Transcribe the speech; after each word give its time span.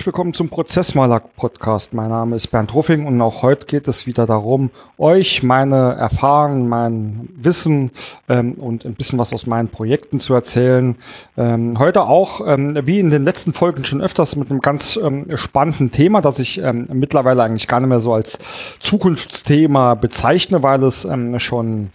Herzlich 0.00 0.14
willkommen 0.14 0.32
zum 0.32 0.48
Prozessmaler 0.48 1.20
Podcast. 1.20 1.92
Mein 1.92 2.08
Name 2.08 2.34
ist 2.34 2.46
Bernd 2.46 2.72
Ruffing 2.72 3.04
und 3.04 3.20
auch 3.20 3.42
heute 3.42 3.66
geht 3.66 3.86
es 3.86 4.06
wieder 4.06 4.24
darum, 4.24 4.70
euch 4.96 5.42
meine 5.42 5.92
Erfahrungen, 5.92 6.70
mein 6.70 7.28
Wissen 7.36 7.90
ähm, 8.26 8.54
und 8.54 8.86
ein 8.86 8.94
bisschen 8.94 9.18
was 9.18 9.34
aus 9.34 9.46
meinen 9.46 9.68
Projekten 9.68 10.18
zu 10.18 10.32
erzählen. 10.32 10.96
Ähm, 11.36 11.78
heute 11.78 12.04
auch, 12.04 12.40
ähm, 12.46 12.80
wie 12.86 12.98
in 12.98 13.10
den 13.10 13.24
letzten 13.24 13.52
Folgen 13.52 13.84
schon 13.84 14.00
öfters, 14.00 14.36
mit 14.36 14.50
einem 14.50 14.62
ganz 14.62 14.96
ähm, 14.96 15.26
spannenden 15.34 15.90
Thema, 15.90 16.22
das 16.22 16.38
ich 16.38 16.62
ähm, 16.62 16.88
mittlerweile 16.94 17.42
eigentlich 17.42 17.68
gar 17.68 17.80
nicht 17.80 17.90
mehr 17.90 18.00
so 18.00 18.14
als 18.14 18.38
Zukunftsthema 18.80 19.96
bezeichne, 19.96 20.62
weil 20.62 20.82
es 20.82 21.04
ähm, 21.04 21.38
schon 21.38 21.90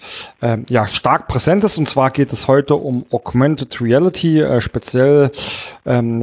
ja 0.70 0.86
stark 0.86 1.28
präsent 1.28 1.64
ist. 1.64 1.80
Und 1.80 1.90
zwar 1.90 2.12
geht 2.12 2.32
es 2.32 2.48
heute 2.48 2.76
um 2.76 3.06
Augmented 3.10 3.82
Reality, 3.82 4.42
äh, 4.42 4.62
speziell 4.62 5.32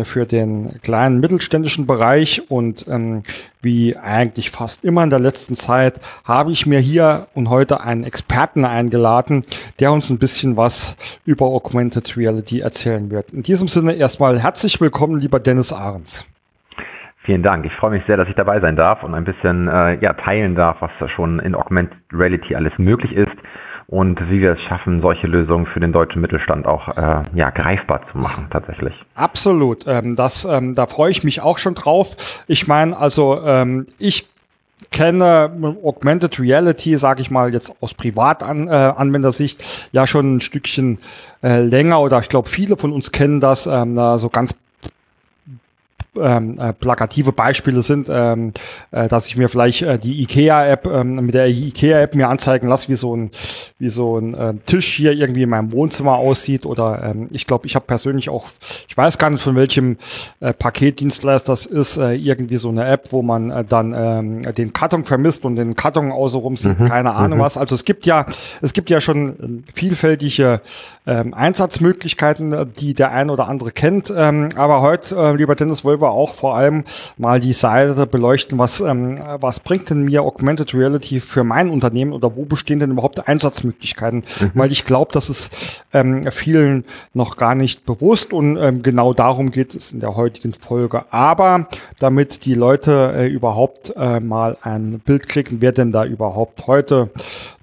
für 0.04 0.26
den 0.26 0.80
kleinen 0.82 1.20
mittelständischen 1.20 1.71
Bereich 1.86 2.50
und 2.50 2.86
ähm, 2.88 3.22
wie 3.62 3.96
eigentlich 3.96 4.50
fast 4.50 4.84
immer 4.84 5.02
in 5.02 5.10
der 5.10 5.18
letzten 5.18 5.54
Zeit 5.54 6.00
habe 6.24 6.52
ich 6.52 6.66
mir 6.66 6.78
hier 6.78 7.26
und 7.34 7.48
heute 7.48 7.80
einen 7.80 8.04
Experten 8.04 8.64
eingeladen, 8.64 9.44
der 9.80 9.92
uns 9.92 10.10
ein 10.10 10.18
bisschen 10.18 10.56
was 10.56 11.20
über 11.24 11.46
Augmented 11.46 12.16
Reality 12.16 12.60
erzählen 12.60 13.10
wird. 13.10 13.32
In 13.32 13.42
diesem 13.42 13.68
Sinne 13.68 13.94
erstmal 13.94 14.38
herzlich 14.38 14.80
willkommen, 14.80 15.18
lieber 15.18 15.40
Dennis 15.40 15.72
Ahrens. 15.72 16.26
Vielen 17.24 17.42
Dank. 17.42 17.64
Ich 17.64 17.72
freue 17.74 17.92
mich 17.92 18.02
sehr, 18.06 18.16
dass 18.16 18.28
ich 18.28 18.34
dabei 18.34 18.60
sein 18.60 18.74
darf 18.74 19.04
und 19.04 19.14
ein 19.14 19.24
bisschen 19.24 19.68
äh, 19.68 19.94
ja, 20.00 20.12
teilen 20.12 20.56
darf, 20.56 20.78
was 20.80 20.90
da 20.98 21.08
schon 21.08 21.38
in 21.38 21.54
Augmented 21.54 21.96
Reality 22.12 22.56
alles 22.56 22.72
möglich 22.78 23.12
ist 23.12 23.32
und 23.92 24.18
wie 24.30 24.40
wir 24.40 24.52
es 24.52 24.60
schaffen, 24.62 25.02
solche 25.02 25.26
Lösungen 25.26 25.66
für 25.66 25.78
den 25.78 25.92
deutschen 25.92 26.22
Mittelstand 26.22 26.66
auch 26.66 26.88
äh, 26.96 27.24
ja, 27.34 27.50
greifbar 27.50 28.00
zu 28.10 28.16
machen 28.16 28.48
tatsächlich. 28.50 28.94
Absolut. 29.14 29.86
Ähm, 29.86 30.16
das, 30.16 30.46
ähm, 30.46 30.74
da 30.74 30.86
freue 30.86 31.10
ich 31.10 31.24
mich 31.24 31.42
auch 31.42 31.58
schon 31.58 31.74
drauf. 31.74 32.44
Ich 32.48 32.66
meine, 32.66 32.96
also 32.96 33.42
ähm, 33.44 33.86
ich 33.98 34.26
kenne 34.92 35.50
Augmented 35.84 36.40
Reality, 36.40 36.96
sage 36.96 37.20
ich 37.20 37.30
mal 37.30 37.52
jetzt 37.52 37.74
aus 37.82 37.92
Privatanwendersicht, 37.92 39.60
äh, 39.60 39.64
ja 39.92 40.06
schon 40.06 40.36
ein 40.36 40.40
Stückchen 40.40 40.98
äh, 41.42 41.60
länger 41.60 42.00
oder 42.00 42.18
ich 42.20 42.30
glaube 42.30 42.48
viele 42.48 42.78
von 42.78 42.92
uns 42.92 43.12
kennen 43.12 43.40
das, 43.40 43.66
ähm, 43.66 43.96
so 44.16 44.30
ganz 44.30 44.54
ähm, 46.20 46.58
äh, 46.58 46.72
plakative 46.72 47.32
Beispiele 47.32 47.82
sind, 47.82 48.08
ähm, 48.10 48.52
äh, 48.90 49.08
dass 49.08 49.26
ich 49.26 49.36
mir 49.36 49.48
vielleicht 49.48 49.82
äh, 49.82 49.98
die 49.98 50.22
IKEA-App 50.22 50.86
ähm, 50.86 51.14
mit 51.16 51.34
der 51.34 51.48
IKEA-App 51.48 52.14
mir 52.14 52.28
anzeigen 52.28 52.68
lasse, 52.68 52.88
wie 52.88 52.96
so 52.96 53.16
ein 53.16 53.30
wie 53.78 53.88
so 53.88 54.18
ein 54.18 54.34
äh, 54.34 54.54
Tisch 54.66 54.94
hier 54.94 55.12
irgendwie 55.12 55.42
in 55.42 55.50
meinem 55.50 55.72
Wohnzimmer 55.72 56.16
aussieht. 56.16 56.66
Oder 56.66 57.02
ähm, 57.02 57.28
ich 57.30 57.46
glaube, 57.46 57.66
ich 57.66 57.74
habe 57.74 57.86
persönlich 57.86 58.28
auch, 58.28 58.46
ich 58.88 58.96
weiß 58.96 59.18
gar 59.18 59.30
nicht 59.30 59.42
von 59.42 59.56
welchem 59.56 59.96
äh, 60.40 60.52
Paketdienstleister 60.52 61.52
das 61.52 61.66
ist, 61.66 61.96
äh, 61.96 62.12
irgendwie 62.12 62.56
so 62.56 62.68
eine 62.68 62.86
App, 62.86 63.08
wo 63.10 63.22
man 63.22 63.50
äh, 63.50 63.64
dann 63.64 63.94
ähm, 63.96 64.54
den 64.54 64.72
Karton 64.72 65.04
vermisst 65.04 65.44
und 65.44 65.56
den 65.56 65.76
Karton 65.76 66.12
außenrum 66.12 66.56
sieht, 66.56 66.78
mhm. 66.78 66.84
keine 66.84 67.14
Ahnung 67.14 67.38
mhm. 67.38 67.42
was. 67.42 67.56
Also 67.56 67.74
es 67.74 67.84
gibt 67.84 68.06
ja 68.06 68.26
es 68.60 68.72
gibt 68.72 68.90
ja 68.90 69.00
schon 69.00 69.64
äh, 69.64 69.72
vielfältige 69.74 70.60
ähm, 71.06 71.34
Einsatzmöglichkeiten, 71.34 72.52
äh, 72.52 72.66
die 72.66 72.94
der 72.94 73.12
ein 73.12 73.30
oder 73.30 73.48
andere 73.48 73.72
kennt. 73.72 74.12
Ähm, 74.14 74.50
aber 74.56 74.82
heute, 74.82 75.16
äh, 75.16 75.34
lieber 75.34 75.54
Dennis, 75.54 75.84
wollen 75.84 76.00
wir 76.02 76.10
auch 76.10 76.34
vor 76.34 76.56
allem 76.56 76.84
mal 77.16 77.40
die 77.40 77.52
Seite 77.52 78.06
beleuchten, 78.06 78.58
was, 78.58 78.80
ähm, 78.80 79.22
was 79.40 79.60
bringt 79.60 79.90
denn 79.90 80.02
mir 80.02 80.22
Augmented 80.22 80.74
Reality 80.74 81.20
für 81.20 81.44
mein 81.44 81.70
Unternehmen 81.70 82.12
oder 82.12 82.36
wo 82.36 82.44
bestehen 82.44 82.80
denn 82.80 82.90
überhaupt 82.90 83.26
Einsatzmöglichkeiten? 83.26 84.24
Mhm. 84.40 84.50
Weil 84.54 84.72
ich 84.72 84.84
glaube, 84.84 85.12
das 85.12 85.30
ist 85.30 85.84
ähm, 85.92 86.30
vielen 86.30 86.84
noch 87.14 87.36
gar 87.36 87.54
nicht 87.54 87.84
bewusst 87.84 88.32
und 88.32 88.56
ähm, 88.56 88.82
genau 88.82 89.14
darum 89.14 89.50
geht 89.50 89.74
es 89.74 89.92
in 89.92 90.00
der 90.00 90.16
heutigen 90.16 90.52
Folge. 90.52 91.04
Aber 91.10 91.66
damit 91.98 92.44
die 92.44 92.54
Leute 92.54 93.12
äh, 93.16 93.28
überhaupt 93.28 93.92
äh, 93.96 94.20
mal 94.20 94.56
ein 94.62 95.00
Bild 95.00 95.28
kriegen, 95.28 95.60
wer 95.60 95.72
denn 95.72 95.92
da 95.92 96.04
überhaupt 96.04 96.66
heute 96.66 97.10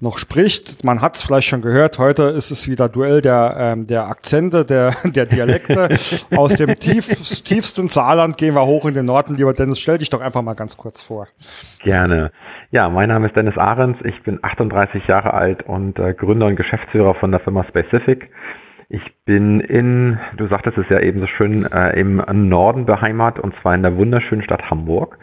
noch 0.00 0.18
spricht. 0.18 0.84
Man 0.84 1.00
hat 1.00 1.16
es 1.16 1.22
vielleicht 1.22 1.48
schon 1.48 1.62
gehört, 1.62 1.98
heute 1.98 2.24
ist 2.24 2.50
es 2.50 2.68
wieder 2.68 2.88
Duell 2.88 3.22
der, 3.22 3.56
ähm, 3.58 3.86
der 3.86 4.06
Akzente, 4.06 4.64
der, 4.64 4.96
der 5.04 5.26
Dialekte 5.26 5.88
aus 6.36 6.54
dem 6.54 6.78
tief, 6.78 7.08
tiefsten 7.42 7.88
Saarland 7.88 8.29
gehen 8.36 8.54
wir 8.54 8.66
hoch 8.66 8.84
in 8.86 8.94
den 8.94 9.06
Norden. 9.06 9.36
Lieber 9.36 9.52
Dennis, 9.52 9.80
stell 9.80 9.98
dich 9.98 10.10
doch 10.10 10.20
einfach 10.20 10.42
mal 10.42 10.54
ganz 10.54 10.76
kurz 10.76 11.02
vor. 11.02 11.28
Gerne. 11.82 12.32
Ja, 12.70 12.88
mein 12.88 13.08
Name 13.08 13.26
ist 13.26 13.36
Dennis 13.36 13.56
Ahrens. 13.56 13.98
Ich 14.04 14.22
bin 14.22 14.38
38 14.42 15.06
Jahre 15.06 15.34
alt 15.34 15.62
und 15.62 15.98
äh, 15.98 16.14
Gründer 16.14 16.46
und 16.46 16.56
Geschäftsführer 16.56 17.14
von 17.14 17.30
der 17.30 17.40
Firma 17.40 17.64
Specific. 17.64 18.30
Ich 18.92 19.02
bin 19.24 19.60
in, 19.60 20.18
du 20.36 20.48
sagtest 20.48 20.76
es 20.76 20.88
ja 20.88 20.98
eben 20.98 21.20
so 21.20 21.28
schön, 21.28 21.64
äh, 21.64 21.90
im 21.98 22.24
Norden 22.48 22.86
beheimatet 22.86 23.42
und 23.42 23.54
zwar 23.62 23.76
in 23.76 23.82
der 23.84 23.96
wunderschönen 23.96 24.42
Stadt 24.42 24.68
Hamburg. 24.68 25.16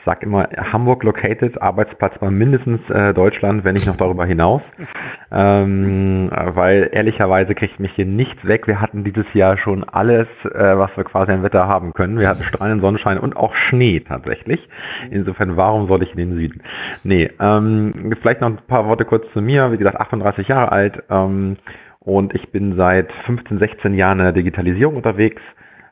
Ich 0.00 0.06
sage 0.06 0.24
immer, 0.24 0.48
Hamburg 0.72 1.04
located, 1.04 1.60
Arbeitsplatz 1.60 2.18
bei 2.18 2.30
mindestens 2.30 2.80
äh, 2.88 3.12
Deutschland, 3.12 3.64
wenn 3.64 3.74
nicht 3.74 3.86
noch 3.86 3.96
darüber 3.96 4.24
hinaus. 4.24 4.62
Ähm, 5.32 6.28
weil 6.32 6.90
ehrlicherweise 6.90 7.54
kriegt 7.54 7.78
mich 7.78 7.92
hier 7.92 8.04
nichts 8.04 8.44
weg. 8.44 8.66
Wir 8.66 8.80
hatten 8.80 9.04
dieses 9.04 9.32
Jahr 9.32 9.56
schon 9.56 9.84
alles, 9.84 10.26
äh, 10.42 10.76
was 10.76 10.90
wir 10.96 11.04
quasi 11.04 11.30
im 11.30 11.44
Wetter 11.44 11.68
haben 11.68 11.92
können. 11.92 12.18
Wir 12.18 12.28
hatten 12.28 12.42
strahlenden 12.42 12.80
Sonnenschein 12.80 13.16
und 13.16 13.36
auch 13.36 13.54
Schnee 13.54 14.00
tatsächlich. 14.00 14.68
Insofern, 15.08 15.56
warum 15.56 15.86
soll 15.86 16.02
ich 16.02 16.10
in 16.10 16.16
den 16.16 16.34
Süden? 16.34 16.62
Nee, 17.04 17.30
ähm, 17.38 18.12
vielleicht 18.20 18.40
noch 18.40 18.48
ein 18.48 18.58
paar 18.66 18.86
Worte 18.86 19.04
kurz 19.04 19.24
zu 19.32 19.40
mir. 19.40 19.70
Wie 19.70 19.78
gesagt, 19.78 20.00
38 20.00 20.48
Jahre 20.48 20.72
alt 20.72 21.00
ähm, 21.10 21.58
und 22.00 22.34
ich 22.34 22.50
bin 22.50 22.74
seit 22.74 23.12
15, 23.26 23.60
16 23.60 23.94
Jahren 23.94 24.18
in 24.18 24.24
der 24.24 24.32
Digitalisierung 24.32 24.96
unterwegs 24.96 25.42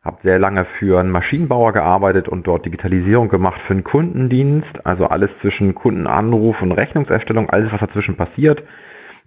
habe 0.09 0.19
sehr 0.23 0.39
lange 0.39 0.65
für 0.79 0.99
einen 0.99 1.11
Maschinenbauer 1.11 1.75
gearbeitet 1.75 2.29
und 2.29 2.47
dort 2.47 2.65
Digitalisierung 2.65 3.29
gemacht 3.29 3.61
für 3.67 3.75
einen 3.75 3.85
Kundendienst, 3.85 4.85
also 4.85 5.07
alles 5.07 5.29
zwischen 5.43 5.75
Kundenanruf 5.75 6.63
und 6.63 6.73
Rechnungserstellung, 6.73 7.51
alles 7.51 7.71
was 7.73 7.81
dazwischen 7.81 8.17
passiert. 8.17 8.63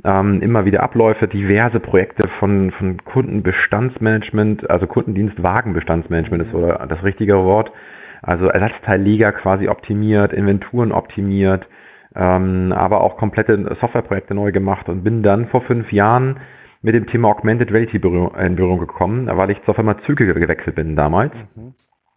Ähm, 0.03 0.41
immer 0.41 0.65
wieder 0.65 0.81
Abläufe, 0.81 1.27
diverse 1.27 1.79
Projekte 1.79 2.27
von, 2.39 2.71
von 2.71 2.97
Kundenbestandsmanagement, 3.05 4.67
also 4.71 4.87
Kundendienst 4.87 5.43
Wagenbestandsmanagement 5.43 6.47
ist 6.47 6.53
oder 6.55 6.87
das 6.89 7.03
richtige 7.03 7.35
Wort. 7.35 7.71
Also 8.23 8.47
Ersatzteilliga 8.47 9.31
quasi 9.33 9.67
optimiert, 9.67 10.33
Inventuren 10.33 10.91
optimiert, 10.91 11.67
ähm, 12.15 12.73
aber 12.75 13.01
auch 13.01 13.17
komplette 13.17 13.75
Softwareprojekte 13.79 14.33
neu 14.33 14.51
gemacht 14.51 14.89
und 14.89 15.03
bin 15.03 15.21
dann 15.21 15.47
vor 15.49 15.61
fünf 15.61 15.93
Jahren 15.93 16.37
mit 16.81 16.95
dem 16.95 17.07
Thema 17.07 17.29
Augmented 17.29 17.71
Reality 17.71 17.97
in 17.97 18.55
Berührung 18.55 18.79
gekommen, 18.79 19.27
weil 19.31 19.51
ich 19.51 19.63
zur 19.63 19.75
Firma 19.75 19.97
Züge 20.05 20.25
gewechselt 20.33 20.75
bin 20.75 20.95
damals. 20.95 21.33
Mhm. 21.55 21.73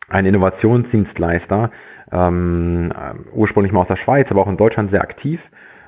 Ein 0.08 0.26
Innovationsdienstleister, 0.26 1.70
ähm, 2.12 2.92
ursprünglich 3.32 3.72
mal 3.72 3.82
aus 3.82 3.88
der 3.88 3.96
Schweiz, 3.96 4.26
aber 4.30 4.42
auch 4.42 4.48
in 4.48 4.56
Deutschland 4.56 4.90
sehr 4.90 5.02
aktiv. 5.02 5.40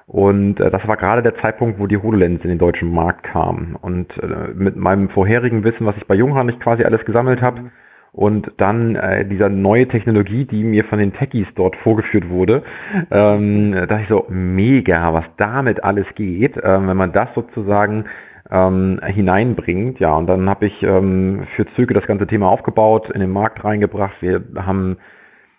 Und 0.06 0.60
äh, 0.60 0.70
das 0.70 0.86
war 0.86 0.96
gerade 0.96 1.22
der 1.22 1.36
Zeitpunkt, 1.36 1.78
wo 1.78 1.86
die 1.86 1.98
HoloLens 1.98 2.42
in 2.42 2.48
den 2.48 2.58
deutschen 2.58 2.92
Markt 2.92 3.24
kam. 3.24 3.76
Und 3.80 4.16
äh, 4.22 4.52
mit 4.54 4.76
meinem 4.76 5.08
vorherigen 5.10 5.64
Wissen, 5.64 5.86
was 5.86 5.96
ich 5.96 6.06
bei 6.06 6.14
Junghahn 6.14 6.46
nicht 6.46 6.60
quasi 6.60 6.84
alles 6.84 7.04
gesammelt 7.04 7.42
habe, 7.42 7.60
mhm. 7.60 7.70
und 8.12 8.52
dann 8.58 8.94
äh, 8.94 9.26
dieser 9.26 9.48
neue 9.48 9.88
Technologie, 9.88 10.44
die 10.44 10.64
mir 10.64 10.84
von 10.84 10.98
den 10.98 11.12
Techies 11.12 11.48
dort 11.56 11.76
vorgeführt 11.76 12.28
wurde, 12.28 12.62
ähm, 13.10 13.72
dachte 13.72 14.02
ich 14.02 14.08
so, 14.08 14.26
mega, 14.28 15.12
was 15.12 15.24
damit 15.38 15.82
alles 15.82 16.06
geht, 16.14 16.56
äh, 16.56 16.86
wenn 16.86 16.96
man 16.96 17.12
das 17.12 17.28
sozusagen 17.34 18.04
ähm, 18.50 19.00
hineinbringt. 19.04 20.00
Ja, 20.00 20.14
und 20.16 20.26
dann 20.26 20.48
habe 20.48 20.66
ich 20.66 20.82
ähm, 20.82 21.46
für 21.56 21.66
Züge 21.74 21.94
das 21.94 22.06
ganze 22.06 22.26
Thema 22.26 22.48
aufgebaut, 22.48 23.10
in 23.10 23.20
den 23.20 23.30
Markt 23.30 23.64
reingebracht. 23.64 24.14
Wir 24.20 24.42
haben 24.56 24.96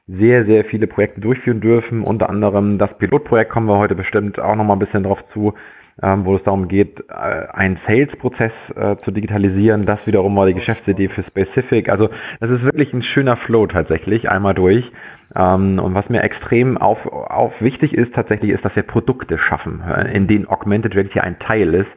sehr, 0.07 0.45
sehr 0.45 0.63
viele 0.65 0.87
Projekte 0.87 1.19
durchführen 1.21 1.59
dürfen. 1.59 2.03
Unter 2.03 2.29
anderem 2.29 2.77
das 2.77 2.97
Pilotprojekt 2.97 3.51
kommen 3.51 3.67
wir 3.67 3.77
heute 3.77 3.95
bestimmt 3.95 4.39
auch 4.39 4.55
nochmal 4.55 4.77
ein 4.77 4.79
bisschen 4.79 5.03
drauf 5.03 5.19
zu, 5.33 5.53
ähm, 6.01 6.23
wo 6.25 6.35
es 6.35 6.43
darum 6.43 6.69
geht, 6.69 7.03
äh, 7.09 7.13
einen 7.13 7.77
Sales-Prozess 7.85 8.53
äh, 8.75 8.95
zu 8.97 9.11
digitalisieren. 9.11 9.85
Das 9.85 10.07
wiederum 10.07 10.35
war 10.37 10.45
die 10.45 10.53
Geschäftsidee 10.53 11.09
für 11.09 11.23
Specific. 11.23 11.89
Also 11.89 12.09
das 12.39 12.51
ist 12.51 12.63
wirklich 12.63 12.93
ein 12.93 13.03
schöner 13.03 13.35
Flow 13.35 13.67
tatsächlich, 13.67 14.29
einmal 14.29 14.53
durch. 14.53 14.89
Ähm, 15.35 15.79
und 15.79 15.93
was 15.93 16.07
mir 16.07 16.23
extrem 16.23 16.77
auf, 16.77 17.05
auf 17.05 17.51
wichtig 17.59 17.93
ist 17.93 18.13
tatsächlich, 18.13 18.51
ist, 18.51 18.63
dass 18.63 18.75
wir 18.77 18.83
Produkte 18.83 19.37
schaffen, 19.37 19.81
äh, 19.81 20.15
in 20.15 20.27
denen 20.27 20.47
Augmented 20.47 20.95
Reality 20.95 21.19
ein 21.19 21.37
Teil 21.39 21.73
ist 21.73 21.89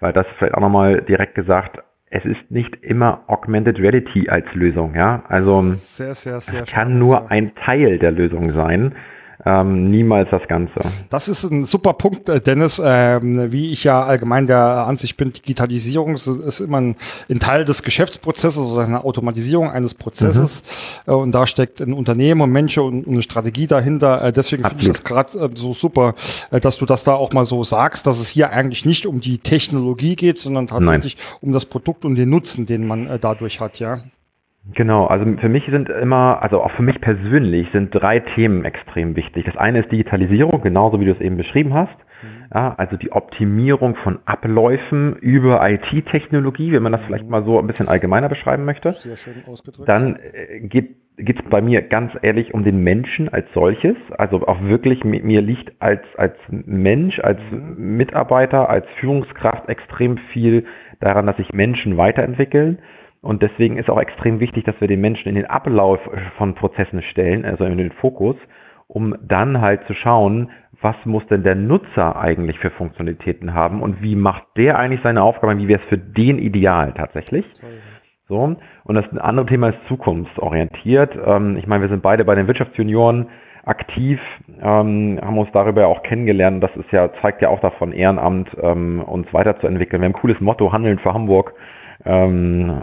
weil 0.00 0.12
das 0.12 0.26
vielleicht 0.38 0.54
auch 0.54 0.60
nochmal 0.60 1.02
direkt 1.02 1.34
gesagt, 1.34 1.82
es 2.10 2.24
ist 2.24 2.50
nicht 2.50 2.76
immer 2.82 3.24
Augmented 3.26 3.78
Reality 3.78 4.28
als 4.28 4.46
Lösung, 4.54 4.94
ja. 4.94 5.24
Also 5.28 5.60
sehr, 5.62 6.14
sehr, 6.14 6.40
sehr 6.40 6.64
kann 6.64 6.98
nur 6.98 7.30
ein 7.30 7.54
Teil 7.54 7.98
der 7.98 8.12
Lösung 8.12 8.50
sein 8.50 8.94
ähm, 9.44 9.90
niemals 9.90 10.28
das 10.30 10.42
Ganze. 10.48 10.74
Das 11.10 11.28
ist 11.28 11.44
ein 11.44 11.64
super 11.64 11.92
Punkt, 11.92 12.28
äh, 12.28 12.40
Dennis. 12.40 12.82
Ähm, 12.84 13.52
wie 13.52 13.70
ich 13.70 13.84
ja 13.84 14.02
allgemein 14.02 14.48
der 14.48 14.58
Ansicht 14.58 15.16
bin, 15.16 15.32
Digitalisierung 15.32 16.16
ist, 16.16 16.60
immer 16.60 16.80
ein, 16.80 16.96
ein, 17.30 17.38
Teil 17.38 17.64
des 17.64 17.84
Geschäftsprozesses 17.84 18.58
oder 18.58 18.84
eine 18.84 19.04
Automatisierung 19.04 19.70
eines 19.70 19.94
Prozesses. 19.94 20.64
Mhm. 21.06 21.12
Äh, 21.12 21.16
und 21.16 21.32
da 21.32 21.46
steckt 21.46 21.80
ein 21.80 21.92
Unternehmen 21.92 22.40
und 22.40 22.50
Menschen 22.50 22.82
und, 22.82 23.06
und 23.06 23.12
eine 23.12 23.22
Strategie 23.22 23.68
dahinter. 23.68 24.24
Äh, 24.24 24.32
deswegen 24.32 24.64
finde 24.64 24.80
ich 24.80 24.88
das 24.88 25.04
gerade 25.04 25.38
äh, 25.38 25.50
so 25.54 25.72
super, 25.72 26.14
dass 26.50 26.78
du 26.78 26.86
das 26.86 27.04
da 27.04 27.14
auch 27.14 27.32
mal 27.32 27.44
so 27.44 27.62
sagst, 27.62 28.08
dass 28.08 28.18
es 28.18 28.28
hier 28.28 28.50
eigentlich 28.50 28.84
nicht 28.84 29.06
um 29.06 29.20
die 29.20 29.38
Technologie 29.38 30.16
geht, 30.16 30.38
sondern 30.38 30.66
tatsächlich 30.66 31.16
Nein. 31.16 31.38
um 31.42 31.52
das 31.52 31.64
Produkt 31.64 32.04
und 32.04 32.16
den 32.16 32.30
Nutzen, 32.30 32.66
den 32.66 32.86
man 32.88 33.18
dadurch 33.20 33.60
hat, 33.60 33.78
ja. 33.78 33.98
Genau, 34.74 35.06
also 35.06 35.24
für 35.38 35.48
mich 35.48 35.64
sind 35.70 35.88
immer, 35.88 36.42
also 36.42 36.62
auch 36.62 36.72
für 36.72 36.82
mich 36.82 37.00
persönlich 37.00 37.68
sind 37.72 37.90
drei 37.90 38.20
Themen 38.20 38.64
extrem 38.64 39.16
wichtig. 39.16 39.46
Das 39.46 39.56
eine 39.56 39.80
ist 39.80 39.90
Digitalisierung, 39.90 40.60
genauso 40.62 41.00
wie 41.00 41.06
du 41.06 41.12
es 41.12 41.20
eben 41.20 41.36
beschrieben 41.36 41.72
hast. 41.74 41.96
Mhm. 42.22 42.44
Ja, 42.54 42.74
also 42.76 42.96
die 42.96 43.12
Optimierung 43.12 43.96
von 43.96 44.18
Abläufen 44.26 45.16
über 45.16 45.66
IT-Technologie, 45.68 46.72
wenn 46.72 46.82
man 46.82 46.92
das 46.92 47.02
vielleicht 47.02 47.24
mhm. 47.24 47.30
mal 47.30 47.44
so 47.44 47.58
ein 47.58 47.66
bisschen 47.66 47.88
allgemeiner 47.88 48.28
beschreiben 48.28 48.64
möchte. 48.64 48.92
Sehr 48.92 49.16
schön 49.16 49.44
ausgedrückt. 49.46 49.88
Dann 49.88 50.16
äh, 50.16 50.60
geht 50.60 50.96
geht 51.18 51.40
es 51.40 51.50
bei 51.50 51.60
mir 51.60 51.82
ganz 51.82 52.12
ehrlich 52.22 52.54
um 52.54 52.62
den 52.62 52.82
Menschen 52.82 53.28
als 53.28 53.46
solches. 53.52 53.96
Also 54.16 54.46
auch 54.46 54.62
wirklich, 54.62 55.04
mir 55.04 55.42
liegt 55.42 55.72
als, 55.80 56.02
als 56.16 56.34
Mensch, 56.48 57.18
als 57.18 57.40
mhm. 57.50 57.96
Mitarbeiter, 57.96 58.70
als 58.70 58.86
Führungskraft 59.00 59.68
extrem 59.68 60.18
viel 60.32 60.64
daran, 61.00 61.26
dass 61.26 61.36
sich 61.36 61.52
Menschen 61.52 61.96
weiterentwickeln. 61.96 62.78
Und 63.20 63.42
deswegen 63.42 63.78
ist 63.78 63.90
auch 63.90 64.00
extrem 64.00 64.40
wichtig, 64.40 64.64
dass 64.64 64.80
wir 64.80 64.88
den 64.88 65.00
Menschen 65.00 65.28
in 65.28 65.34
den 65.34 65.46
Ablauf 65.46 65.98
von 66.36 66.54
Prozessen 66.54 67.02
stellen, 67.02 67.44
also 67.44 67.64
in 67.64 67.76
den 67.76 67.92
Fokus, 67.92 68.36
um 68.86 69.14
dann 69.20 69.60
halt 69.60 69.84
zu 69.86 69.94
schauen, 69.94 70.50
was 70.80 70.96
muss 71.04 71.26
denn 71.26 71.42
der 71.42 71.56
Nutzer 71.56 72.16
eigentlich 72.16 72.58
für 72.58 72.70
Funktionalitäten 72.70 73.52
haben 73.54 73.82
und 73.82 74.00
wie 74.02 74.14
macht 74.14 74.44
der 74.56 74.78
eigentlich 74.78 75.02
seine 75.02 75.22
Aufgaben, 75.22 75.58
wie 75.58 75.68
wäre 75.68 75.80
es 75.80 75.88
für 75.88 75.98
den 75.98 76.38
ideal 76.38 76.94
tatsächlich. 76.96 77.44
So. 78.28 78.56
Und 78.84 78.94
das 78.94 79.04
andere 79.18 79.46
Thema 79.46 79.70
ist 79.70 79.78
zukunftsorientiert. 79.88 81.18
Ähm, 81.24 81.56
ich 81.56 81.66
meine, 81.66 81.82
wir 81.82 81.88
sind 81.88 82.02
beide 82.02 82.24
bei 82.24 82.34
den 82.34 82.46
Wirtschaftsjunioren 82.46 83.28
aktiv, 83.64 84.20
ähm, 84.62 85.18
haben 85.20 85.38
uns 85.38 85.50
darüber 85.52 85.86
auch 85.88 86.02
kennengelernt. 86.02 86.62
Das 86.62 86.74
ist 86.76 86.90
ja, 86.92 87.10
zeigt 87.20 87.42
ja 87.42 87.48
auch 87.48 87.60
davon, 87.60 87.92
Ehrenamt 87.92 88.50
ähm, 88.62 89.02
uns 89.02 89.32
weiterzuentwickeln. 89.32 90.00
Wir 90.00 90.06
haben 90.06 90.14
ein 90.14 90.20
cooles 90.20 90.40
Motto, 90.40 90.72
Handeln 90.72 90.98
für 90.98 91.12
Hamburg 91.12 91.54
ähm, 92.04 92.80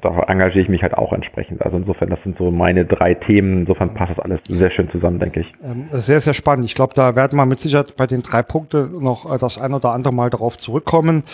da 0.00 0.20
engagiere 0.28 0.62
ich 0.62 0.68
mich 0.68 0.82
halt 0.82 0.94
auch 0.94 1.12
entsprechend. 1.12 1.62
Also 1.62 1.78
insofern, 1.78 2.10
das 2.10 2.22
sind 2.22 2.38
so 2.38 2.52
meine 2.52 2.84
drei 2.84 3.14
Themen. 3.14 3.60
Insofern 3.60 3.92
passt 3.94 4.12
das 4.12 4.20
alles 4.20 4.40
sehr 4.48 4.70
schön 4.70 4.88
zusammen, 4.90 5.18
denke 5.18 5.40
ich. 5.40 5.52
Ähm, 5.64 5.86
sehr, 5.90 6.20
sehr 6.20 6.32
spannend. 6.32 6.64
Ich 6.66 6.76
glaube, 6.76 6.94
da 6.94 7.16
werden 7.16 7.36
wir 7.36 7.44
mit 7.44 7.58
Sicherheit 7.58 7.96
bei 7.96 8.06
den 8.06 8.22
drei 8.22 8.42
Punkten 8.42 9.02
noch 9.02 9.32
äh, 9.32 9.38
das 9.38 9.58
ein 9.58 9.74
oder 9.74 9.90
andere 9.90 10.14
Mal 10.14 10.30
darauf 10.30 10.58
zurückkommen. 10.58 11.24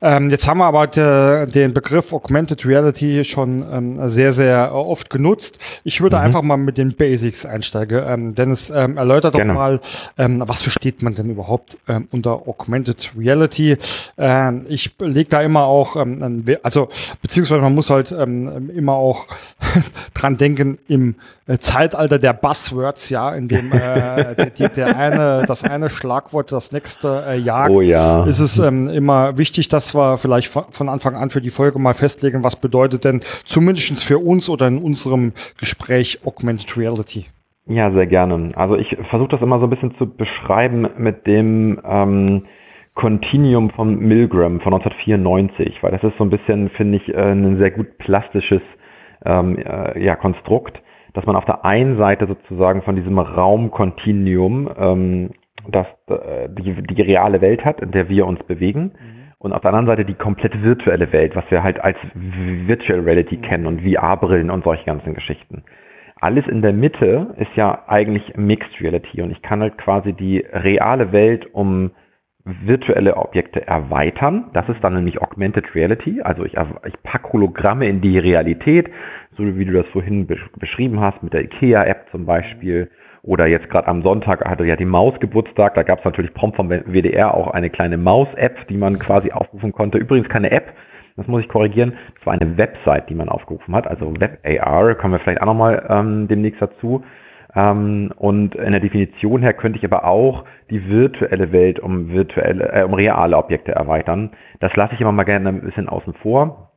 Ähm, 0.00 0.30
jetzt 0.30 0.46
haben 0.48 0.58
wir 0.58 0.66
aber 0.66 0.86
de, 0.86 1.46
den 1.50 1.74
Begriff 1.74 2.12
Augmented 2.12 2.64
Reality 2.64 3.24
schon 3.24 3.64
ähm, 3.68 3.96
sehr, 4.08 4.32
sehr 4.32 4.72
oft 4.72 5.10
genutzt. 5.10 5.80
Ich 5.82 6.00
würde 6.00 6.16
mhm. 6.16 6.22
einfach 6.22 6.42
mal 6.42 6.56
mit 6.56 6.78
den 6.78 6.94
Basics 6.94 7.44
einsteigen. 7.44 8.00
Ähm, 8.06 8.34
Dennis, 8.36 8.70
ähm, 8.70 8.96
erläutert 8.96 9.34
doch 9.34 9.44
mal, 9.44 9.80
ähm, 10.18 10.40
was 10.46 10.62
versteht 10.62 11.02
man 11.02 11.14
denn 11.14 11.30
überhaupt 11.30 11.78
ähm, 11.88 12.06
unter 12.12 12.46
Augmented 12.46 13.10
Reality? 13.18 13.76
Ich 14.68 14.94
lege 14.98 15.28
da 15.28 15.42
immer 15.42 15.64
auch, 15.64 15.96
ähm, 15.96 16.44
also 16.76 16.88
beziehungsweise 17.22 17.62
man 17.62 17.74
muss 17.74 17.90
halt 17.90 18.12
ähm, 18.12 18.70
immer 18.70 18.92
auch 18.92 19.26
dran 20.14 20.36
denken 20.36 20.78
im 20.88 21.14
äh, 21.46 21.58
Zeitalter 21.58 22.18
der 22.18 22.34
Buzzwords, 22.34 23.08
ja, 23.08 23.34
in 23.34 23.48
dem 23.48 23.72
äh, 23.72 24.34
der, 24.34 24.50
die, 24.50 24.68
der 24.68 24.96
eine, 24.96 25.44
das 25.46 25.64
eine 25.64 25.88
Schlagwort 25.88 26.52
das 26.52 26.72
nächste 26.72 27.24
äh, 27.26 27.38
jagt, 27.38 27.70
oh, 27.70 27.80
ja. 27.80 28.24
ist 28.24 28.40
es 28.40 28.58
ähm, 28.58 28.88
immer 28.88 29.38
wichtig, 29.38 29.68
dass 29.68 29.94
wir 29.94 30.18
vielleicht 30.18 30.48
von 30.48 30.88
Anfang 30.88 31.14
an 31.14 31.30
für 31.30 31.40
die 31.40 31.50
Folge 31.50 31.78
mal 31.78 31.94
festlegen, 31.94 32.44
was 32.44 32.56
bedeutet 32.56 33.04
denn 33.04 33.22
zumindest 33.44 34.04
für 34.04 34.18
uns 34.18 34.48
oder 34.48 34.66
in 34.66 34.78
unserem 34.78 35.32
Gespräch 35.58 36.20
Augmented 36.24 36.76
Reality. 36.76 37.26
Ja, 37.68 37.90
sehr 37.90 38.06
gerne. 38.06 38.52
Also 38.54 38.76
ich 38.76 38.96
versuche 39.08 39.30
das 39.30 39.42
immer 39.42 39.58
so 39.58 39.64
ein 39.64 39.70
bisschen 39.70 39.96
zu 39.96 40.06
beschreiben 40.06 40.88
mit 40.98 41.26
dem 41.26 41.80
ähm, 41.84 42.44
Continuum 42.96 43.70
von 43.70 43.98
Milgram 43.98 44.60
von 44.60 44.72
1994, 44.72 45.82
weil 45.82 45.92
das 45.92 46.02
ist 46.02 46.16
so 46.16 46.24
ein 46.24 46.30
bisschen, 46.30 46.70
finde 46.70 46.96
ich, 46.96 47.14
äh, 47.14 47.32
ein 47.32 47.58
sehr 47.58 47.70
gut 47.70 47.98
plastisches 47.98 48.62
ähm, 49.24 49.58
äh, 49.58 50.02
ja, 50.02 50.16
Konstrukt, 50.16 50.82
dass 51.12 51.26
man 51.26 51.36
auf 51.36 51.44
der 51.44 51.64
einen 51.64 51.98
Seite 51.98 52.26
sozusagen 52.26 52.82
von 52.82 52.96
diesem 52.96 53.18
Raumkontinuum 53.18 54.70
ähm, 54.78 55.30
das, 55.70 55.86
äh, 56.08 56.48
die, 56.48 56.82
die 56.82 57.02
reale 57.02 57.42
Welt 57.42 57.66
hat, 57.66 57.80
in 57.80 57.90
der 57.90 58.08
wir 58.08 58.26
uns 58.26 58.42
bewegen, 58.44 58.84
mhm. 58.84 59.32
und 59.40 59.52
auf 59.52 59.60
der 59.60 59.74
anderen 59.74 59.88
Seite 59.88 60.06
die 60.06 60.14
komplett 60.14 60.62
virtuelle 60.62 61.12
Welt, 61.12 61.36
was 61.36 61.44
wir 61.50 61.62
halt 61.62 61.78
als 61.78 61.98
Virtual 62.14 63.00
Reality 63.00 63.36
mhm. 63.36 63.42
kennen 63.42 63.66
und 63.66 63.82
VR-Brillen 63.82 64.50
und 64.50 64.64
solche 64.64 64.86
ganzen 64.86 65.12
Geschichten. 65.12 65.64
Alles 66.18 66.46
in 66.48 66.62
der 66.62 66.72
Mitte 66.72 67.34
ist 67.36 67.54
ja 67.56 67.84
eigentlich 67.88 68.38
Mixed 68.38 68.80
Reality 68.80 69.20
und 69.20 69.32
ich 69.32 69.42
kann 69.42 69.60
halt 69.60 69.76
quasi 69.76 70.14
die 70.14 70.38
reale 70.50 71.12
Welt 71.12 71.46
um 71.52 71.90
virtuelle 72.46 73.16
Objekte 73.16 73.66
erweitern. 73.66 74.50
Das 74.52 74.68
ist 74.68 74.82
dann 74.82 74.94
nämlich 74.94 75.20
Augmented 75.20 75.74
Reality. 75.74 76.22
Also 76.22 76.44
ich, 76.44 76.54
ich 76.54 77.02
packe 77.02 77.32
Hologramme 77.32 77.88
in 77.88 78.00
die 78.00 78.18
Realität, 78.18 78.88
so 79.36 79.44
wie 79.44 79.64
du 79.64 79.72
das 79.72 79.86
vorhin 79.88 80.28
beschrieben 80.58 81.00
hast, 81.00 81.22
mit 81.22 81.32
der 81.32 81.42
IKEA-App 81.42 82.06
zum 82.12 82.24
Beispiel. 82.24 82.88
Oder 83.22 83.46
jetzt 83.46 83.68
gerade 83.68 83.88
am 83.88 84.02
Sonntag 84.02 84.44
hatte 84.44 84.64
ja 84.64 84.76
die 84.76 84.84
Maus 84.84 85.18
Geburtstag. 85.18 85.74
Da 85.74 85.82
gab 85.82 85.98
es 85.98 86.04
natürlich 86.04 86.32
prompt 86.32 86.56
vom 86.56 86.70
WDR 86.70 87.34
auch 87.34 87.48
eine 87.48 87.68
kleine 87.68 87.96
Maus-App, 87.96 88.68
die 88.68 88.76
man 88.76 89.00
quasi 89.00 89.32
aufrufen 89.32 89.72
konnte. 89.72 89.98
Übrigens 89.98 90.28
keine 90.28 90.52
App, 90.52 90.72
das 91.16 91.26
muss 91.26 91.42
ich 91.42 91.48
korrigieren. 91.48 91.94
Das 92.14 92.26
war 92.26 92.34
eine 92.34 92.56
Website, 92.56 93.10
die 93.10 93.14
man 93.16 93.28
aufgerufen 93.28 93.74
hat. 93.74 93.88
Also 93.88 94.14
Web 94.20 94.38
AR, 94.44 94.94
kommen 94.94 95.14
wir 95.14 95.18
vielleicht 95.18 95.42
auch 95.42 95.46
nochmal 95.46 95.84
ähm, 95.88 96.28
demnächst 96.28 96.62
dazu. 96.62 97.02
Ähm, 97.56 98.12
und 98.16 98.54
in 98.54 98.72
der 98.72 98.80
Definition 98.80 99.40
her 99.40 99.54
könnte 99.54 99.78
ich 99.78 99.84
aber 99.84 100.04
auch 100.04 100.44
die 100.70 100.88
virtuelle 100.88 101.50
Welt 101.52 101.80
um 101.80 102.10
virtuelle, 102.10 102.70
äh, 102.72 102.84
um 102.84 102.92
reale 102.94 103.36
Objekte 103.36 103.72
erweitern. 103.72 104.30
Das 104.60 104.76
lasse 104.76 104.94
ich 104.94 105.00
immer 105.00 105.12
mal 105.12 105.24
gerne 105.24 105.48
ein 105.48 105.62
bisschen 105.62 105.88
außen 105.88 106.12
vor. 106.22 106.72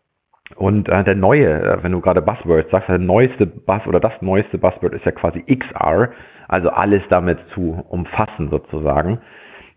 Und 0.56 0.90
äh, 0.90 1.04
der 1.04 1.16
neue, 1.16 1.62
äh, 1.62 1.84
wenn 1.84 1.92
du 1.92 2.00
gerade 2.00 2.22
Buzzword 2.22 2.72
sagst, 2.72 2.88
der 2.88 2.98
neueste 2.98 3.46
Buzz 3.46 3.86
oder 3.88 4.00
das 4.00 4.14
neueste 4.22 4.58
Buzzword 4.58 4.94
ist 4.94 5.06
ja 5.06 5.12
quasi 5.12 5.44
XR, 5.44 6.10
also 6.48 6.70
alles 6.70 7.04
damit 7.10 7.40
zu 7.54 7.84
umfassen 7.90 8.50
sozusagen. 8.50 9.20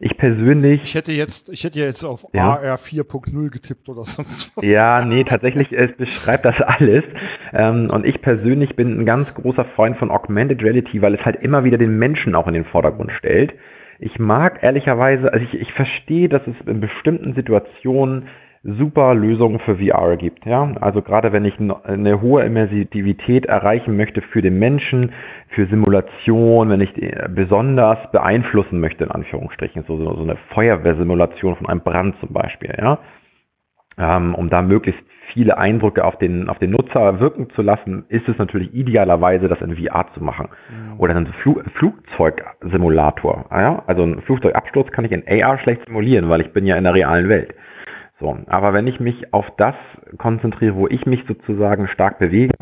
Ich 0.05 0.17
persönlich. 0.17 0.83
Ich 0.83 0.97
hätte 0.97 1.13
jetzt, 1.13 1.49
ich 1.49 1.63
hätte 1.63 1.79
jetzt 1.79 2.03
auf 2.03 2.27
ja. 2.33 2.57
AR 2.57 2.77
4.0 2.77 3.51
getippt 3.51 3.89
oder 3.89 4.03
sonst 4.03 4.51
was. 4.57 4.65
Ja, 4.65 5.05
nee, 5.05 5.23
tatsächlich, 5.23 5.73
es 5.73 5.97
beschreibt 5.97 6.45
das 6.45 6.61
alles. 6.61 7.05
Ähm, 7.53 7.89
und 7.89 8.05
ich 8.05 8.21
persönlich 8.21 8.75
bin 8.75 8.99
ein 8.99 9.07
ganz 9.07 9.33
großer 9.33 9.65
Freund 9.65 9.97
von 9.99 10.11
Augmented 10.11 10.61
Reality, 10.61 11.03
weil 11.03 11.15
es 11.15 11.25
halt 11.25 11.37
immer 11.37 11.63
wieder 11.63 11.79
den 11.79 12.01
Menschen 12.01 12.35
auch 12.35 12.49
in 12.49 12.55
den 12.55 12.65
Vordergrund 12.65 13.13
stellt. 13.13 13.55
Ich 14.01 14.19
mag 14.19 14.65
ehrlicherweise, 14.65 15.33
also 15.33 15.45
ich, 15.45 15.55
ich 15.55 15.73
verstehe, 15.73 16.29
dass 16.29 16.43
es 16.49 16.57
in 16.67 16.81
bestimmten 16.81 17.35
Situationen 17.35 18.27
super 18.65 19.15
Lösungen 19.15 19.59
für 19.59 19.77
VR 19.77 20.17
gibt. 20.17 20.47
Ja? 20.47 20.73
Also 20.81 21.03
gerade 21.03 21.33
wenn 21.33 21.45
ich 21.45 21.59
eine 21.59 22.21
hohe 22.21 22.45
Immersivität 22.45 23.47
erreichen 23.47 23.97
möchte 23.97 24.23
für 24.23 24.41
den 24.41 24.59
Menschen, 24.59 25.13
für 25.49 25.67
Simulation, 25.67 26.71
wenn 26.71 26.81
ich 26.81 26.93
besonders 27.31 27.99
beeinflussen 28.13 28.79
möchte, 28.79 29.05
in 29.05 29.11
Anführungsstrichen, 29.11 29.85
so, 29.87 29.97
so 29.97 30.23
eine 30.23 30.37
Feuerwehrsimulation 30.55 31.57
von 31.57 31.67
einem 31.69 31.81
Brand 31.81 32.15
zum 32.21 32.33
Beispiel, 32.33 32.75
ja, 32.79 32.99
ähm, 33.99 34.35
um 34.35 34.49
da 34.49 34.63
möglichst 34.63 35.03
viele 35.33 35.59
Eindrücke 35.59 36.05
auf 36.05 36.17
den, 36.19 36.49
auf 36.49 36.59
den 36.59 36.71
Nutzer 36.71 37.21
wirken 37.21 37.51
zu 37.51 37.63
lassen, 37.63 38.05
ist 38.09 38.29
es 38.29 38.39
natürlich 38.39 38.75
idealerweise, 38.75 39.49
das 39.49 39.61
in 39.61 39.77
VR 39.77 40.07
zu 40.15 40.23
machen. 40.23 40.49
Mhm. 40.71 41.01
Oder 41.01 41.17
ein 41.17 41.27
Fl 41.43 41.63
Flugzeugsimulator. 41.75 43.47
Ja? 43.51 43.83
Also 43.87 44.03
ein 44.05 44.23
Flugzeugabsturz 44.23 44.91
kann 44.91 45.05
ich 45.05 45.13
in 45.13 45.25
AR 45.27 45.59
schlecht 45.59 45.85
simulieren, 45.87 46.29
weil 46.29 46.41
ich 46.41 46.53
bin 46.53 46.67
ja 46.67 46.77
in 46.77 46.85
der 46.85 46.95
realen 46.95 47.29
Welt. 47.29 47.55
So, 48.23 48.39
aber 48.47 48.73
wenn 48.73 48.87
ich 48.87 49.01
mich 49.01 49.35
auf 49.35 49.47
das 49.57 49.75
konzentriere, 50.17 50.77
wo 50.77 50.87
ich 50.87 51.07
mich 51.07 51.25
sozusagen 51.27 51.89
stark 51.89 52.21
bewege, 52.21 52.55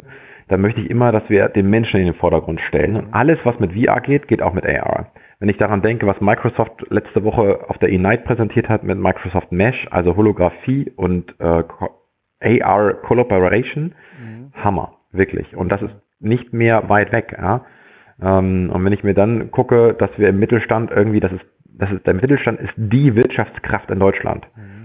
dann 0.49 0.63
möchte 0.63 0.81
ich 0.81 0.89
immer, 0.89 1.13
dass 1.13 1.29
wir 1.29 1.51
den 1.51 1.69
Menschen 1.69 2.01
in 2.01 2.07
den 2.07 2.15
Vordergrund 2.15 2.63
stellen. 2.63 2.97
Und 2.97 3.13
alles, 3.13 3.39
was 3.45 3.61
mit 3.61 3.75
VR 3.75 4.01
geht, 4.01 4.27
geht 4.27 4.41
auch 4.41 4.55
mit 4.55 4.65
AR. 4.65 5.13
Wenn 5.39 5.51
ich 5.51 5.59
daran 5.59 5.83
denke, 5.83 6.07
was 6.07 6.19
Microsoft 6.23 6.87
letzte 6.89 7.25
Woche 7.25 7.69
auf 7.69 7.77
der 7.77 7.91
Unite 7.91 8.23
präsentiert 8.23 8.71
hat 8.71 8.85
mit 8.85 8.99
Microsoft 8.99 9.53
Mesh, 9.53 9.87
also 9.91 10.17
Holographie 10.17 10.91
und 10.97 11.35
äh, 11.41 12.63
AR 12.63 12.95
Collaboration, 12.95 13.95
mhm. 14.19 14.53
Hammer, 14.55 14.95
wirklich. 15.13 15.55
Und 15.55 15.71
das 15.71 15.83
ist 15.83 15.95
nicht 16.21 16.55
mehr 16.55 16.89
weit 16.89 17.13
weg. 17.13 17.37
Ja? 17.39 17.67
Ähm, 18.23 18.71
und 18.73 18.83
wenn 18.83 18.95
ich 18.95 19.05
mir 19.05 19.15
dann 19.15 19.51
gucke, 19.51 19.93
dass 19.93 20.11
wir 20.17 20.31
im 20.31 20.39
Mittelstand 20.39 20.91
irgendwie, 20.91 21.21
das 21.21 21.33
ist, 21.33 21.45
das 21.67 21.93
ist 21.93 22.07
der 22.07 22.15
Mittelstand 22.15 22.61
ist 22.61 22.73
die 22.77 23.15
Wirtschaftskraft 23.15 23.91
in 23.91 24.01
Deutschland. 24.01 24.47
Mhm 24.57 24.80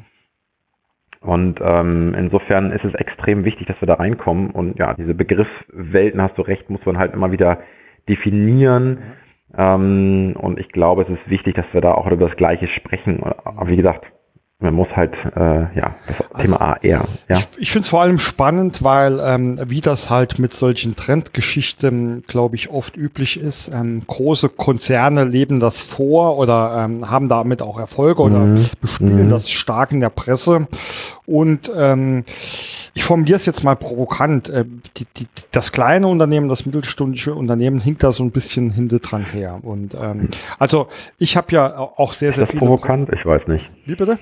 und 1.26 1.60
ähm, 1.60 2.14
insofern 2.16 2.72
ist 2.72 2.86
es 2.86 2.94
extrem 2.94 3.46
wichtig, 3.46 3.66
dass 3.66 3.82
wir 3.82 3.88
da 3.88 3.96
reinkommen. 3.96 4.52
Und 4.52 4.78
ja, 4.78 4.94
diese 4.94 5.16
Begriffswelten, 5.16 6.22
hast 6.22 6.38
du 6.38 6.44
recht, 6.44 6.70
muss 6.70 6.86
man 6.86 7.00
halt 7.00 7.14
immer 7.14 7.32
wieder 7.32 7.60
definieren. 8.08 9.00
Ähm, 9.58 10.36
und 10.38 10.60
ich 10.60 10.70
glaube, 10.70 11.02
es 11.02 11.10
ist 11.10 11.28
wichtig, 11.28 11.56
dass 11.56 11.66
wir 11.72 11.82
da 11.82 11.94
auch 11.94 12.06
über 12.12 12.28
das 12.28 12.38
Gleiche 12.38 12.68
sprechen. 12.68 13.24
Aber 13.24 13.68
wie 13.68 13.76
gesagt, 13.76 14.06
man 14.66 14.74
muss 14.74 14.88
halt, 14.96 15.14
äh, 15.36 15.78
ja, 15.78 15.96
das 16.08 16.32
also, 16.34 16.56
Thema 16.56 16.62
AR. 16.62 16.80
Ja. 16.82 17.38
Ich, 17.38 17.48
ich 17.58 17.72
finde 17.72 17.84
es 17.84 17.90
vor 17.90 18.02
allem 18.02 18.18
spannend, 18.18 18.84
weil 18.84 19.20
ähm, 19.24 19.60
wie 19.68 19.80
das 19.80 20.10
halt 20.10 20.40
mit 20.40 20.54
solchen 20.54 20.96
Trendgeschichten, 20.96 22.24
glaube 22.26 22.56
ich, 22.56 22.72
oft 22.72 22.98
üblich 22.98 23.40
ist. 23.40 23.68
Ähm, 23.68 24.02
große 24.08 24.50
Konzerne 24.50 25.24
leben 25.24 25.60
das 25.60 25.82
vor 25.82 26.38
oder 26.40 26.86
ähm, 26.86 27.12
haben 27.12 27.30
damit 27.30 27.62
auch 27.62 27.78
Erfolge 27.78 28.24
oder 28.24 28.40
mhm. 28.40 28.66
bespielen 28.82 29.26
mhm. 29.26 29.30
das 29.30 29.52
stark 29.52 29.92
in 29.92 30.00
der 30.00 30.10
Presse. 30.10 30.68
Und 31.28 31.72
ähm, 31.76 32.24
ich 32.96 33.04
formuliere 33.04 33.36
es 33.36 33.46
jetzt 33.46 33.64
mal 33.64 33.76
provokant. 33.76 34.50
Äh, 34.50 34.66
die, 34.98 35.06
die, 35.18 35.28
das 35.52 35.72
kleine 35.72 36.08
Unternehmen, 36.08 36.50
das 36.50 36.66
mittelstundische 36.66 37.36
Unternehmen 37.36 37.80
hinkt 37.80 38.04
da 38.04 38.12
so 38.12 38.24
ein 38.24 38.32
bisschen 38.32 38.72
hinter 38.72 39.00
dran 39.00 39.26
her. 39.26 39.60
Und 39.62 39.96
ähm, 39.96 40.30
also 40.58 40.88
ich 41.20 41.38
habe 41.38 41.52
ja 41.52 41.78
auch 41.78 42.14
sehr, 42.14 42.32
sehr 42.32 42.44
ist 42.44 42.54
das 42.54 42.60
provokant? 42.60 43.10
Ich 43.14 43.26
weiß 43.26 43.48
nicht. 43.48 43.70
Wie 43.86 43.96
bitte? 43.96 44.18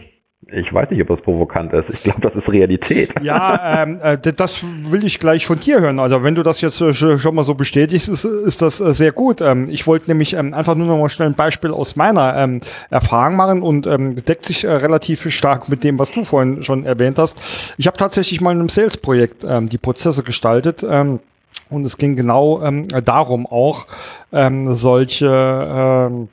Ich 0.51 0.73
weiß 0.73 0.89
nicht, 0.89 1.01
ob 1.01 1.07
das 1.07 1.21
provokant 1.21 1.71
ist. 1.73 1.85
Ich 1.89 2.03
glaube, 2.03 2.21
das 2.21 2.35
ist 2.35 2.51
Realität. 2.51 3.11
Ja, 3.21 3.83
ähm, 3.83 3.99
äh, 4.01 4.17
das 4.17 4.65
will 4.91 5.05
ich 5.05 5.19
gleich 5.19 5.45
von 5.45 5.59
dir 5.59 5.79
hören. 5.79 5.99
Also 5.99 6.23
wenn 6.23 6.35
du 6.35 6.43
das 6.43 6.61
jetzt 6.61 6.81
äh, 6.81 6.93
schon 6.93 7.35
mal 7.35 7.43
so 7.43 7.55
bestätigst, 7.55 8.09
ist, 8.09 8.25
ist 8.25 8.61
das 8.61 8.81
äh, 8.81 8.93
sehr 8.93 9.11
gut. 9.11 9.41
Ähm, 9.41 9.67
ich 9.69 9.87
wollte 9.87 10.09
nämlich 10.09 10.33
ähm, 10.33 10.53
einfach 10.53 10.75
nur 10.75 10.87
noch 10.87 10.97
mal 10.97 11.09
schnell 11.09 11.29
ein 11.29 11.35
Beispiel 11.35 11.71
aus 11.71 11.95
meiner 11.95 12.35
ähm, 12.35 12.61
Erfahrung 12.89 13.35
machen 13.35 13.61
und 13.61 13.85
deckt 13.85 14.45
sich 14.45 14.65
relativ 14.65 15.29
stark 15.31 15.69
mit 15.69 15.83
dem, 15.83 15.99
was 15.99 16.11
du 16.11 16.23
vorhin 16.23 16.63
schon 16.63 16.85
erwähnt 16.85 17.17
hast. 17.19 17.75
Ich 17.77 17.87
habe 17.87 17.97
tatsächlich 17.97 18.41
mal 18.41 18.51
in 18.51 18.59
einem 18.59 18.69
Sales-Projekt 18.69 19.43
die 19.43 19.77
Prozesse 19.77 20.23
gestaltet. 20.23 20.83
Und 20.83 21.85
es 21.85 21.97
ging 21.97 22.15
genau 22.15 22.61
darum 23.03 23.45
auch, 23.45 23.87
solche 24.31 26.09
ähm, 26.11 26.29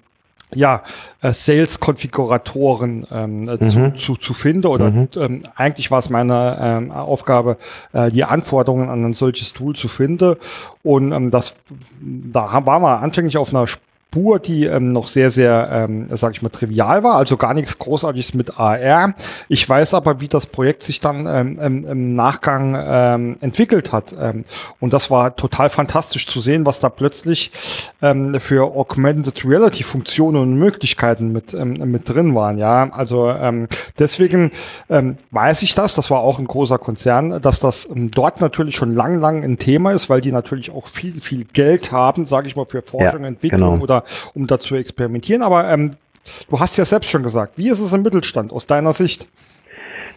ja, 0.55 0.83
äh, 1.23 1.33
Sales-Konfiguratoren 1.33 3.07
ähm, 3.11 3.49
äh, 3.49 3.65
mhm. 3.65 3.97
zu, 3.97 4.15
zu, 4.15 4.17
zu 4.17 4.35
finden 4.35 4.67
oder 4.67 4.91
mhm. 4.91 5.09
ähm, 5.17 5.43
eigentlich 5.55 5.91
war 5.91 5.99
es 5.99 6.11
meine 6.11 6.59
ähm, 6.61 6.91
Aufgabe, 6.91 7.57
äh, 7.93 8.11
die 8.11 8.25
Anforderungen 8.25 8.89
an 8.89 9.05
ein 9.05 9.15
solches 9.15 9.53
Tool 9.53 9.75
zu 9.75 9.89
finden 9.89 10.37
und 10.83 11.13
ähm, 11.13 11.31
das 11.31 11.57
da 12.01 12.67
waren 12.67 12.83
wir 12.83 13.01
anfänglich 13.01 13.37
auf 13.37 13.55
einer 13.55 13.67
Spur, 14.11 14.41
die 14.41 14.65
ähm, 14.65 14.93
noch 14.93 15.07
sehr, 15.07 15.31
sehr, 15.31 15.69
ähm, 15.71 16.09
sag 16.11 16.33
ich 16.33 16.43
mal, 16.43 16.49
trivial 16.49 17.05
war, 17.05 17.15
also 17.15 17.37
gar 17.37 17.55
nichts 17.55 17.79
Großartiges 17.79 18.35
mit 18.35 18.59
AR. 18.59 19.15
Ich 19.49 19.69
weiß 19.69 19.95
aber, 19.95 20.21
wie 20.21 20.27
das 20.27 20.47
Projekt 20.47 20.83
sich 20.83 20.99
dann 20.99 21.29
ähm, 21.29 21.61
im, 21.61 21.87
im 21.87 22.17
Nachgang 22.17 22.77
ähm, 22.77 23.37
entwickelt 23.41 23.93
hat. 23.93 24.13
Ähm, 24.21 24.45
und 24.81 24.93
das 24.93 25.13
war 25.13 25.37
total 25.37 25.69
fantastisch 25.69 26.27
zu 26.27 26.41
sehen, 26.41 26.67
was 26.67 26.81
da 26.81 26.89
plötzlich 26.89 27.53
ähm, 28.03 28.41
für 28.41 28.75
Augmented 28.75 29.45
Reality 29.45 29.85
Funktionen 29.85 30.39
und 30.39 30.55
Möglichkeiten 30.59 31.31
mit, 31.31 31.55
ähm, 31.55 31.75
mit 31.75 32.09
drin 32.09 32.35
waren. 32.35 32.59
Ja, 32.59 32.91
also 32.93 33.31
ähm, 33.31 33.69
deswegen 33.97 34.51
ähm, 34.89 35.19
weiß 35.31 35.63
ich 35.63 35.77
das. 35.77 35.95
Das 35.95 36.11
war 36.11 36.19
auch 36.19 36.41
ein 36.41 36.49
großer 36.49 36.79
Konzern, 36.79 37.41
dass 37.41 37.61
das 37.61 37.89
ähm, 37.89 38.11
dort 38.11 38.41
natürlich 38.41 38.75
schon 38.75 38.93
lang, 38.93 39.21
lang 39.21 39.45
ein 39.45 39.59
Thema 39.59 39.93
ist, 39.93 40.11
weil 40.11 40.21
die 40.21 40.33
natürlich 40.33 40.73
auch 40.73 40.89
viel, 40.89 41.21
viel 41.21 41.45
Geld 41.45 41.93
haben, 41.93 42.27
sage 42.27 42.49
ich 42.49 42.57
mal, 42.57 42.67
für 42.67 42.83
Forschung, 42.83 43.23
ja, 43.23 43.29
Entwicklung 43.29 43.75
genau. 43.75 43.85
oder 43.85 44.00
um 44.35 44.47
da 44.47 44.59
zu 44.59 44.75
experimentieren. 44.75 45.43
Aber 45.43 45.71
ähm, 45.71 45.93
du 46.49 46.61
hast 46.61 46.77
ja 46.77 46.85
selbst 46.85 47.11
schon 47.11 47.23
gesagt, 47.23 47.57
wie 47.57 47.69
ist 47.69 47.81
es 47.81 47.93
im 47.93 48.03
Mittelstand 48.03 48.53
aus 48.53 48.67
deiner 48.67 48.93
Sicht? 48.93 49.29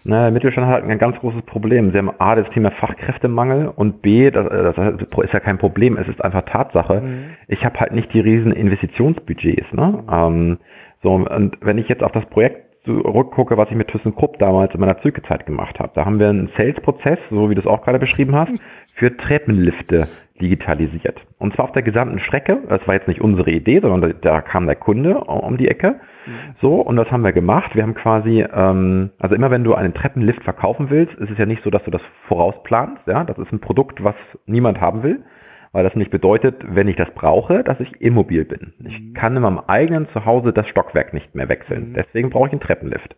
Na, 0.05 0.23
der 0.23 0.31
Mittelstand 0.31 0.67
hat 0.67 0.83
ein 0.83 0.99
ganz 0.99 1.17
großes 1.19 1.43
Problem. 1.43 1.91
Sie 1.91 1.97
haben 1.97 2.11
A, 2.19 2.35
das 2.35 2.49
Thema 2.49 2.71
Fachkräftemangel 2.71 3.69
und 3.73 4.01
B, 4.01 4.31
das, 4.31 4.75
das 4.75 4.97
ist 5.23 5.33
ja 5.33 5.39
kein 5.39 5.57
Problem, 5.57 5.97
es 5.97 6.07
ist 6.09 6.23
einfach 6.23 6.43
Tatsache. 6.43 7.01
Mhm. 7.01 7.25
Ich 7.47 7.63
habe 7.63 7.79
halt 7.79 7.93
nicht 7.93 8.13
die 8.13 8.19
riesen 8.19 8.51
Investitionsbudgets. 8.51 9.71
Ne? 9.71 10.03
Mhm. 10.05 10.13
Ähm, 10.13 10.57
so, 11.03 11.13
und 11.13 11.57
wenn 11.61 11.77
ich 11.77 11.87
jetzt 11.87 12.03
auf 12.03 12.11
das 12.11 12.25
Projekt 12.25 12.83
zurückgucke, 12.83 13.55
was 13.55 13.69
ich 13.69 13.75
mit 13.75 13.87
ThyssenKrupp 13.89 14.39
damals 14.39 14.73
in 14.73 14.81
meiner 14.81 15.01
Zügezeit 15.01 15.45
gemacht 15.45 15.79
habe, 15.79 15.91
da 15.95 16.05
haben 16.05 16.19
wir 16.19 16.27
einen 16.27 16.49
Sales-Prozess, 16.57 17.19
so 17.29 17.49
wie 17.49 17.55
du 17.55 17.61
es 17.61 17.67
auch 17.67 17.81
gerade 17.83 17.99
beschrieben 17.99 18.35
hast, 18.35 18.51
für 18.95 19.15
Treppenlifte 19.15 20.09
digitalisiert. 20.43 21.21
Und 21.39 21.55
zwar 21.55 21.65
auf 21.65 21.71
der 21.71 21.81
gesamten 21.81 22.19
Strecke. 22.19 22.59
Das 22.67 22.85
war 22.85 22.95
jetzt 22.95 23.07
nicht 23.07 23.21
unsere 23.21 23.49
Idee, 23.49 23.79
sondern 23.79 24.13
da, 24.21 24.41
kam 24.41 24.67
der 24.67 24.75
Kunde 24.75 25.17
um 25.21 25.57
die 25.57 25.69
Ecke. 25.69 25.95
Mhm. 26.25 26.55
So, 26.61 26.75
und 26.75 26.97
das 26.97 27.09
haben 27.09 27.23
wir 27.23 27.31
gemacht. 27.31 27.75
Wir 27.75 27.83
haben 27.83 27.95
quasi, 27.95 28.45
ähm, 28.53 29.11
also 29.19 29.35
immer 29.35 29.49
wenn 29.49 29.63
du 29.63 29.73
einen 29.73 29.93
Treppenlift 29.93 30.43
verkaufen 30.43 30.89
willst, 30.89 31.13
ist 31.15 31.31
es 31.31 31.37
ja 31.37 31.45
nicht 31.45 31.63
so, 31.63 31.69
dass 31.69 31.83
du 31.85 31.91
das 31.91 32.01
vorausplanst. 32.27 33.07
Ja, 33.07 33.23
das 33.23 33.37
ist 33.37 33.51
ein 33.53 33.59
Produkt, 33.59 34.03
was 34.03 34.15
niemand 34.45 34.81
haben 34.81 35.01
will, 35.01 35.23
weil 35.71 35.85
das 35.85 35.95
nicht 35.95 36.11
bedeutet, 36.11 36.55
wenn 36.67 36.89
ich 36.89 36.97
das 36.97 37.09
brauche, 37.11 37.63
dass 37.63 37.79
ich 37.79 38.01
immobil 38.01 38.43
bin. 38.43 38.73
Ich 38.85 38.99
mhm. 38.99 39.13
kann 39.13 39.35
in 39.35 39.41
meinem 39.41 39.61
eigenen 39.67 40.09
Zuhause 40.09 40.51
das 40.51 40.67
Stockwerk 40.67 41.13
nicht 41.13 41.33
mehr 41.35 41.47
wechseln. 41.47 41.91
Mhm. 41.91 41.93
Deswegen 41.93 42.29
brauche 42.29 42.47
ich 42.47 42.51
einen 42.51 42.61
Treppenlift. 42.61 43.15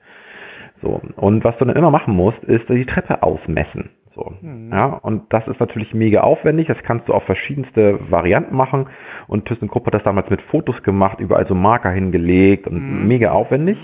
So, 0.82 1.02
und 1.16 1.44
was 1.44 1.58
du 1.58 1.66
dann 1.66 1.76
immer 1.76 1.90
machen 1.90 2.16
musst, 2.16 2.44
ist 2.44 2.70
die 2.70 2.86
Treppe 2.86 3.24
ausmessen. 3.24 3.90
So. 4.16 4.34
Mhm. 4.42 4.72
Ja, 4.72 4.86
und 4.86 5.32
das 5.34 5.48
ist 5.48 5.60
natürlich 5.60 5.94
mega 5.94 6.22
aufwendig. 6.22 6.68
Das 6.68 6.82
kannst 6.84 7.08
du 7.10 7.14
auf 7.14 7.24
verschiedenste 7.24 8.00
Varianten 8.10 8.56
machen. 8.56 8.88
Und 9.28 9.46
ThyssenKrupp 9.46 9.86
hat 9.88 9.94
das 9.94 10.04
damals 10.04 10.30
mit 10.30 10.42
Fotos 10.44 10.82
gemacht, 10.84 11.20
überall 11.20 11.46
so 11.48 11.54
Marker 11.56 11.92
hingelegt 11.92 12.66
und 12.68 12.82
mhm. 12.82 13.08
mega 13.08 13.32
aufwendig. 13.32 13.78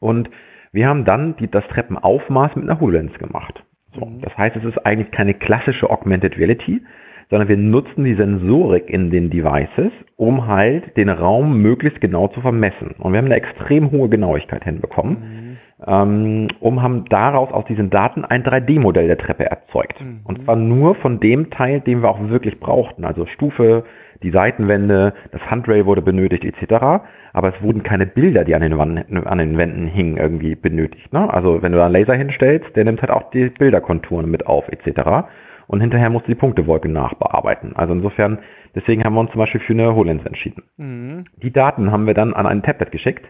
Und 0.00 0.30
wir 0.72 0.88
haben 0.88 1.04
dann 1.04 1.36
die, 1.36 1.50
das 1.50 1.66
Treppenaufmaß 1.68 2.56
mit 2.56 2.68
einer 2.68 2.80
HoloLens 2.80 3.18
gemacht. 3.18 3.62
So. 3.94 4.06
Mhm. 4.06 4.22
Das 4.22 4.36
heißt, 4.36 4.56
es 4.56 4.64
ist 4.64 4.84
eigentlich 4.86 5.10
keine 5.10 5.34
klassische 5.34 5.90
Augmented 5.90 6.38
Reality, 6.38 6.82
sondern 7.28 7.48
wir 7.48 7.56
nutzen 7.56 8.04
die 8.04 8.14
Sensorik 8.14 8.88
in 8.88 9.10
den 9.10 9.30
Devices, 9.30 9.92
um 10.16 10.46
halt 10.46 10.96
den 10.96 11.08
Raum 11.08 11.60
möglichst 11.60 12.00
genau 12.00 12.28
zu 12.28 12.40
vermessen. 12.40 12.94
Und 12.98 13.12
wir 13.12 13.18
haben 13.18 13.26
eine 13.26 13.36
extrem 13.36 13.90
hohe 13.90 14.08
Genauigkeit 14.08 14.64
hinbekommen. 14.64 15.45
Ähm, 15.84 16.48
um 16.60 16.82
haben 16.82 17.04
daraus 17.10 17.52
aus 17.52 17.66
diesen 17.66 17.90
Daten 17.90 18.24
ein 18.24 18.44
3D-Modell 18.44 19.08
der 19.08 19.18
Treppe 19.18 19.44
erzeugt. 19.44 20.00
Mhm. 20.00 20.20
Und 20.24 20.42
zwar 20.44 20.56
nur 20.56 20.94
von 20.94 21.20
dem 21.20 21.50
Teil, 21.50 21.80
den 21.80 22.02
wir 22.02 22.08
auch 22.08 22.28
wirklich 22.28 22.58
brauchten. 22.60 23.04
Also 23.04 23.26
Stufe, 23.26 23.84
die 24.22 24.30
Seitenwände, 24.30 25.12
das 25.32 25.42
Handrail 25.50 25.84
wurde 25.84 26.00
benötigt 26.00 26.44
etc. 26.44 27.02
Aber 27.34 27.54
es 27.54 27.62
wurden 27.62 27.82
keine 27.82 28.06
Bilder, 28.06 28.44
die 28.44 28.54
an 28.54 28.62
den, 28.62 28.78
Wand, 28.78 29.04
an 29.26 29.38
den 29.38 29.58
Wänden 29.58 29.86
hingen, 29.86 30.16
irgendwie 30.16 30.54
benötigt. 30.54 31.12
Ne? 31.12 31.32
Also 31.32 31.60
wenn 31.60 31.72
du 31.72 31.78
da 31.78 31.84
einen 31.84 31.94
Laser 31.94 32.14
hinstellst, 32.14 32.74
der 32.74 32.84
nimmt 32.84 33.02
halt 33.02 33.10
auch 33.10 33.30
die 33.30 33.50
Bilderkonturen 33.50 34.30
mit 34.30 34.46
auf 34.46 34.66
etc. 34.68 35.28
Und 35.66 35.82
hinterher 35.82 36.08
musst 36.08 36.26
du 36.26 36.30
die 36.30 36.38
Punktewolke 36.38 36.88
nachbearbeiten. 36.88 37.76
Also 37.76 37.92
insofern, 37.92 38.38
deswegen 38.74 39.04
haben 39.04 39.12
wir 39.12 39.20
uns 39.20 39.32
zum 39.32 39.40
Beispiel 39.40 39.60
für 39.60 39.74
eine 39.74 39.94
HoloLens 39.94 40.24
entschieden. 40.24 40.62
Mhm. 40.78 41.24
Die 41.42 41.52
Daten 41.52 41.92
haben 41.92 42.06
wir 42.06 42.14
dann 42.14 42.32
an 42.32 42.46
ein 42.46 42.62
Tablet 42.62 42.92
geschickt 42.92 43.26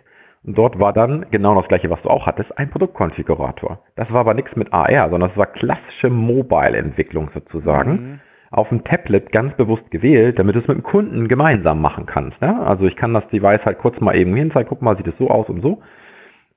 dort 0.46 0.78
war 0.78 0.92
dann 0.92 1.26
genau 1.30 1.54
das 1.54 1.68
gleiche, 1.68 1.90
was 1.90 2.00
du 2.02 2.08
auch 2.08 2.26
hattest, 2.26 2.56
ein 2.56 2.70
Produktkonfigurator. 2.70 3.80
Das 3.96 4.12
war 4.12 4.20
aber 4.20 4.34
nichts 4.34 4.54
mit 4.54 4.72
AR, 4.72 5.10
sondern 5.10 5.30
das 5.30 5.36
war 5.36 5.46
klassische 5.46 6.08
Mobile-Entwicklung 6.10 7.30
sozusagen. 7.34 7.90
Mhm. 7.90 8.20
Auf 8.50 8.68
dem 8.68 8.84
Tablet 8.84 9.32
ganz 9.32 9.54
bewusst 9.56 9.90
gewählt, 9.90 10.38
damit 10.38 10.54
du 10.54 10.60
es 10.60 10.68
mit 10.68 10.76
dem 10.78 10.84
Kunden 10.84 11.26
gemeinsam 11.26 11.80
machen 11.80 12.06
kannst. 12.06 12.40
Ne? 12.40 12.64
Also 12.64 12.86
ich 12.86 12.96
kann 12.96 13.12
das 13.12 13.26
Device 13.28 13.64
halt 13.64 13.78
kurz 13.78 14.00
mal 14.00 14.16
eben 14.16 14.34
hinzeigen, 14.36 14.68
guck 14.68 14.82
mal, 14.82 14.96
sieht 14.96 15.08
es 15.08 15.18
so 15.18 15.28
aus 15.28 15.48
und 15.48 15.62
so. 15.62 15.82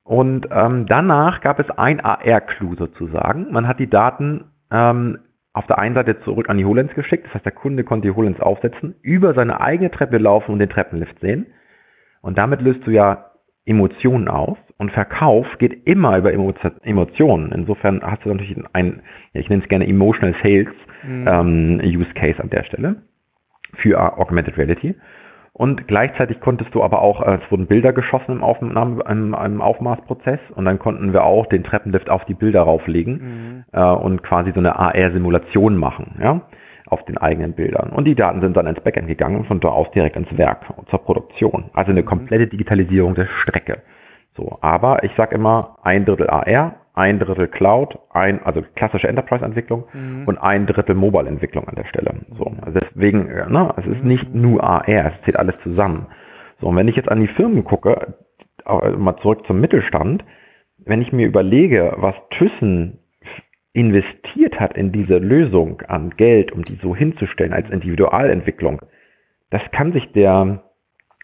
Und 0.03 0.47
ähm, 0.51 0.85
danach 0.87 1.41
gab 1.41 1.59
es 1.59 1.69
ein 1.71 1.99
AR-Clue 1.99 2.75
sozusagen. 2.77 3.51
Man 3.51 3.67
hat 3.67 3.79
die 3.79 3.89
Daten 3.89 4.45
ähm, 4.71 5.19
auf 5.53 5.65
der 5.67 5.79
einen 5.79 5.95
Seite 5.95 6.19
zurück 6.21 6.49
an 6.49 6.57
die 6.57 6.65
HoloLens 6.65 6.93
geschickt, 6.93 7.25
das 7.25 7.33
heißt, 7.33 7.45
der 7.45 7.51
Kunde 7.51 7.83
konnte 7.83 8.07
die 8.07 8.15
HoloLens 8.15 8.39
aufsetzen, 8.39 8.95
über 9.01 9.33
seine 9.33 9.61
eigene 9.61 9.91
Treppe 9.91 10.17
laufen 10.17 10.53
und 10.53 10.59
den 10.59 10.69
Treppenlift 10.69 11.19
sehen. 11.19 11.47
Und 12.21 12.37
damit 12.37 12.61
löst 12.61 12.85
du 12.85 12.91
ja 12.91 13.28
Emotionen 13.69 14.27
aus 14.27 14.57
und 14.77 14.91
Verkauf 14.91 15.45
geht 15.59 15.85
immer 15.85 16.17
über 16.17 16.33
Emotionen. 16.33 17.51
Insofern 17.51 18.01
hast 18.01 18.25
du 18.25 18.29
natürlich 18.29 18.57
ein, 18.73 19.01
ich 19.33 19.49
nenne 19.49 19.61
es 19.61 19.69
gerne 19.69 19.87
Emotional 19.87 20.35
Sales 20.41 20.67
mhm. 21.03 21.27
ähm, 21.27 21.81
Use 21.83 22.13
Case 22.15 22.41
an 22.41 22.49
der 22.49 22.63
Stelle 22.63 22.95
für 23.75 23.99
Augmented 24.17 24.57
Reality. 24.57 24.95
Und 25.53 25.87
gleichzeitig 25.87 26.39
konntest 26.39 26.73
du 26.73 26.83
aber 26.83 27.01
auch, 27.01 27.21
äh, 27.21 27.37
es 27.43 27.51
wurden 27.51 27.67
Bilder 27.67 27.91
geschossen 27.91 28.31
im, 28.31 28.43
Aufnahme, 28.43 29.03
im, 29.09 29.33
im 29.33 29.61
Aufmaßprozess 29.61 30.39
und 30.55 30.65
dann 30.65 30.79
konnten 30.79 31.11
wir 31.11 31.23
auch 31.23 31.47
den 31.47 31.63
Treppenlift 31.63 32.09
auf 32.09 32.23
die 32.25 32.33
Bilder 32.33 32.61
rauflegen 32.61 33.13
mhm. 33.13 33.63
äh, 33.73 33.81
und 33.81 34.23
quasi 34.23 34.51
so 34.53 34.59
eine 34.59 34.79
AR-Simulation 34.79 35.75
machen. 35.75 36.15
Ja? 36.21 36.41
Auf 36.89 37.03
den 37.05 37.17
eigenen 37.17 37.53
Bildern. 37.53 37.89
Und 37.91 38.05
die 38.05 38.15
Daten 38.15 38.41
sind 38.41 38.57
dann 38.57 38.67
ins 38.67 38.81
Backend 38.81 39.07
gegangen 39.07 39.37
und 39.37 39.47
von 39.47 39.59
dort 39.59 39.73
aus 39.73 39.91
direkt 39.91 40.15
ins 40.15 40.37
Werk 40.37 40.65
zur 40.89 40.99
Produktion. 40.99 41.69
Also 41.73 41.91
eine 41.91 42.01
mhm. 42.01 42.07
komplette 42.07 42.47
Digitalisierung 42.47 43.15
der 43.15 43.27
Strecke. 43.27 43.81
So, 44.35 44.57
aber 44.61 45.03
ich 45.03 45.11
sage 45.15 45.35
immer 45.35 45.77
ein 45.83 46.05
Drittel 46.05 46.29
AR, 46.29 46.75
ein 46.93 47.19
Drittel 47.19 47.47
Cloud, 47.47 47.97
ein, 48.11 48.43
also 48.43 48.61
klassische 48.75 49.07
Enterprise-Entwicklung 49.07 49.85
mhm. 49.93 50.23
und 50.25 50.37
ein 50.37 50.65
Drittel 50.65 50.95
Mobile-Entwicklung 50.95 51.67
an 51.67 51.75
der 51.75 51.85
Stelle. 51.85 52.13
So, 52.37 52.51
also 52.61 52.79
deswegen, 52.79 53.29
äh, 53.29 53.49
ne, 53.49 53.73
es 53.77 53.85
ist 53.85 54.03
nicht 54.03 54.33
mhm. 54.33 54.41
nur 54.41 54.63
AR, 54.63 54.87
es 54.87 55.21
zählt 55.23 55.37
alles 55.37 55.55
zusammen. 55.63 56.07
So, 56.59 56.67
und 56.67 56.75
wenn 56.75 56.87
ich 56.87 56.95
jetzt 56.95 57.09
an 57.09 57.21
die 57.21 57.27
Firmen 57.27 57.63
gucke, 57.63 58.15
mal 58.97 59.17
zurück 59.17 59.45
zum 59.47 59.61
Mittelstand, 59.61 60.23
wenn 60.85 61.01
ich 61.01 61.11
mir 61.11 61.27
überlege, 61.27 61.93
was 61.97 62.15
Thyssen 62.31 62.99
investiert 63.73 64.59
hat 64.59 64.75
in 64.75 64.91
diese 64.91 65.17
Lösung 65.17 65.81
an 65.87 66.11
Geld, 66.11 66.51
um 66.51 66.63
die 66.63 66.79
so 66.81 66.95
hinzustellen 66.95 67.53
als 67.53 67.69
Individualentwicklung, 67.69 68.81
das 69.49 69.61
kann 69.71 69.93
sich 69.93 70.11
der 70.13 70.63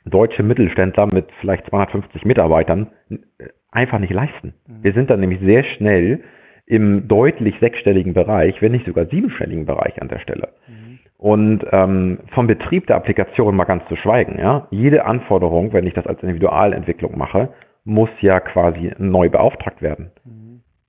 deutsche 0.06 0.44
Mittelständler 0.44 1.08
mit 1.08 1.28
vielleicht 1.40 1.68
250 1.68 2.26
Mitarbeitern 2.26 2.90
äh, 3.10 3.18
einfach 3.72 4.00
nicht 4.00 4.14
leisten. 4.14 4.54
Mhm. 4.68 4.84
Wir 4.84 4.94
sind 4.94 5.10
dann 5.10 5.20
nämlich 5.20 5.40
sehr 5.42 5.64
schnell 5.64 6.24
im 6.68 7.08
deutlich 7.08 7.56
sechsstelligen 7.60 8.14
Bereich, 8.14 8.62
wenn 8.62 8.72
nicht 8.72 8.86
sogar 8.86 9.06
siebenstelligen 9.06 9.66
Bereich 9.66 10.02
an 10.02 10.08
der 10.08 10.20
Stelle. 10.20 10.50
Mhm. 10.68 11.00
Und 11.18 11.66
ähm, 11.72 12.20
vom 12.32 12.48
Betrieb 12.48 12.88
der 12.88 12.98
Applikation 12.98 13.56
mal 13.56 13.66
ganz 13.66 13.88
zu 13.88 13.96
schweigen. 13.96 14.38
Ja? 14.40 14.68
Jede 14.72 15.06
Anforderung, 15.06 15.74
wenn 15.74 15.88
ich 15.88 15.94
das 15.94 16.08
als 16.08 16.22
Individualentwicklung 16.22 17.18
mache, 17.18 17.50
muss 17.84 18.10
ja 18.22 18.40
quasi 18.40 18.92
neu 18.98 19.30
beauftragt 19.30 19.82
werden. 19.82 20.12
Mhm. 20.24 20.45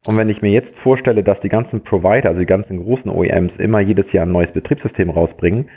Und 0.07 0.17
wenn 0.17 0.29
ich 0.29 0.43
mir 0.43 0.51
jetzt 0.51 0.75
vorstelle, 0.83 1.23
dass 1.23 1.41
die 1.41 1.49
ganzen 1.49 1.83
Provider, 1.83 2.29
also 2.29 2.41
die 2.41 2.47
ganzen 2.47 2.83
großen 2.83 3.11
OEMs 3.11 3.53
immer 3.59 3.81
jedes 3.81 4.11
Jahr 4.13 4.27
ein 4.27 4.33
neues 4.33 4.53
Betriebssystem 4.53 5.11
rausbringen, 5.11 5.69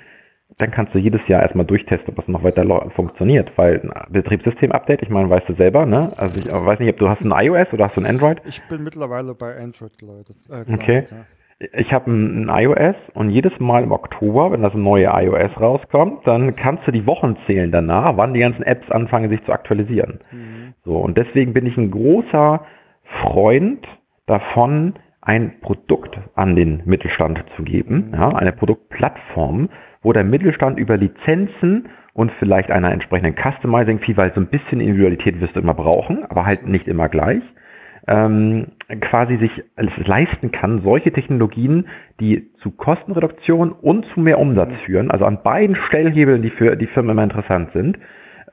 dann 0.57 0.71
kannst 0.71 0.93
du 0.93 0.99
jedes 0.99 1.21
Jahr 1.27 1.41
erstmal 1.41 1.65
durchtesten, 1.65 2.09
ob 2.09 2.15
das 2.15 2.27
noch 2.27 2.43
weiter 2.43 2.65
funktioniert. 2.95 3.51
Weil 3.55 3.81
ein 3.81 4.11
Betriebssystem-Update, 4.11 5.01
ich 5.03 5.09
meine, 5.09 5.29
weißt 5.29 5.47
du 5.47 5.53
selber, 5.53 5.85
ne? 5.85 6.11
Also 6.17 6.39
ich 6.39 6.51
weiß 6.51 6.79
nicht, 6.79 6.89
ob 6.89 6.97
du 6.97 7.09
hast 7.09 7.21
ein 7.21 7.31
iOS 7.31 7.71
oder 7.71 7.85
hast 7.85 7.97
du 7.97 8.01
ein 8.01 8.07
Android? 8.07 8.41
Ich 8.45 8.61
bin 8.67 8.83
mittlerweile 8.83 9.35
bei 9.35 9.55
Android 9.57 9.97
geläutet. 9.97 10.37
Äh, 10.49 10.73
okay. 10.73 11.03
Ja 11.09 11.17
ich 11.59 11.91
habe 11.91 12.09
ein, 12.09 12.49
ein, 12.49 12.63
iOS 12.63 12.95
und 13.13 13.29
jedes 13.29 13.59
Mal 13.59 13.83
im 13.83 13.91
Oktober, 13.91 14.51
wenn 14.51 14.61
das 14.61 14.73
neue 14.73 15.09
iOS 15.11 15.59
rauskommt, 15.59 16.25
dann 16.25 16.55
kannst 16.55 16.87
du 16.87 16.91
die 16.91 17.05
Wochen 17.05 17.35
zählen 17.45 17.71
danach, 17.71 18.15
wann 18.15 18.33
die 18.33 18.39
ganzen 18.39 18.63
Apps 18.63 18.89
anfangen, 18.89 19.29
sich 19.29 19.43
zu 19.43 19.51
aktualisieren. 19.51 20.19
Mhm. 20.31 20.73
So, 20.85 20.97
und 20.97 21.17
deswegen 21.17 21.53
bin 21.53 21.65
ich 21.65 21.75
ein 21.75 21.91
großer 21.91 22.61
Freund 23.21 23.85
davon, 24.29 24.93
ein 25.21 25.59
Produkt 25.61 26.17
an 26.35 26.55
den 26.55 26.81
Mittelstand 26.85 27.43
zu 27.55 27.63
geben, 27.63 28.09
mhm. 28.11 28.13
ja, 28.13 28.29
eine 28.29 28.53
Produktplattform, 28.53 29.69
wo 30.01 30.13
der 30.13 30.23
Mittelstand 30.23 30.79
über 30.79 30.97
Lizenzen 30.97 31.89
und 32.13 32.31
vielleicht 32.39 32.71
einer 32.71 32.91
entsprechenden 32.91 33.35
Customizing-Fee, 33.35 34.17
weil 34.17 34.33
so 34.33 34.41
ein 34.41 34.47
bisschen 34.47 34.81
Individualität 34.81 35.39
wirst 35.41 35.55
du 35.55 35.59
immer 35.59 35.73
brauchen, 35.73 36.25
aber 36.25 36.45
halt 36.45 36.67
nicht 36.67 36.87
immer 36.87 37.09
gleich, 37.09 37.43
ähm, 38.07 38.67
quasi 39.01 39.37
sich 39.37 39.51
es 39.75 40.07
leisten 40.07 40.51
kann, 40.51 40.81
solche 40.81 41.11
Technologien, 41.11 41.87
die 42.19 42.51
zu 42.61 42.71
Kostenreduktion 42.71 43.71
und 43.71 44.05
zu 44.13 44.19
mehr 44.19 44.39
Umsatz 44.39 44.69
mhm. 44.69 44.85
führen, 44.85 45.11
also 45.11 45.25
an 45.25 45.43
beiden 45.43 45.75
Stellhebeln, 45.75 46.41
die 46.41 46.49
für 46.49 46.75
die 46.75 46.87
Firmen 46.87 47.11
immer 47.11 47.23
interessant 47.23 47.71
sind, 47.73 47.99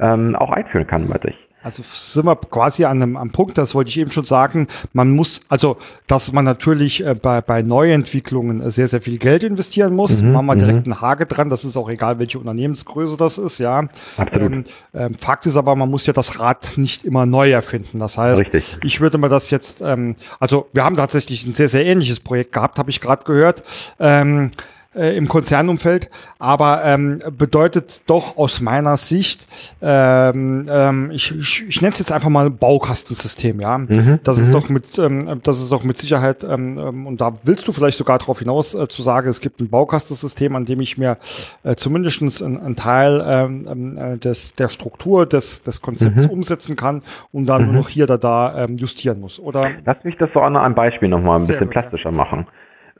ähm, 0.00 0.34
auch 0.36 0.50
einführen 0.50 0.86
kann 0.86 1.08
bei 1.08 1.18
sich. 1.18 1.45
Also 1.66 1.82
sind 1.82 2.24
wir 2.26 2.36
quasi 2.36 2.84
an 2.84 3.02
einem 3.02 3.16
am 3.16 3.30
Punkt, 3.30 3.58
das 3.58 3.74
wollte 3.74 3.88
ich 3.88 3.98
eben 3.98 4.12
schon 4.12 4.22
sagen, 4.22 4.68
man 4.92 5.10
muss, 5.10 5.40
also 5.48 5.78
dass 6.06 6.30
man 6.30 6.44
natürlich 6.44 7.04
äh, 7.04 7.16
bei, 7.20 7.40
bei 7.40 7.62
Neuentwicklungen 7.62 8.60
äh, 8.60 8.70
sehr, 8.70 8.86
sehr 8.86 9.00
viel 9.00 9.18
Geld 9.18 9.42
investieren 9.42 9.92
muss. 9.92 10.22
Mhm, 10.22 10.30
Machen 10.30 10.46
wir 10.46 10.54
direkt 10.54 10.86
mhm. 10.86 10.92
einen 10.92 11.00
Hage 11.00 11.26
dran, 11.26 11.50
das 11.50 11.64
ist 11.64 11.76
auch 11.76 11.88
egal, 11.88 12.20
welche 12.20 12.38
Unternehmensgröße 12.38 13.16
das 13.16 13.38
ist, 13.38 13.58
ja. 13.58 13.88
Ähm, 14.30 14.62
ähm, 14.94 15.14
Fakt 15.14 15.46
ist 15.46 15.56
aber, 15.56 15.74
man 15.74 15.90
muss 15.90 16.06
ja 16.06 16.12
das 16.12 16.38
Rad 16.38 16.74
nicht 16.76 17.04
immer 17.04 17.26
neu 17.26 17.50
erfinden. 17.50 17.98
Das 17.98 18.16
heißt, 18.16 18.42
Richtig. 18.42 18.78
ich 18.84 19.00
würde 19.00 19.18
mir 19.18 19.28
das 19.28 19.50
jetzt, 19.50 19.80
ähm, 19.80 20.14
also 20.38 20.68
wir 20.72 20.84
haben 20.84 20.94
tatsächlich 20.94 21.44
ein 21.46 21.54
sehr, 21.54 21.68
sehr 21.68 21.84
ähnliches 21.84 22.20
Projekt 22.20 22.52
gehabt, 22.52 22.78
habe 22.78 22.90
ich 22.90 23.00
gerade 23.00 23.24
gehört. 23.24 23.64
Ähm, 23.98 24.52
äh, 24.96 25.16
im 25.16 25.28
Konzernumfeld, 25.28 26.10
aber 26.38 26.84
ähm, 26.84 27.20
bedeutet 27.36 28.02
doch 28.06 28.36
aus 28.36 28.60
meiner 28.60 28.96
Sicht, 28.96 29.46
ähm, 29.82 30.66
ähm, 30.70 31.10
ich, 31.12 31.36
ich, 31.38 31.68
ich 31.68 31.80
nenne 31.82 31.92
es 31.92 31.98
jetzt 31.98 32.12
einfach 32.12 32.28
mal 32.28 32.50
Baukastensystem, 32.50 33.60
ja. 33.60 33.78
Mhm, 33.78 34.20
das 34.24 34.38
ist 34.38 34.48
mhm. 34.48 34.52
doch 34.52 34.68
mit, 34.68 34.98
ähm, 34.98 35.40
das 35.42 35.58
ist 35.58 35.70
doch 35.70 35.84
mit 35.84 35.96
Sicherheit, 35.96 36.44
ähm, 36.44 36.78
ähm, 36.78 37.06
und 37.06 37.20
da 37.20 37.34
willst 37.44 37.68
du 37.68 37.72
vielleicht 37.72 37.98
sogar 37.98 38.18
darauf 38.18 38.38
hinaus 38.38 38.74
äh, 38.74 38.88
zu 38.88 39.02
sagen, 39.02 39.28
es 39.28 39.40
gibt 39.40 39.60
ein 39.60 39.68
Baukastensystem, 39.68 40.56
an 40.56 40.64
dem 40.64 40.80
ich 40.80 40.98
mir 40.98 41.18
äh, 41.62 41.74
zumindest 41.74 42.42
einen, 42.42 42.76
Teil 42.76 43.22
ähm, 43.26 43.66
ähm, 43.70 43.98
äh, 43.98 44.18
des, 44.18 44.54
der 44.54 44.68
Struktur 44.68 45.26
des, 45.26 45.62
des 45.62 45.80
Konzepts 45.82 46.24
mhm. 46.24 46.30
umsetzen 46.30 46.76
kann 46.76 47.02
und 47.32 47.46
dann 47.46 47.62
mhm. 47.62 47.72
nur 47.72 47.76
noch 47.82 47.88
hier 47.88 48.04
oder 48.04 48.18
da 48.18 48.64
ähm, 48.64 48.76
justieren 48.76 49.20
muss, 49.20 49.38
oder? 49.38 49.70
Lass 49.84 50.02
mich 50.04 50.16
das 50.16 50.30
so 50.32 50.40
an 50.40 50.56
einem 50.56 50.74
Beispiel 50.74 51.08
nochmal 51.08 51.40
ein 51.40 51.46
bisschen 51.46 51.68
plastischer 51.68 52.12
machen. 52.12 52.46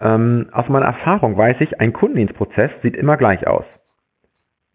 Ähm, 0.01 0.49
aus 0.53 0.69
meiner 0.69 0.87
Erfahrung 0.87 1.37
weiß 1.37 1.57
ich, 1.61 1.81
ein 1.81 1.93
Kundendienstprozess 1.93 2.71
sieht 2.83 2.97
immer 2.97 3.17
gleich 3.17 3.47
aus. 3.47 3.65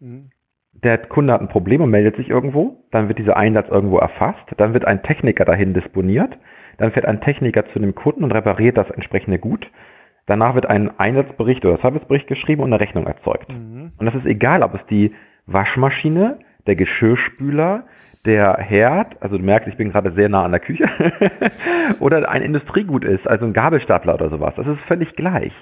Mhm. 0.00 0.30
Der 0.72 0.98
Kunde 0.98 1.32
hat 1.32 1.40
ein 1.40 1.48
Problem 1.48 1.80
und 1.80 1.90
meldet 1.90 2.16
sich 2.16 2.28
irgendwo, 2.28 2.84
dann 2.90 3.08
wird 3.08 3.18
dieser 3.18 3.36
Einsatz 3.36 3.68
irgendwo 3.68 3.98
erfasst, 3.98 4.44
dann 4.56 4.74
wird 4.74 4.84
ein 4.84 5.02
Techniker 5.02 5.44
dahin 5.44 5.74
disponiert, 5.74 6.36
dann 6.78 6.90
fährt 6.92 7.06
ein 7.06 7.20
Techniker 7.20 7.66
zu 7.72 7.78
dem 7.78 7.94
Kunden 7.94 8.24
und 8.24 8.32
repariert 8.32 8.76
das 8.76 8.90
entsprechende 8.90 9.38
Gut. 9.38 9.70
Danach 10.26 10.54
wird 10.54 10.66
ein 10.66 10.98
Einsatzbericht 10.98 11.64
oder 11.64 11.78
Servicebericht 11.78 12.26
geschrieben 12.26 12.62
und 12.62 12.72
eine 12.72 12.80
Rechnung 12.80 13.06
erzeugt. 13.06 13.50
Mhm. 13.50 13.92
Und 13.96 14.06
das 14.06 14.14
ist 14.14 14.26
egal, 14.26 14.62
ob 14.62 14.74
es 14.74 14.84
die 14.86 15.12
Waschmaschine, 15.46 16.38
der 16.66 16.76
Geschirrspüler, 16.76 17.84
der 18.24 18.56
Herd, 18.58 19.20
also 19.20 19.36
du 19.36 19.44
merkst, 19.44 19.68
ich 19.68 19.76
bin 19.76 19.90
gerade 19.90 20.12
sehr 20.12 20.28
nah 20.28 20.44
an 20.44 20.52
der 20.52 20.60
Küche, 20.60 20.88
oder 22.00 22.28
ein 22.28 22.42
Industriegut 22.42 23.04
ist, 23.04 23.26
also 23.26 23.46
ein 23.46 23.52
Gabelstapler 23.52 24.14
oder 24.14 24.30
sowas. 24.30 24.54
Das 24.56 24.66
ist 24.66 24.80
völlig 24.86 25.16
gleich. 25.16 25.52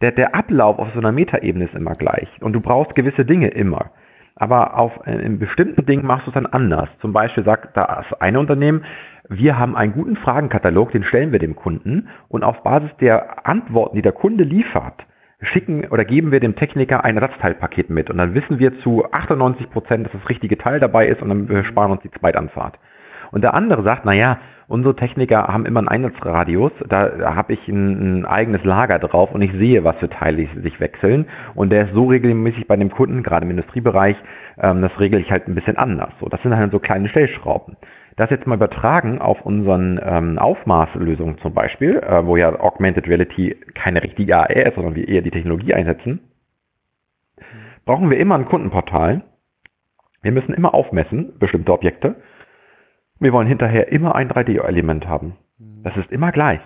Der, 0.00 0.12
der 0.12 0.34
Ablauf 0.34 0.78
auf 0.78 0.88
so 0.92 0.98
einer 0.98 1.12
Metaebene 1.12 1.64
ist 1.64 1.74
immer 1.74 1.92
gleich. 1.92 2.28
Und 2.40 2.52
du 2.52 2.60
brauchst 2.60 2.94
gewisse 2.94 3.24
Dinge 3.24 3.48
immer. 3.48 3.90
Aber 4.36 4.78
auf 4.78 5.06
äh, 5.06 5.12
in 5.12 5.38
bestimmten 5.38 5.84
Dingen 5.84 6.06
machst 6.06 6.26
du 6.26 6.30
es 6.30 6.34
dann 6.34 6.46
anders. 6.46 6.88
Zum 7.00 7.12
Beispiel 7.12 7.44
sagt 7.44 7.76
das 7.76 8.12
eine 8.20 8.40
Unternehmen, 8.40 8.84
wir 9.28 9.58
haben 9.58 9.76
einen 9.76 9.92
guten 9.92 10.16
Fragenkatalog, 10.16 10.90
den 10.90 11.04
stellen 11.04 11.30
wir 11.30 11.38
dem 11.38 11.54
Kunden 11.54 12.08
und 12.28 12.42
auf 12.42 12.62
Basis 12.62 12.90
der 13.00 13.46
Antworten, 13.46 13.94
die 13.94 14.02
der 14.02 14.12
Kunde 14.12 14.42
liefert, 14.42 15.06
schicken 15.42 15.86
oder 15.86 16.04
geben 16.04 16.32
wir 16.32 16.40
dem 16.40 16.56
Techniker 16.56 17.04
ein 17.04 17.16
Ersatzteilpaket 17.16 17.90
mit 17.90 18.10
und 18.10 18.18
dann 18.18 18.34
wissen 18.34 18.58
wir 18.58 18.78
zu 18.80 19.04
98 19.10 19.70
Prozent, 19.70 20.06
dass 20.06 20.12
das 20.12 20.28
richtige 20.28 20.58
Teil 20.58 20.80
dabei 20.80 21.08
ist 21.08 21.22
und 21.22 21.28
dann 21.30 21.48
wir 21.48 21.64
sparen 21.64 21.92
uns 21.92 22.02
die 22.02 22.10
Zweitanfahrt. 22.10 22.78
Und 23.30 23.42
der 23.42 23.54
andere 23.54 23.82
sagt, 23.82 24.04
naja, 24.04 24.38
unsere 24.70 24.94
Techniker 24.94 25.48
haben 25.48 25.66
immer 25.66 25.80
einen 25.80 25.88
Einsatzradius, 25.88 26.70
da, 26.88 27.34
habe 27.34 27.52
ich 27.52 27.66
ein, 27.66 28.20
ein, 28.20 28.24
eigenes 28.24 28.62
Lager 28.62 29.00
drauf 29.00 29.32
und 29.32 29.42
ich 29.42 29.52
sehe, 29.52 29.82
was 29.82 29.96
für 29.96 30.08
Teile 30.08 30.46
sich 30.62 30.78
wechseln 30.78 31.26
und 31.56 31.70
der 31.70 31.86
ist 31.86 31.94
so 31.94 32.06
regelmäßig 32.06 32.68
bei 32.68 32.76
dem 32.76 32.90
Kunden, 32.90 33.24
gerade 33.24 33.44
im 33.44 33.50
Industriebereich, 33.50 34.16
ähm, 34.58 34.80
das 34.80 34.92
regle 35.00 35.18
ich 35.18 35.30
halt 35.30 35.48
ein 35.48 35.56
bisschen 35.56 35.76
anders. 35.76 36.10
So, 36.20 36.28
das 36.28 36.40
sind 36.42 36.56
halt 36.56 36.70
so 36.70 36.78
kleine 36.78 37.08
Stellschrauben. 37.08 37.76
Das 38.16 38.30
jetzt 38.30 38.46
mal 38.46 38.54
übertragen 38.54 39.20
auf 39.20 39.40
unseren 39.44 40.00
ähm, 40.02 40.38
Aufmaßlösungen 40.38 41.38
zum 41.38 41.52
Beispiel, 41.52 41.96
äh, 41.96 42.24
wo 42.24 42.36
ja 42.36 42.58
Augmented 42.60 43.08
Reality 43.08 43.56
keine 43.74 44.02
richtige 44.02 44.36
AR 44.36 44.50
ist, 44.50 44.76
sondern 44.76 44.94
wir 44.94 45.08
eher 45.08 45.22
die 45.22 45.32
Technologie 45.32 45.74
einsetzen, 45.74 46.20
brauchen 47.84 48.08
wir 48.08 48.18
immer 48.18 48.36
ein 48.36 48.46
Kundenportal. 48.46 49.22
Wir 50.22 50.32
müssen 50.32 50.54
immer 50.54 50.74
aufmessen, 50.74 51.32
bestimmte 51.40 51.72
Objekte. 51.72 52.16
Wir 53.20 53.32
wollen 53.32 53.46
hinterher 53.46 53.92
immer 53.92 54.14
ein 54.14 54.30
3D-Element 54.30 55.06
haben. 55.06 55.36
Das 55.82 55.94
ist 55.96 56.10
immer 56.10 56.32
gleich. 56.32 56.60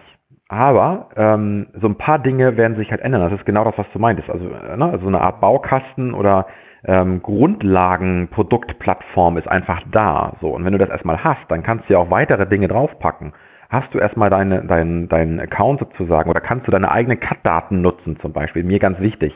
Aber 0.49 1.09
ähm, 1.17 1.67
so 1.81 1.88
ein 1.88 1.99
paar 1.99 2.21
Dinge 2.21 2.57
werden 2.57 2.77
sich 2.77 2.93
halt 2.93 3.01
ändern. 3.01 3.23
Das 3.23 3.33
ist 3.33 3.45
genau 3.45 3.64
das, 3.64 3.77
was 3.77 3.90
du 3.93 3.99
meintest. 3.99 4.31
Also, 4.31 4.47
äh, 4.47 4.77
ne, 4.77 4.85
also 4.85 5.09
eine 5.09 5.21
Art 5.21 5.40
Baukasten 5.40 6.14
oder 6.14 6.47
ähm, 6.85 7.21
Grundlagenproduktplattform 7.23 9.37
ist 9.38 9.49
einfach 9.49 9.83
da. 9.90 10.37
So, 10.40 10.51
und 10.51 10.64
wenn 10.64 10.71
du 10.73 10.79
das 10.79 10.90
erstmal 10.90 11.25
hast, 11.25 11.40
dann 11.49 11.64
kannst 11.64 11.88
du 11.88 11.95
ja 11.95 11.99
auch 11.99 12.11
weitere 12.11 12.47
Dinge 12.47 12.69
draufpacken. 12.69 13.33
Hast 13.71 13.95
du 13.95 13.99
erstmal 13.99 14.31
deine, 14.31 14.64
deinen 14.64 15.09
dein 15.09 15.40
Account 15.40 15.81
sozusagen 15.81 16.31
oder 16.31 16.40
kannst 16.40 16.69
du 16.69 16.71
deine 16.71 16.93
eigenen 16.93 17.19
CAD-Daten 17.19 17.81
nutzen 17.81 18.21
zum 18.21 18.33
Beispiel? 18.33 18.62
Mir 18.62 18.79
ganz 18.79 19.01
wichtig. 19.01 19.35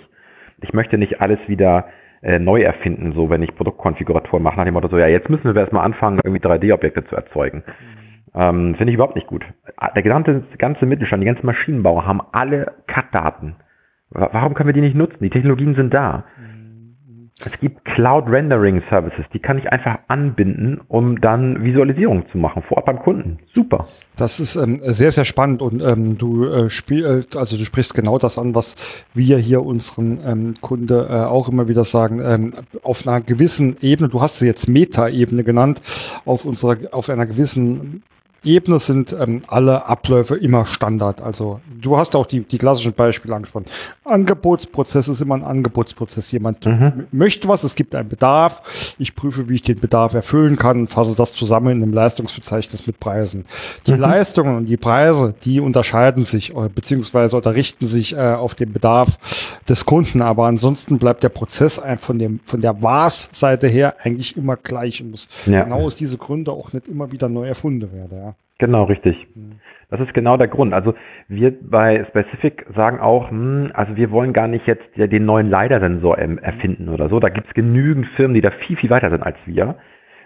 Ich 0.61 0.73
möchte 0.73 0.99
nicht 0.99 1.21
alles 1.21 1.41
wieder 1.49 1.87
äh, 2.23 2.39
neu 2.39 2.63
erfinden, 2.63 3.13
so 3.13 3.31
wenn 3.31 3.43
ich 3.43 3.55
Produktkonfigurator 3.55 4.41
mache, 4.41 4.57
nach 4.57 4.65
dem 4.65 4.75
Motto 4.75 4.89
so, 4.89 4.99
ja, 4.99 5.07
jetzt 5.07 5.29
müssen 5.29 5.55
wir 5.55 5.61
erstmal 5.61 5.85
anfangen, 5.85 6.21
irgendwie 6.23 6.45
3D-Objekte 6.45 7.05
zu 7.05 7.17
erzeugen. 7.17 7.63
Ähm, 8.35 8.75
Finde 8.77 8.91
ich 8.91 8.95
überhaupt 8.95 9.17
nicht 9.17 9.27
gut. 9.27 9.45
Der 9.95 10.03
gesamte, 10.03 10.43
ganze 10.59 10.87
Mittelstand, 10.87 11.23
die 11.23 11.27
ganzen 11.27 11.47
Maschinenbauer 11.47 12.07
haben 12.07 12.21
alle 12.33 12.75
CAD-Daten. 12.87 13.57
Warum 14.11 14.55
können 14.55 14.69
wir 14.69 14.75
die 14.75 14.81
nicht 14.81 14.97
nutzen? 14.97 15.19
Die 15.21 15.31
Technologien 15.31 15.75
sind 15.75 15.93
da. 15.93 16.25
Mhm. 16.39 16.58
Es 17.44 17.61
gibt 17.61 17.85
Cloud 17.85 18.29
Rendering 18.29 18.83
Services, 18.90 19.24
die 19.33 19.38
kann 19.38 19.59
ich 19.59 19.70
einfach 19.70 19.98
anbinden, 20.09 20.81
um 20.88 21.20
dann 21.20 21.62
Visualisierung 21.62 22.24
zu 22.33 22.38
machen, 22.38 22.62
vor 22.66 22.79
Ort 22.79 22.87
beim 22.87 22.98
Kunden. 22.98 23.38
Super. 23.55 23.87
Das 24.16 24.40
ist 24.40 24.57
ähm, 24.57 24.81
sehr, 24.83 25.12
sehr 25.12 25.24
spannend 25.24 25.62
und 25.62 25.81
ähm, 25.81 26.18
du 26.18 26.46
äh, 26.46 26.70
spielst, 26.70 27.37
also 27.37 27.57
du 27.57 27.64
sprichst 27.64 27.94
genau 27.94 28.18
das 28.18 28.38
an, 28.38 28.57
was 28.57 29.05
wir 29.14 29.38
hier 29.38 29.64
unseren 29.64 30.18
ähm, 30.27 30.55
Kunde 30.61 31.07
äh, 31.09 31.14
auch 31.14 31.48
immer 31.48 31.68
wieder 31.68 31.85
sagen. 31.85 32.20
Ähm, 32.24 32.55
auf 32.83 33.07
einer 33.07 33.20
gewissen 33.20 33.77
Ebene, 33.81 34.09
du 34.09 34.20
hast 34.20 34.40
sie 34.40 34.46
jetzt 34.46 34.68
Meta-Ebene 34.68 35.44
genannt, 35.44 35.81
auf 36.24 36.44
unserer, 36.44 36.77
auf 36.90 37.09
einer 37.09 37.27
gewissen 37.27 38.03
Ebene 38.44 38.79
sind 38.79 39.12
ähm, 39.12 39.42
alle 39.48 39.87
Abläufe 39.87 40.37
immer 40.37 40.64
Standard. 40.64 41.20
Also 41.20 41.61
du 41.81 41.96
hast 41.96 42.14
auch 42.14 42.27
die, 42.27 42.40
die 42.40 42.59
klassischen 42.59 42.92
Beispiele 42.92 43.35
angesprochen. 43.35 43.66
Angebotsprozess 44.05 45.09
ist 45.09 45.20
immer 45.20 45.35
ein 45.35 45.42
Angebotsprozess. 45.42 46.31
Jemand 46.31 46.64
mhm. 46.64 47.07
möchte 47.11 47.48
was, 47.48 47.64
es 47.64 47.74
gibt 47.74 47.94
einen 47.94 48.09
Bedarf. 48.09 48.94
Ich 48.98 49.16
prüfe, 49.16 49.48
wie 49.48 49.57
ich 49.57 49.62
den 49.62 49.81
Bedarf 49.81 50.14
erfüllen 50.14 50.57
kann, 50.57 50.87
fasse 50.87 51.16
das 51.16 51.33
zusammen 51.33 51.68
in 51.77 51.83
einem 51.83 51.92
Leistungsverzeichnis 51.92 52.87
mit 52.87 53.01
Preisen. 53.01 53.44
Die 53.87 53.92
mhm. 53.92 54.01
Leistungen 54.01 54.57
und 54.57 54.66
die 54.66 54.77
Preise, 54.77 55.35
die 55.42 55.61
unterscheiden 55.61 56.24
sich 56.24 56.55
äh, 56.55 56.68
beziehungsweise 56.72 57.37
oder 57.37 57.55
richten 57.55 57.87
sich 57.87 58.14
äh, 58.14 58.18
auf 58.18 58.55
den 58.55 58.72
Bedarf 58.72 59.18
des 59.68 59.85
Kunden. 59.85 60.22
Aber 60.22 60.46
ansonsten 60.46 60.98
bleibt 60.98 61.24
der 61.24 61.29
Prozess 61.31 61.81
von, 62.01 62.18
dem, 62.18 62.40
von 62.46 62.61
der 62.61 62.81
Was-Seite 62.83 63.66
her 63.66 63.96
eigentlich 64.03 64.37
immer 64.37 64.57
gleich 64.57 65.03
und 65.03 65.11
muss 65.11 65.29
ja. 65.46 65.64
genau 65.64 65.87
aus 65.87 65.96
diesen 65.96 66.18
Gründen 66.18 66.51
auch 66.51 66.72
nicht 66.72 66.88
immer 66.88 67.11
wieder 67.11 67.29
neu 67.29 67.46
erfunden 67.46 67.92
werden. 67.92 68.18
Ja. 68.18 68.28
Genau, 68.59 68.85
richtig. 68.85 69.27
Mhm. 69.35 69.61
Das 69.90 70.01
ist 70.01 70.12
genau 70.12 70.37
der 70.37 70.49
Grund. 70.49 70.75
Also 70.75 70.94
wir 71.29 71.55
bei 71.62 72.05
Specific 72.11 72.66
sagen 72.77 73.01
auch, 73.01 73.31
hm, 73.31 73.71
also 73.73 73.97
wir 73.97 74.11
wollen 74.11 74.35
gar 74.35 74.47
nicht 74.49 74.66
jetzt 74.66 74.85
den 74.97 75.25
neuen 75.25 75.49
LiDAR-Sensor 75.51 76.18
erfinden 76.18 76.90
oder 76.90 77.09
so. 77.09 77.21
Da 77.21 77.31
gibt 77.31 77.47
es 77.49 77.55
genügend 77.55 78.07
Firmen, 78.09 78.35
die 78.35 78.42
da 78.42 78.51
viel, 78.51 78.77
viel 78.77 78.90
weiter 78.90 79.11
sind 79.11 79.23
als 79.23 79.37
wir. 79.47 79.77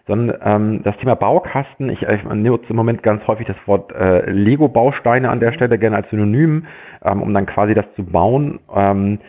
sondern 0.06 0.38
ähm, 0.44 0.82
das 0.82 0.96
Thema 0.98 1.14
Baukasten, 1.14 1.88
ich, 1.90 2.02
ich 2.02 2.24
nutze 2.24 2.70
im 2.70 2.76
Moment 2.76 3.02
ganz 3.04 3.26
häufig 3.28 3.46
das 3.46 3.56
Wort 3.66 3.92
äh, 3.92 4.30
Lego-Bausteine 4.30 5.30
an 5.30 5.40
der 5.40 5.52
Stelle 5.52 5.78
gerne 5.78 5.96
als 5.96 6.10
Synonym, 6.10 6.66
ähm, 7.04 7.22
um 7.22 7.32
dann 7.34 7.46
quasi 7.46 7.74
das 7.74 7.86
zu 7.94 8.04
bauen. 8.04 8.60
Ähm, 8.74 9.20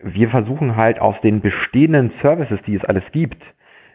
wir 0.00 0.28
versuchen 0.30 0.76
halt 0.76 1.00
aus 1.00 1.16
den 1.22 1.40
bestehenden 1.40 2.12
Services, 2.22 2.60
die 2.66 2.76
es 2.76 2.84
alles 2.84 3.04
gibt, 3.12 3.42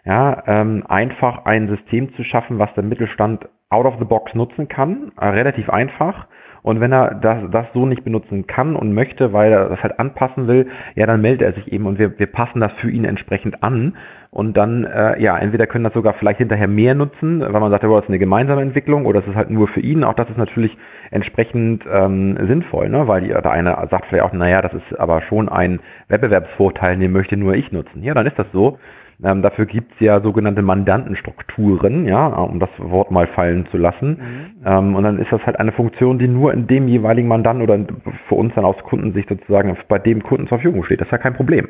ja, 0.05 0.43
ähm, 0.47 0.83
einfach 0.87 1.45
ein 1.45 1.67
System 1.69 2.13
zu 2.15 2.23
schaffen, 2.23 2.59
was 2.59 2.73
der 2.73 2.83
Mittelstand 2.83 3.47
out 3.73 3.85
of 3.85 3.95
the 3.99 4.05
box 4.05 4.33
nutzen 4.35 4.67
kann, 4.67 5.11
äh, 5.19 5.27
relativ 5.27 5.69
einfach. 5.69 6.27
Und 6.61 6.79
wenn 6.79 6.93
er 6.93 7.15
das, 7.15 7.43
das 7.51 7.65
so 7.73 7.85
nicht 7.85 8.05
benutzen 8.05 8.47
kann 8.47 8.77
und 8.77 8.93
möchte, 8.93 9.33
weil 9.33 9.51
er 9.51 9.67
das 9.67 9.83
halt 9.83 9.99
anpassen 9.99 10.47
will, 10.47 10.67
ja, 10.95 11.05
dann 11.05 11.19
meldet 11.19 11.41
er 11.41 11.53
sich 11.53 11.73
eben 11.73 11.85
und 11.85 11.99
wir, 11.99 12.17
wir 12.17 12.27
passen 12.27 12.61
das 12.61 12.71
für 12.73 12.89
ihn 12.89 13.03
entsprechend 13.03 13.61
an. 13.63 13.97
Und 14.31 14.55
dann, 14.55 14.85
äh, 14.85 15.21
ja, 15.21 15.37
entweder 15.37 15.67
können 15.67 15.83
das 15.83 15.93
sogar 15.93 16.13
vielleicht 16.13 16.37
hinterher 16.37 16.69
mehr 16.69 16.95
nutzen, 16.95 17.41
weil 17.41 17.59
man 17.59 17.69
sagt, 17.69 17.83
ja, 17.83 17.89
das 17.89 18.03
ist 18.03 18.09
eine 18.09 18.17
gemeinsame 18.17 18.61
Entwicklung 18.61 19.05
oder 19.05 19.19
es 19.19 19.27
ist 19.27 19.35
halt 19.35 19.49
nur 19.49 19.67
für 19.67 19.81
ihn. 19.81 20.05
Auch 20.05 20.13
das 20.13 20.29
ist 20.29 20.37
natürlich 20.37 20.75
entsprechend 21.11 21.83
ähm, 21.91 22.37
sinnvoll, 22.47 22.87
ne? 22.89 23.07
weil 23.09 23.27
der 23.27 23.51
eine 23.51 23.75
sagt 23.91 24.05
vielleicht 24.07 24.23
auch, 24.23 24.33
naja, 24.33 24.61
das 24.61 24.73
ist 24.73 24.97
aber 24.97 25.21
schon 25.21 25.49
ein 25.49 25.81
Wettbewerbsvorteil, 26.07 26.97
den 26.97 27.11
möchte 27.11 27.35
nur 27.35 27.55
ich 27.55 27.71
nutzen. 27.73 28.03
Ja, 28.03 28.13
dann 28.13 28.25
ist 28.25 28.39
das 28.39 28.47
so. 28.53 28.79
Ähm, 29.23 29.41
dafür 29.41 29.65
gibt 29.65 29.93
es 29.93 29.99
ja 29.99 30.21
sogenannte 30.21 30.61
Mandantenstrukturen, 30.61 32.05
ja, 32.05 32.27
um 32.27 32.59
das 32.59 32.69
Wort 32.77 33.11
mal 33.11 33.27
fallen 33.27 33.67
zu 33.71 33.77
lassen. 33.77 34.09
Mhm. 34.09 34.65
Ähm, 34.65 34.95
und 34.95 35.03
dann 35.03 35.19
ist 35.19 35.31
das 35.31 35.41
halt 35.45 35.59
eine 35.59 35.71
Funktion, 35.71 36.19
die 36.19 36.27
nur 36.27 36.53
in 36.53 36.67
dem 36.67 36.87
jeweiligen 36.87 37.27
Mandanten 37.27 37.63
oder 37.63 37.79
für 38.27 38.35
uns 38.35 38.53
dann 38.55 38.65
aus 38.65 38.77
Kundensicht 38.83 39.29
sozusagen 39.29 39.77
bei 39.87 39.99
dem 39.99 40.23
Kunden 40.23 40.47
zur 40.47 40.59
Verfügung 40.59 40.83
steht. 40.85 41.01
Das 41.01 41.07
ist 41.07 41.11
ja 41.11 41.17
kein 41.17 41.35
Problem. 41.35 41.67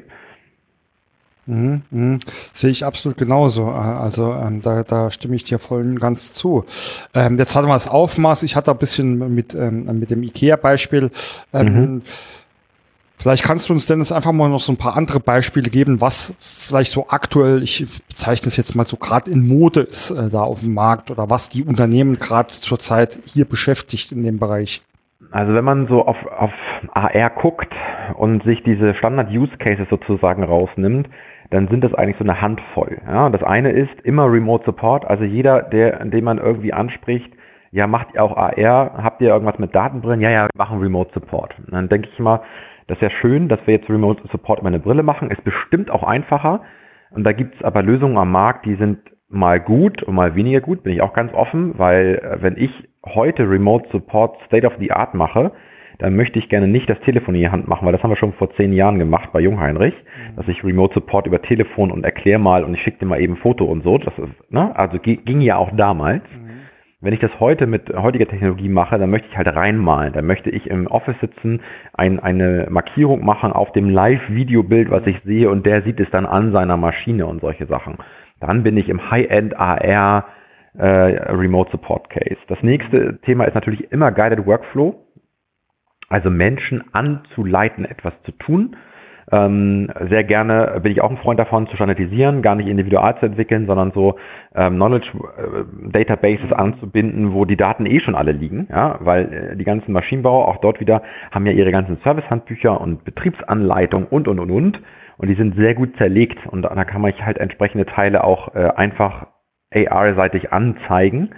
Mhm, 1.46 1.82
mh. 1.92 2.20
Sehe 2.54 2.70
ich 2.70 2.86
absolut 2.86 3.18
genauso. 3.18 3.70
Äh, 3.70 3.76
also 3.76 4.34
ähm, 4.34 4.62
da, 4.62 4.84
da 4.84 5.12
stimme 5.12 5.36
ich 5.36 5.44
dir 5.44 5.60
voll 5.60 5.82
und 5.82 6.00
ganz 6.00 6.34
zu. 6.34 6.64
Ähm, 7.14 7.38
jetzt 7.38 7.56
hatten 7.56 7.68
wir 7.68 7.74
das 7.74 7.90
Aufmaß. 7.90 8.44
Ich 8.44 8.56
hatte 8.56 8.72
ein 8.72 8.78
bisschen 8.78 9.36
mit, 9.36 9.54
ähm, 9.54 10.00
mit 10.00 10.12
dem 10.12 10.24
IKEA-Beispiel. 10.24 11.10
Ähm, 11.54 11.66
mhm 11.66 12.02
Vielleicht 13.24 13.46
kannst 13.46 13.70
du 13.70 13.74
uns, 13.74 13.86
Dennis, 13.86 14.12
einfach 14.12 14.34
mal 14.34 14.50
noch 14.50 14.60
so 14.60 14.74
ein 14.74 14.78
paar 14.78 14.98
andere 14.98 15.22
Beispiele 15.22 15.70
geben, 15.70 16.02
was 16.02 16.36
vielleicht 16.42 16.92
so 16.92 17.06
aktuell, 17.08 17.64
ich 17.64 17.86
bezeichne 18.10 18.50
es 18.50 18.58
jetzt 18.58 18.76
mal 18.76 18.86
so 18.86 18.98
gerade 18.98 19.32
in 19.32 19.48
Mode 19.48 19.80
ist 19.80 20.12
äh, 20.12 20.30
da 20.30 20.42
auf 20.42 20.60
dem 20.60 20.74
Markt 20.74 21.10
oder 21.10 21.30
was 21.30 21.48
die 21.48 21.64
Unternehmen 21.64 22.20
gerade 22.20 22.50
zurzeit 22.50 23.18
hier 23.24 23.46
beschäftigt 23.46 24.12
in 24.12 24.24
dem 24.24 24.40
Bereich. 24.40 24.82
Also 25.32 25.54
wenn 25.54 25.64
man 25.64 25.88
so 25.88 26.06
auf, 26.06 26.18
auf 26.38 26.52
AR 26.92 27.30
guckt 27.30 27.74
und 28.18 28.44
sich 28.44 28.62
diese 28.64 28.94
Standard-Use-Cases 28.94 29.88
sozusagen 29.90 30.44
rausnimmt, 30.44 31.08
dann 31.50 31.70
sind 31.70 31.82
das 31.82 31.94
eigentlich 31.94 32.18
so 32.18 32.26
eine 32.26 32.42
Handvoll. 32.42 32.98
Ja, 33.08 33.30
das 33.30 33.42
eine 33.42 33.72
ist 33.72 34.02
immer 34.04 34.30
Remote 34.30 34.66
Support, 34.66 35.06
also 35.06 35.24
jeder, 35.24 35.62
der, 35.62 36.04
den 36.04 36.26
man 36.26 36.40
irgendwie 36.40 36.74
anspricht, 36.74 37.32
ja, 37.72 37.88
macht 37.88 38.10
ihr 38.14 38.22
auch 38.22 38.36
AR, 38.36 39.02
habt 39.02 39.22
ihr 39.22 39.30
irgendwas 39.30 39.60
mit 39.60 39.74
Datenbrillen? 39.74 40.20
Ja, 40.20 40.30
ja, 40.30 40.44
wir 40.44 40.50
machen 40.58 40.80
Remote 40.80 41.12
Support. 41.14 41.56
Und 41.58 41.74
dann 41.74 41.88
denke 41.88 42.10
ich 42.12 42.20
mal, 42.20 42.42
das 42.88 42.98
ist 42.98 43.02
ja 43.02 43.10
schön, 43.10 43.48
dass 43.50 43.60
wir 43.66 43.76
jetzt 43.76 43.90
Remote 43.90 44.22
Support 44.32 44.60
über 44.60 44.68
eine 44.68 44.80
Brille 44.80 45.04
machen. 45.04 45.32
Ist 45.32 45.44
bestimmt 45.44 45.90
auch 45.90 46.04
einfacher. 46.04 46.62
Und 47.12 47.24
da 47.24 47.32
gibt 47.32 47.56
es 47.56 47.64
aber 47.64 47.84
Lösungen 47.84 48.18
am 48.18 48.32
Markt, 48.32 48.66
die 48.66 48.76
sind 48.76 49.00
mal 49.30 49.60
gut 49.60 50.04
und 50.04 50.16
mal 50.16 50.36
weniger 50.36 50.62
gut. 50.62 50.84
Bin 50.84 50.94
ich 50.94 51.02
auch 51.02 51.14
ganz 51.14 51.34
offen, 51.34 51.78
weil 51.78 52.22
äh, 52.24 52.42
wenn 52.42 52.58
ich 52.58 52.72
heute 53.06 53.50
Remote 53.50 53.90
Support 53.92 54.38
State 54.46 54.66
of 54.66 54.74
the 54.80 54.92
Art 54.92 55.14
mache, 55.14 55.52
dann 56.00 56.16
möchte 56.16 56.40
ich 56.40 56.50
gerne 56.50 56.68
nicht 56.68 56.90
das 56.90 57.00
Telefon 57.02 57.36
in 57.36 57.42
die 57.42 57.50
Hand 57.50 57.68
machen, 57.68 57.86
weil 57.86 57.94
das 57.94 58.02
haben 58.02 58.10
wir 58.10 58.18
schon 58.18 58.34
vor 58.34 58.54
zehn 58.56 58.74
Jahren 58.74 59.00
gemacht 59.00 59.30
bei 59.32 59.40
Jungheinrich, 59.40 59.94
mhm. 59.94 60.36
dass 60.36 60.48
ich 60.48 60.64
Remote 60.64 60.94
Support 60.94 61.28
über 61.28 61.42
Telefon 61.42 61.92
und 61.92 62.04
erklär 62.04 62.40
mal 62.40 62.64
und 62.64 62.74
ich 62.74 62.82
schicke 62.82 63.00
dir 63.00 63.06
mal 63.06 63.22
eben 63.22 63.34
ein 63.34 63.38
Foto 63.38 63.66
und 63.66 63.84
so. 63.84 63.98
Das 63.98 64.18
ist, 64.18 64.52
ne? 64.52 64.76
Also 64.76 64.98
ging 65.00 65.42
ja 65.42 65.58
auch 65.58 65.72
damals. 65.76 66.24
Mhm. 66.24 66.43
Wenn 67.04 67.14
ich 67.14 67.20
das 67.20 67.38
heute 67.42 67.68
mit 67.68 67.94
heutiger 67.94 68.26
Technologie 68.26 68.70
mache, 68.70 68.98
dann 68.98 69.10
möchte 69.10 69.28
ich 69.28 69.36
halt 69.36 69.54
reinmalen. 69.54 70.14
Dann 70.14 70.26
möchte 70.26 70.50
ich 70.50 70.70
im 70.70 70.88
Office 70.88 71.20
sitzen, 71.20 71.60
ein, 71.92 72.22
eine 72.22 72.68
Markierung 72.70 73.26
machen 73.26 73.52
auf 73.52 73.74
dem 73.74 73.90
Live-Videobild, 73.90 74.90
was 74.90 75.06
ich 75.06 75.20
sehe, 75.26 75.50
und 75.50 75.66
der 75.66 75.82
sieht 75.82 76.00
es 76.00 76.10
dann 76.12 76.26
an 76.26 76.54
seiner 76.54 76.78
Maschine 76.78 77.28
und 77.28 77.42
solche 77.42 77.66
Sachen. 77.66 77.98
Dann 78.40 78.64
bin 78.64 78.78
ich 78.78 78.88
im 78.88 79.12
High-End 79.12 79.60
AR 79.60 80.28
äh, 80.78 80.86
Remote 80.86 81.72
Support 81.72 82.10
Case. 82.10 82.38
Das 82.48 82.64
nächste 82.64 83.20
Thema 83.20 83.44
ist 83.44 83.56
natürlich 83.56 83.92
immer 83.92 84.14
Guided 84.14 84.46
Workflow. 84.46 84.96
Also 86.08 86.30
Menschen 86.30 86.86
anzuleiten, 86.94 87.84
etwas 87.84 88.14
zu 88.24 88.32
tun. 88.32 88.78
Ähm, 89.34 89.90
sehr 90.10 90.24
gerne 90.24 90.80
bin 90.84 90.92
ich 90.92 91.02
auch 91.02 91.10
ein 91.10 91.18
Freund 91.18 91.40
davon, 91.40 91.68
zu 91.68 91.76
standardisieren, 91.76 92.44
gar 92.44 92.54
nicht 92.54 92.68
individual 92.68 93.18
zu 93.18 93.26
entwickeln, 93.26 93.66
sondern 93.66 93.92
so 93.92 94.18
ähm, 94.54 94.76
Knowledge 94.76 95.10
äh, 95.38 95.90
Databases 95.92 96.54
anzubinden, 96.54 97.34
wo 97.34 97.46
die 97.46 97.58
Daten 97.58 97.88
eh 97.88 98.00
schon 98.00 98.14
alle 98.14 98.32
liegen, 98.32 98.68
ja, 98.70 99.00
weil 99.00 99.34
äh, 99.34 99.56
die 99.56 99.64
ganzen 99.64 99.92
Maschinenbauer 99.92 100.48
auch 100.48 100.58
dort 100.58 100.80
wieder 100.80 101.02
haben 101.32 101.48
ja 101.48 101.52
ihre 101.52 101.72
ganzen 101.72 101.98
Servicehandbücher 102.04 102.80
und 102.80 103.06
Betriebsanleitungen 103.06 104.08
und 104.08 104.28
und 104.28 104.40
und 104.40 104.52
und 104.52 104.82
und 105.18 105.28
die 105.28 105.36
sind 105.36 105.56
sehr 105.56 105.74
gut 105.74 105.98
zerlegt 105.98 106.46
und 106.46 106.62
da 106.62 106.84
kann 106.86 107.02
man 107.02 107.14
halt 107.14 107.40
entsprechende 107.40 107.88
Teile 107.88 108.24
auch 108.24 108.54
äh, 108.54 108.70
einfach 108.76 109.28
AR-seitig 109.74 110.54
anzeigen 110.54 111.32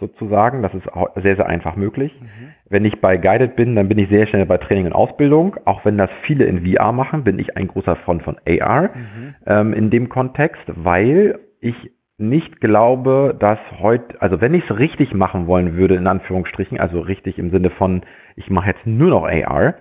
sozusagen. 0.00 0.62
Das 0.62 0.74
ist 0.74 0.84
sehr, 1.22 1.36
sehr 1.36 1.46
einfach 1.46 1.76
möglich. 1.76 2.12
Mhm. 2.20 2.54
Wenn 2.70 2.84
ich 2.84 3.00
bei 3.00 3.16
Guided 3.16 3.56
bin, 3.56 3.74
dann 3.74 3.88
bin 3.88 3.98
ich 3.98 4.08
sehr 4.08 4.26
schnell 4.26 4.44
bei 4.46 4.58
Training 4.58 4.86
und 4.86 4.92
Ausbildung. 4.92 5.56
Auch 5.64 5.84
wenn 5.84 5.96
das 5.96 6.10
viele 6.22 6.44
in 6.44 6.66
VR 6.66 6.92
machen, 6.92 7.24
bin 7.24 7.38
ich 7.38 7.56
ein 7.56 7.68
großer 7.68 7.96
Freund 7.96 8.22
von 8.22 8.36
AR 8.46 8.90
mhm. 8.94 9.34
ähm, 9.46 9.72
in 9.72 9.90
dem 9.90 10.08
Kontext, 10.08 10.62
weil 10.66 11.38
ich 11.60 11.90
nicht 12.18 12.60
glaube, 12.60 13.36
dass 13.38 13.58
heute, 13.78 14.20
also 14.20 14.40
wenn 14.40 14.52
ich 14.52 14.68
es 14.68 14.78
richtig 14.78 15.14
machen 15.14 15.46
wollen 15.46 15.76
würde, 15.76 15.94
in 15.94 16.06
Anführungsstrichen, 16.06 16.78
also 16.78 17.00
richtig 17.00 17.38
im 17.38 17.50
Sinne 17.50 17.70
von, 17.70 18.02
ich 18.34 18.50
mache 18.50 18.68
jetzt 18.68 18.86
nur 18.86 19.10
noch 19.10 19.24
AR 19.24 19.74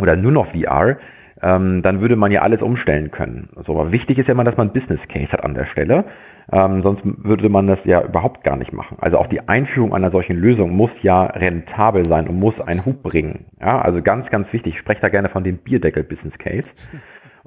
oder 0.00 0.16
nur 0.16 0.32
noch 0.32 0.52
VR, 0.52 0.98
ähm, 1.40 1.82
dann 1.82 2.00
würde 2.00 2.16
man 2.16 2.32
ja 2.32 2.42
alles 2.42 2.62
umstellen 2.62 3.10
können. 3.10 3.50
So, 3.64 3.78
aber 3.78 3.92
wichtig 3.92 4.18
ist 4.18 4.26
ja 4.26 4.32
immer, 4.32 4.44
dass 4.44 4.56
man 4.56 4.72
Business 4.72 5.00
Case 5.08 5.32
hat 5.32 5.44
an 5.44 5.54
der 5.54 5.66
Stelle. 5.66 6.04
Ähm, 6.50 6.82
sonst 6.82 7.02
würde 7.04 7.48
man 7.48 7.66
das 7.66 7.78
ja 7.84 8.02
überhaupt 8.02 8.42
gar 8.42 8.56
nicht 8.56 8.72
machen. 8.72 8.96
Also 9.00 9.18
auch 9.18 9.26
die 9.28 9.48
Einführung 9.48 9.94
einer 9.94 10.10
solchen 10.10 10.36
Lösung 10.36 10.70
muss 10.70 10.90
ja 11.02 11.24
rentabel 11.24 12.06
sein 12.08 12.28
und 12.28 12.38
muss 12.38 12.58
einen 12.60 12.84
Hub 12.84 13.02
bringen. 13.02 13.46
Ja, 13.60 13.80
also 13.80 14.02
ganz, 14.02 14.28
ganz 14.30 14.52
wichtig. 14.52 14.74
Ich 14.74 14.80
spreche 14.80 15.00
da 15.00 15.08
gerne 15.08 15.28
von 15.28 15.44
dem 15.44 15.58
Bierdeckel-Business 15.58 16.36
Case. 16.38 16.66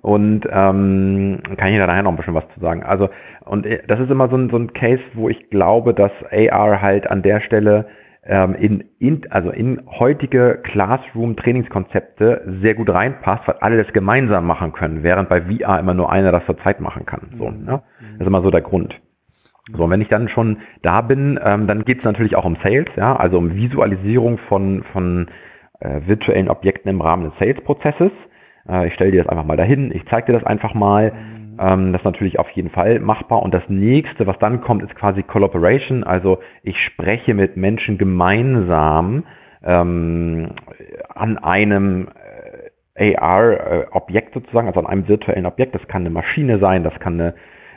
Und 0.01 0.45
ähm, 0.51 1.39
kann 1.57 1.73
ich 1.73 1.79
da 1.79 1.87
nachher 1.87 2.03
noch 2.03 2.11
ein 2.11 2.17
bisschen 2.17 2.35
was 2.35 2.47
zu 2.53 2.59
sagen. 2.59 2.83
Also, 2.83 3.09
und 3.43 3.65
äh, 3.65 3.81
das 3.87 3.99
ist 3.99 4.11
immer 4.11 4.29
so 4.29 4.37
ein, 4.37 4.49
so 4.49 4.57
ein 4.57 4.71
Case, 4.73 5.01
wo 5.13 5.29
ich 5.29 5.49
glaube, 5.49 5.93
dass 5.93 6.11
AR 6.31 6.81
halt 6.81 7.09
an 7.09 7.23
der 7.23 7.41
Stelle 7.41 7.87
in, 8.27 8.83
in, 8.97 9.21
also 9.29 9.51
in 9.51 9.81
heutige 9.87 10.59
Classroom-Trainingskonzepte 10.63 12.57
sehr 12.61 12.73
gut 12.73 12.89
reinpasst, 12.89 13.47
weil 13.47 13.57
alle 13.59 13.83
das 13.83 13.93
gemeinsam 13.93 14.47
machen 14.47 14.73
können, 14.73 15.03
während 15.03 15.29
bei 15.29 15.41
VR 15.41 15.79
immer 15.79 15.93
nur 15.93 16.11
einer 16.11 16.31
das 16.31 16.45
zur 16.45 16.57
Zeit 16.57 16.81
machen 16.81 17.05
kann. 17.05 17.29
So, 17.37 17.49
mhm. 17.49 17.65
ne? 17.65 17.83
Das 18.13 18.21
ist 18.21 18.27
immer 18.27 18.41
so 18.41 18.49
der 18.49 18.61
Grund. 18.61 18.99
So, 19.73 19.83
und 19.83 19.89
wenn 19.89 20.01
ich 20.01 20.09
dann 20.09 20.29
schon 20.29 20.57
da 20.83 21.01
bin, 21.01 21.39
ähm, 21.43 21.67
dann 21.67 21.85
geht 21.85 21.99
es 21.99 22.03
natürlich 22.03 22.35
auch 22.35 22.45
um 22.45 22.57
Sales, 22.63 22.87
ja, 22.95 23.15
also 23.15 23.37
um 23.37 23.55
Visualisierung 23.55 24.37
von, 24.47 24.83
von 24.91 25.27
äh, 25.79 26.01
virtuellen 26.05 26.49
Objekten 26.49 26.89
im 26.89 27.01
Rahmen 27.01 27.25
des 27.25 27.39
Sales-Prozesses. 27.39 28.11
Äh, 28.69 28.87
ich 28.87 28.93
stelle 28.93 29.11
dir 29.11 29.23
das 29.23 29.29
einfach 29.29 29.45
mal 29.45 29.57
dahin, 29.57 29.91
ich 29.91 30.05
zeige 30.09 30.27
dir 30.27 30.39
das 30.39 30.47
einfach 30.47 30.73
mal. 30.73 31.13
Ähm, 31.59 31.91
das 31.93 32.01
ist 32.01 32.05
natürlich 32.05 32.39
auf 32.39 32.49
jeden 32.51 32.69
Fall 32.69 32.99
machbar. 32.99 33.41
Und 33.41 33.53
das 33.53 33.63
nächste, 33.67 34.27
was 34.27 34.37
dann 34.39 34.61
kommt, 34.61 34.83
ist 34.83 34.95
quasi 34.95 35.23
Collaboration. 35.23 36.03
Also 36.03 36.39
ich 36.63 36.79
spreche 36.79 37.33
mit 37.33 37.57
Menschen 37.57 37.97
gemeinsam 37.97 39.23
ähm, 39.63 40.51
an 41.13 41.37
einem 41.37 42.07
äh, 42.95 43.15
AR-Objekt 43.15 44.33
sozusagen, 44.33 44.67
also 44.67 44.79
an 44.79 44.87
einem 44.87 45.07
virtuellen 45.07 45.45
Objekt. 45.45 45.75
Das 45.75 45.87
kann 45.87 46.03
eine 46.03 46.11
Maschine 46.11 46.59
sein, 46.59 46.83
das 46.83 46.97
kann 46.99 47.19
eine, 47.19 47.33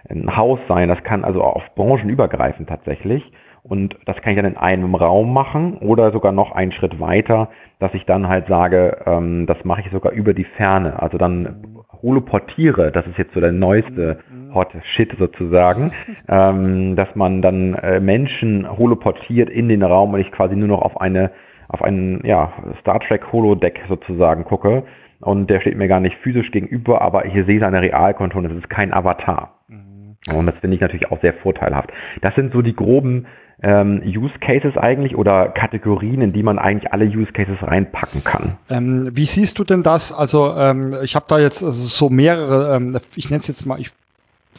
ein 0.09 0.37
Haus 0.37 0.61
sein, 0.69 0.89
das 0.89 1.03
kann 1.03 1.25
also 1.25 1.43
auf 1.43 1.63
Branchen 1.75 2.09
übergreifen 2.09 2.67
tatsächlich. 2.67 3.33
Und 3.63 3.99
das 4.07 4.17
kann 4.23 4.33
ich 4.33 4.37
dann 4.37 4.51
in 4.51 4.57
einem 4.57 4.95
Raum 4.95 5.33
machen 5.33 5.79
oder 5.79 6.11
sogar 6.13 6.33
noch 6.33 6.53
einen 6.53 6.73
Schritt 6.73 7.01
weiter, 7.01 7.51
dass 7.81 7.93
ich 7.93 8.07
dann 8.07 8.29
halt 8.29 8.47
sage, 8.47 8.99
ähm, 9.05 9.47
das 9.47 9.63
mache 9.65 9.83
ich 9.83 9.91
sogar 9.91 10.13
über 10.13 10.33
die 10.33 10.45
Ferne. 10.45 11.03
Also 11.03 11.19
dann 11.19 11.78
holoportiere, 12.03 12.93
das 12.93 13.07
ist 13.07 13.19
jetzt 13.19 13.35
so 13.35 13.41
der 13.41 13.53
neueste 13.53 14.19
mhm. 14.31 14.55
Hot 14.55 14.73
Shit 14.83 15.15
sozusagen, 15.19 15.93
ähm, 16.29 16.97
dass 16.97 17.15
man 17.15 17.43
dann 17.43 17.75
äh, 17.75 18.01
Menschen 18.01 18.69
holoportiert 18.69 19.51
in 19.51 19.69
den 19.69 19.83
Raum 19.83 20.15
und 20.15 20.21
ich 20.21 20.33
quasi 20.33 20.57
nur 20.57 20.69
noch 20.69 20.83
auf 20.83 21.01
eine 21.01 21.31
auf 21.69 21.83
einen 21.83 22.25
ja, 22.25 22.53
Star 22.81 22.99
Trek 23.01 23.31
Holodeck 23.31 23.81
sozusagen 23.89 24.45
gucke 24.45 24.85
und 25.21 25.51
der 25.51 25.61
steht 25.61 25.77
mir 25.77 25.89
gar 25.89 26.01
nicht 26.01 26.17
physisch 26.19 26.51
gegenüber, 26.51 27.03
aber 27.03 27.27
ich 27.27 27.35
sehe 27.47 27.61
seine 27.61 27.83
Realkontur 27.83 28.43
und 28.43 28.51
es 28.51 28.57
ist 28.57 28.71
kein 28.71 28.93
Avatar. 28.93 29.59
Mhm. 29.69 30.17
Und 30.35 30.47
das 30.47 30.57
finde 30.59 30.77
ich 30.77 30.81
natürlich 30.81 31.11
auch 31.11 31.21
sehr 31.21 31.35
vorteilhaft. 31.35 31.93
Das 32.23 32.35
sind 32.35 32.53
so 32.53 32.63
die 32.63 32.75
groben 32.75 33.27
ähm, 33.63 34.03
Use 34.05 34.35
Cases 34.41 34.77
eigentlich 34.77 35.17
oder 35.17 35.49
Kategorien, 35.49 36.21
in 36.21 36.33
die 36.33 36.43
man 36.43 36.59
eigentlich 36.59 36.93
alle 36.93 37.07
Use 37.07 37.33
Cases 37.33 37.57
reinpacken 37.61 38.23
kann. 38.25 38.57
Ähm, 38.71 39.11
wie 39.13 39.25
siehst 39.25 39.59
du 39.59 39.65
denn 39.65 39.83
das? 39.83 40.13
Also 40.13 40.55
ähm, 40.57 40.95
ich 41.03 41.17
habe 41.17 41.27
da 41.29 41.39
jetzt 41.39 41.63
also 41.63 41.87
so 41.87 42.09
mehrere, 42.09 42.77
ähm, 42.77 42.99
ich 43.17 43.31
nenne 43.31 43.41
es 43.41 43.49
jetzt 43.49 43.67
mal, 43.67 43.81
ich 43.81 43.91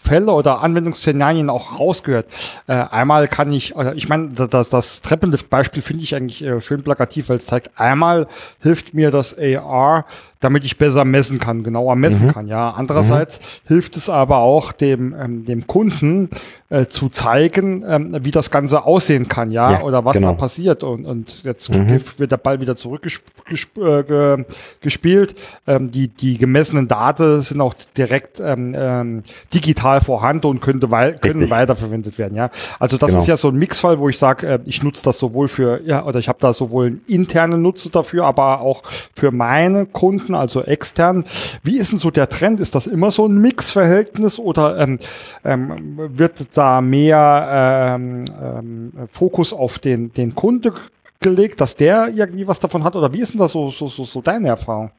Fälle 0.02 0.32
oder 0.32 0.62
Anwendungsszenarien 0.62 1.50
auch 1.50 1.80
rausgehört. 1.80 2.28
Äh, 2.68 2.74
einmal 2.74 3.28
kann 3.28 3.52
ich, 3.52 3.76
also 3.76 3.92
ich 3.92 4.08
meine, 4.08 4.30
das, 4.30 4.70
das 4.70 5.02
Treppenlift-Beispiel 5.02 5.82
finde 5.82 6.04
ich 6.04 6.16
eigentlich 6.16 6.44
äh, 6.44 6.62
schön 6.62 6.84
plakativ, 6.84 7.30
weil 7.30 7.38
es 7.38 7.46
zeigt, 7.46 7.72
einmal 7.80 8.28
hilft 8.62 8.94
mir 8.94 9.12
das 9.12 9.38
AR, 9.38 10.06
damit 10.40 10.64
ich 10.64 10.78
besser 10.78 11.04
messen 11.04 11.38
kann, 11.38 11.64
genauer 11.64 11.96
messen 11.96 12.28
mhm. 12.28 12.32
kann. 12.32 12.48
Ja, 12.48 12.72
andererseits 12.72 13.40
mhm. 13.40 13.68
hilft 13.68 13.98
es 13.98 14.10
aber 14.10 14.38
auch 14.38 14.72
dem 14.72 15.14
ähm, 15.20 15.46
dem 15.46 15.68
Kunden 15.68 16.30
äh, 16.70 16.86
zu 16.86 17.10
zeigen, 17.10 17.84
ähm, 17.88 18.18
wie 18.22 18.32
das 18.32 18.50
Ganze 18.50 18.86
aussehen 18.86 19.28
kann, 19.28 19.50
ja, 19.50 19.72
ja 19.72 19.82
oder 19.82 20.06
was 20.06 20.14
genau. 20.14 20.30
da 20.30 20.34
passiert. 20.34 20.84
Und 20.84 21.06
und 21.06 21.44
jetzt 21.44 21.70
mhm. 21.70 22.02
wird 22.18 22.32
der 22.32 22.38
Ball 22.38 22.62
wieder 22.62 22.78
zurückgespielt. 22.78 25.36
Äh, 25.68 25.76
ähm, 25.76 25.92
die 25.92 26.08
die 26.08 26.38
gemessenen 26.38 26.88
Daten 26.88 27.42
sind 27.42 27.60
auch 27.60 27.74
direkt 27.98 28.40
ähm, 28.40 28.74
ähm, 28.78 29.24
digital 29.54 30.00
vorhanden 30.00 30.48
und 30.48 30.62
könnte 30.62 30.90
wei 30.90 31.14
können 31.14 31.50
weiterverwendet 31.50 32.18
werden. 32.18 32.36
Ja, 32.36 32.50
also 32.80 32.98
das 32.98 33.10
genau. 33.10 33.22
ist 33.22 33.28
ja 33.28 33.36
so 33.36 33.50
ein 33.50 33.56
Mixfall, 33.56 34.00
wo 34.00 34.08
ich 34.08 34.18
sage, 34.18 34.48
äh, 34.48 34.60
ich 34.66 34.84
nutze 34.84 35.04
das 35.04 35.18
sowohl 35.18 35.50
für 35.50 35.82
ja 35.84 36.06
oder 36.06 36.20
ich 36.20 36.30
habe 36.30 36.40
da 36.40 36.54
sowohl 36.54 36.88
einen 36.88 37.02
internen 37.08 37.62
Nutzer 37.62 37.90
dafür, 37.90 38.26
aber 38.26 38.62
auch 38.62 38.84
für 39.16 39.32
meine 39.32 39.86
Kunden 39.86 40.29
Kunden, 40.30 40.36
also 40.36 40.64
extern. 40.64 41.24
Wie 41.64 41.78
ist 41.78 41.92
denn 41.92 42.00
so 42.00 42.12
der 42.12 42.30
Trend? 42.30 42.60
Ist 42.60 42.76
das 42.76 42.88
immer 42.88 43.12
so 43.12 43.28
ein 43.28 43.42
Mixverhältnis 43.42 44.40
oder 44.40 44.78
ähm, 44.80 45.00
ähm, 45.44 45.98
wird 45.98 46.58
da 46.58 46.82
mehr 46.82 47.96
ähm, 47.98 48.26
ähm, 48.42 48.92
Fokus 49.12 49.54
auf 49.54 49.80
den, 49.80 50.14
den 50.14 50.36
Kunde 50.36 50.74
gelegt, 51.20 51.62
dass 51.62 51.76
der 51.76 52.10
irgendwie 52.14 52.48
was 52.48 52.60
davon 52.60 52.84
hat? 52.84 52.96
Oder 52.96 53.14
wie 53.14 53.20
ist 53.20 53.34
denn 53.34 53.40
das 53.42 53.52
so, 53.52 53.70
so, 53.70 53.88
so, 53.88 54.04
so 54.04 54.22
deine 54.22 54.50
Erfahrung? 54.50 54.92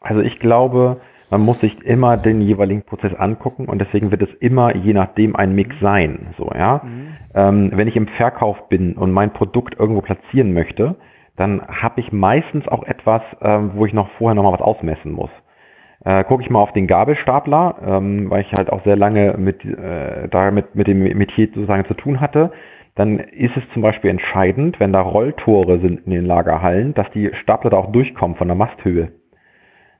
Also 0.00 0.20
ich 0.20 0.38
glaube, 0.40 1.00
man 1.30 1.40
muss 1.40 1.60
sich 1.60 1.80
immer 1.82 2.16
den 2.16 2.42
jeweiligen 2.42 2.82
Prozess 2.82 3.14
angucken 3.14 3.66
und 3.66 3.78
deswegen 3.78 4.10
wird 4.10 4.22
es 4.22 4.28
immer 4.40 4.74
je 4.76 4.92
nachdem 4.92 5.36
ein 5.36 5.54
Mix 5.54 5.74
sein. 5.80 6.34
So, 6.36 6.50
ja. 6.54 6.82
Mhm. 6.84 7.06
Ähm, 7.34 7.70
wenn 7.74 7.88
ich 7.88 7.96
im 7.96 8.08
Verkauf 8.08 8.68
bin 8.68 8.94
und 8.94 9.12
mein 9.12 9.32
Produkt 9.32 9.78
irgendwo 9.78 10.02
platzieren 10.02 10.52
möchte, 10.52 10.96
dann 11.36 11.62
habe 11.66 12.00
ich 12.00 12.12
meistens 12.12 12.68
auch 12.68 12.82
etwas, 12.84 13.22
ähm, 13.40 13.72
wo 13.74 13.86
ich 13.86 13.92
noch 13.92 14.10
vorher 14.18 14.34
noch 14.34 14.42
mal 14.42 14.52
was 14.52 14.60
ausmessen 14.60 15.12
muss. 15.12 15.30
Äh, 16.04 16.24
Gucke 16.24 16.42
ich 16.42 16.50
mal 16.50 16.60
auf 16.60 16.72
den 16.72 16.86
Gabelstapler, 16.86 17.76
ähm, 17.84 18.28
weil 18.28 18.42
ich 18.42 18.52
halt 18.52 18.70
auch 18.70 18.82
sehr 18.84 18.96
lange 18.96 19.34
mit, 19.38 19.64
äh, 19.64 20.28
damit 20.28 20.74
mit 20.74 20.88
dem 20.88 21.02
Metier 21.02 21.46
sozusagen 21.46 21.84
zu 21.86 21.94
tun 21.94 22.20
hatte, 22.20 22.52
dann 22.94 23.18
ist 23.18 23.56
es 23.56 23.62
zum 23.72 23.82
Beispiel 23.82 24.10
entscheidend, 24.10 24.78
wenn 24.78 24.92
da 24.92 25.00
Rolltore 25.00 25.78
sind 25.78 26.04
in 26.04 26.12
den 26.12 26.26
Lagerhallen, 26.26 26.92
dass 26.94 27.10
die 27.12 27.30
Stapler 27.34 27.70
da 27.70 27.78
auch 27.78 27.92
durchkommen 27.92 28.36
von 28.36 28.48
der 28.48 28.56
Masthöhe. 28.56 29.12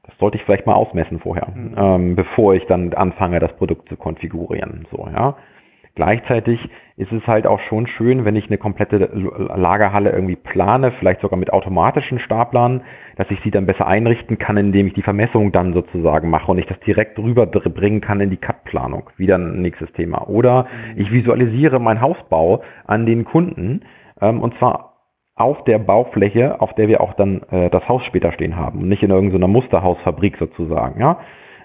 Das 0.03 0.19
sollte 0.19 0.37
ich 0.37 0.45
vielleicht 0.45 0.67
mal 0.67 0.75
ausmessen 0.75 1.21
vorher, 1.21 1.49
mhm. 1.55 1.75
ähm, 1.77 2.17
bevor 2.17 2.55
ich 2.55 2.67
dann 2.67 2.93
anfange, 2.93 3.39
das 3.39 3.53
Produkt 3.57 3.89
zu 3.89 3.97
konfigurieren. 3.97 4.87
So, 4.91 5.09
ja. 5.11 5.37
Gleichzeitig 5.95 6.59
ist 6.97 7.13
es 7.13 7.27
halt 7.27 7.47
auch 7.47 7.61
schon 7.61 7.87
schön, 7.87 8.25
wenn 8.25 8.37
ich 8.37 8.47
eine 8.47 8.57
komplette 8.57 8.97
Lagerhalle 8.97 10.11
irgendwie 10.11 10.37
plane, 10.37 10.93
vielleicht 10.99 11.21
sogar 11.21 11.39
mit 11.39 11.53
automatischen 11.53 12.19
Staplern, 12.19 12.83
dass 13.17 13.31
ich 13.31 13.41
sie 13.43 13.51
dann 13.51 13.67
besser 13.67 13.87
einrichten 13.87 14.39
kann, 14.39 14.57
indem 14.57 14.87
ich 14.87 14.95
die 14.95 15.03
Vermessung 15.03 15.53
dann 15.53 15.75
sozusagen 15.75 16.31
mache 16.31 16.51
und 16.51 16.59
ich 16.59 16.67
das 16.67 16.81
direkt 16.81 17.19
rüberbringen 17.19 18.01
kann 18.01 18.21
in 18.21 18.31
die 18.31 18.39
Cut-Planung. 18.39 19.11
Wieder 19.17 19.37
ein 19.37 19.61
nächstes 19.61 19.93
Thema. 19.93 20.29
Oder 20.29 20.67
ich 20.97 21.13
visualisiere 21.13 21.79
meinen 21.79 22.01
Hausbau 22.01 22.63
an 22.87 23.05
den 23.05 23.25
Kunden 23.25 23.83
ähm, 24.21 24.41
und 24.41 24.57
zwar 24.59 24.93
auf 25.35 25.65
der 25.65 25.79
Baufläche, 25.79 26.61
auf 26.61 26.75
der 26.75 26.89
wir 26.89 27.01
auch 27.01 27.15
dann 27.15 27.43
äh, 27.51 27.69
das 27.71 27.89
Haus 27.89 28.05
später 28.05 28.33
stehen 28.33 28.57
haben 28.57 28.81
und 28.81 28.89
nicht 28.89 29.03
in 29.03 29.11
irgendeiner 29.11 29.49
Musterhausfabrik 29.49 30.37
sozusagen. 30.39 31.01
Ja? 31.01 31.21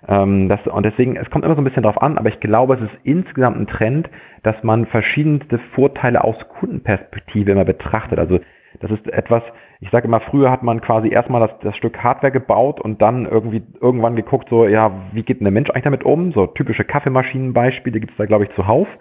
Ähm, 0.08 0.50
das, 0.50 0.65
und 0.67 0.86
deswegen, 0.86 1.15
es 1.15 1.30
kommt 1.30 1.46
immer 1.46 1.56
so 1.56 1.62
ein 1.62 1.65
bisschen 1.65 1.84
drauf 1.84 2.02
an, 2.02 2.17
aber 2.17 2.30
ich 2.30 2.39
glaube, 2.39 2.76
es 2.76 2.82
ist 2.82 2.98
insgesamt 3.04 3.58
ein 3.58 3.67
Trend, 3.67 4.10
dass 4.43 4.62
man 4.63 4.86
verschiedenste 4.86 5.60
Vorteile 5.76 6.24
aus 6.24 6.38
Kundenperspektive 6.60 7.52
immer 7.52 7.65
betrachtet. 7.65 8.20
Also 8.20 8.39
das 8.80 8.91
ist 8.91 9.08
etwas, 9.08 9.43
ich 9.80 9.89
sage 9.89 10.08
immer, 10.08 10.20
früher 10.20 10.52
hat 10.52 10.63
man 10.63 10.82
quasi 10.82 11.10
erstmal 11.10 11.48
das, 11.48 11.60
das 11.62 11.76
Stück 11.76 11.98
Hardware 12.04 12.32
gebaut 12.32 12.80
und 12.80 13.02
dann 13.02 13.26
irgendwie 13.26 13.63
irgendwann 13.82 14.15
geguckt, 14.15 14.50
so, 14.50 14.67
ja, 14.67 14.91
wie 15.13 15.24
geht 15.24 15.39
denn 15.39 15.46
der 15.46 15.52
Mensch 15.52 15.70
eigentlich 15.70 15.84
damit 15.84 16.04
um? 16.04 16.32
So 16.32 16.48
typische 16.48 16.84
Kaffeemaschinenbeispiele 16.84 18.00
gibt 18.00 18.12
es 18.12 18.17
da, 18.17 18.26
glaube 18.26 18.46
ich, 18.46 18.56
zuhauf. 18.56 18.88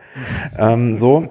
Ähm, 0.59 0.97
so. 0.97 1.25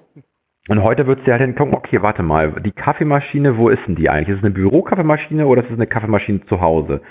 Und 0.67 0.83
heute 0.83 1.07
würdest 1.07 1.27
du 1.27 1.31
halt 1.31 1.41
hingucken, 1.41 1.75
okay, 1.75 2.01
warte 2.01 2.23
mal, 2.23 2.53
die 2.63 2.71
Kaffeemaschine, 2.71 3.57
wo 3.57 3.69
ist 3.69 3.81
denn 3.87 3.95
die 3.95 4.09
eigentlich? 4.09 4.29
Ist 4.29 4.39
es 4.39 4.43
eine 4.43 4.53
Bürokaffeemaschine 4.53 5.45
oder 5.45 5.63
ist 5.63 5.69
es 5.69 5.77
eine 5.77 5.87
Kaffeemaschine 5.87 6.41
zu 6.45 6.61
Hause? 6.61 7.01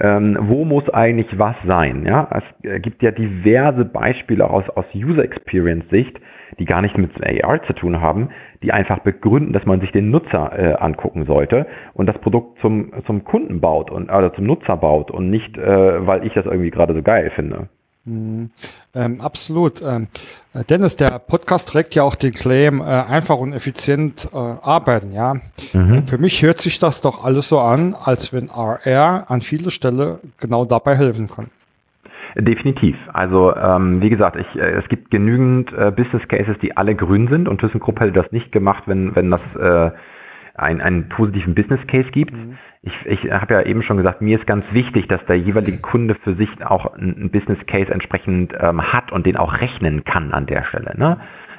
Ähm, 0.00 0.36
wo 0.40 0.64
muss 0.64 0.88
eigentlich 0.90 1.38
was 1.38 1.56
sein. 1.66 2.04
Ja? 2.06 2.28
Es 2.62 2.82
gibt 2.82 3.02
ja 3.02 3.10
diverse 3.10 3.84
Beispiele 3.84 4.48
aus, 4.48 4.68
aus 4.70 4.84
User 4.94 5.24
Experience 5.24 5.88
Sicht, 5.90 6.18
die 6.58 6.64
gar 6.64 6.82
nicht 6.82 6.96
mit 6.96 7.10
AR 7.22 7.62
zu 7.64 7.72
tun 7.72 8.00
haben, 8.00 8.30
die 8.62 8.72
einfach 8.72 9.00
begründen, 9.00 9.52
dass 9.52 9.66
man 9.66 9.80
sich 9.80 9.92
den 9.92 10.10
Nutzer 10.10 10.52
äh, 10.58 10.74
angucken 10.74 11.26
sollte 11.26 11.66
und 11.94 12.08
das 12.08 12.18
Produkt 12.18 12.60
zum, 12.60 12.92
zum 13.06 13.24
Kunden 13.24 13.60
baut 13.60 13.90
und 13.90 14.10
oder 14.10 14.32
zum 14.32 14.46
Nutzer 14.46 14.76
baut 14.76 15.10
und 15.10 15.30
nicht, 15.30 15.56
äh, 15.58 16.06
weil 16.06 16.26
ich 16.26 16.32
das 16.34 16.46
irgendwie 16.46 16.70
gerade 16.70 16.94
so 16.94 17.02
geil 17.02 17.30
finde. 17.34 17.68
Mhm. 18.06 18.50
Ähm, 18.94 19.20
absolut. 19.20 19.82
Ähm, 19.82 20.08
äh, 20.54 20.64
Dennis, 20.64 20.96
der 20.96 21.18
Podcast 21.18 21.68
trägt 21.68 21.94
ja 21.94 22.04
auch 22.04 22.14
den 22.14 22.32
Claim, 22.32 22.80
äh, 22.80 22.84
einfach 22.84 23.36
und 23.36 23.52
effizient 23.52 24.28
äh, 24.32 24.36
arbeiten, 24.36 25.12
ja. 25.12 25.34
Mhm. 25.72 26.06
Für 26.06 26.18
mich 26.18 26.42
hört 26.42 26.58
sich 26.58 26.78
das 26.78 27.00
doch 27.00 27.24
alles 27.24 27.48
so 27.48 27.58
an, 27.58 27.94
als 27.94 28.32
wenn 28.32 28.48
RR 28.48 29.26
an 29.28 29.42
vieler 29.42 29.70
Stelle 29.70 30.20
genau 30.38 30.64
dabei 30.64 30.96
helfen 30.96 31.28
kann. 31.28 31.48
Definitiv. 32.38 32.96
Also 33.12 33.56
ähm, 33.56 34.02
wie 34.02 34.10
gesagt, 34.10 34.36
ich, 34.36 34.60
äh, 34.60 34.72
es 34.72 34.88
gibt 34.88 35.10
genügend 35.10 35.72
äh, 35.72 35.90
Business 35.90 36.26
Cases, 36.28 36.56
die 36.60 36.76
alle 36.76 36.94
grün 36.94 37.28
sind 37.28 37.48
und 37.48 37.60
ThyssenKrupp 37.60 37.98
hätte 37.98 38.12
das 38.12 38.30
nicht 38.30 38.52
gemacht, 38.52 38.84
wenn, 38.86 39.16
wenn 39.16 39.30
das 39.30 39.40
äh, 39.56 39.90
ein, 40.54 40.80
einen 40.80 41.08
positiven 41.08 41.54
Business 41.54 41.80
Case 41.86 42.10
gibt. 42.10 42.34
Mhm. 42.34 42.58
Ich, 42.86 43.24
ich 43.24 43.32
habe 43.32 43.54
ja 43.54 43.62
eben 43.62 43.82
schon 43.82 43.96
gesagt, 43.96 44.22
mir 44.22 44.38
ist 44.38 44.46
ganz 44.46 44.64
wichtig, 44.72 45.08
dass 45.08 45.24
der 45.26 45.36
jeweilige 45.36 45.78
Kunde 45.78 46.14
für 46.14 46.34
sich 46.36 46.48
auch 46.64 46.94
einen 46.94 47.30
Business 47.30 47.58
Case 47.66 47.92
entsprechend 47.92 48.54
ähm, 48.60 48.92
hat 48.92 49.10
und 49.10 49.26
den 49.26 49.36
auch 49.36 49.60
rechnen 49.60 50.04
kann 50.04 50.32
an 50.32 50.46
der 50.46 50.62
Stelle. 50.62 50.94
Ne? 50.96 51.18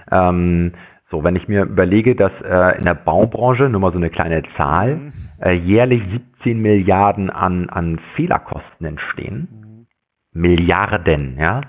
Ähm, 0.09 0.71
so, 1.11 1.25
wenn 1.25 1.35
ich 1.35 1.49
mir 1.49 1.63
überlege, 1.63 2.15
dass 2.15 2.31
äh, 2.41 2.77
in 2.77 2.83
der 2.83 2.93
Baubranche, 2.93 3.67
nur 3.67 3.81
mal 3.81 3.91
so 3.91 3.97
eine 3.97 4.09
kleine 4.09 4.43
Zahl, 4.55 4.95
mhm. 4.95 5.13
äh, 5.41 5.51
jährlich 5.51 6.01
17 6.39 6.61
Milliarden 6.61 7.29
an, 7.29 7.69
an 7.69 7.99
Fehlerkosten 8.15 8.87
entstehen. 8.87 9.49
Mhm. 9.51 9.87
Milliarden, 10.31 11.37
ja. 11.37 11.59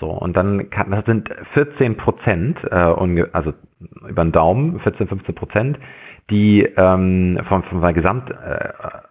So, 0.00 0.10
und 0.10 0.36
dann 0.36 0.68
kann, 0.68 0.90
das 0.90 1.06
sind 1.06 1.30
14 1.54 1.96
Prozent, 1.96 2.58
äh, 2.70 3.24
also 3.32 3.54
über 4.06 4.22
den 4.22 4.32
Daumen, 4.32 4.80
14, 4.80 5.08
15 5.08 5.34
Prozent, 5.34 5.78
die 6.30 6.62
ähm, 6.76 7.38
von, 7.48 7.62
von 7.64 7.80
der 7.80 7.94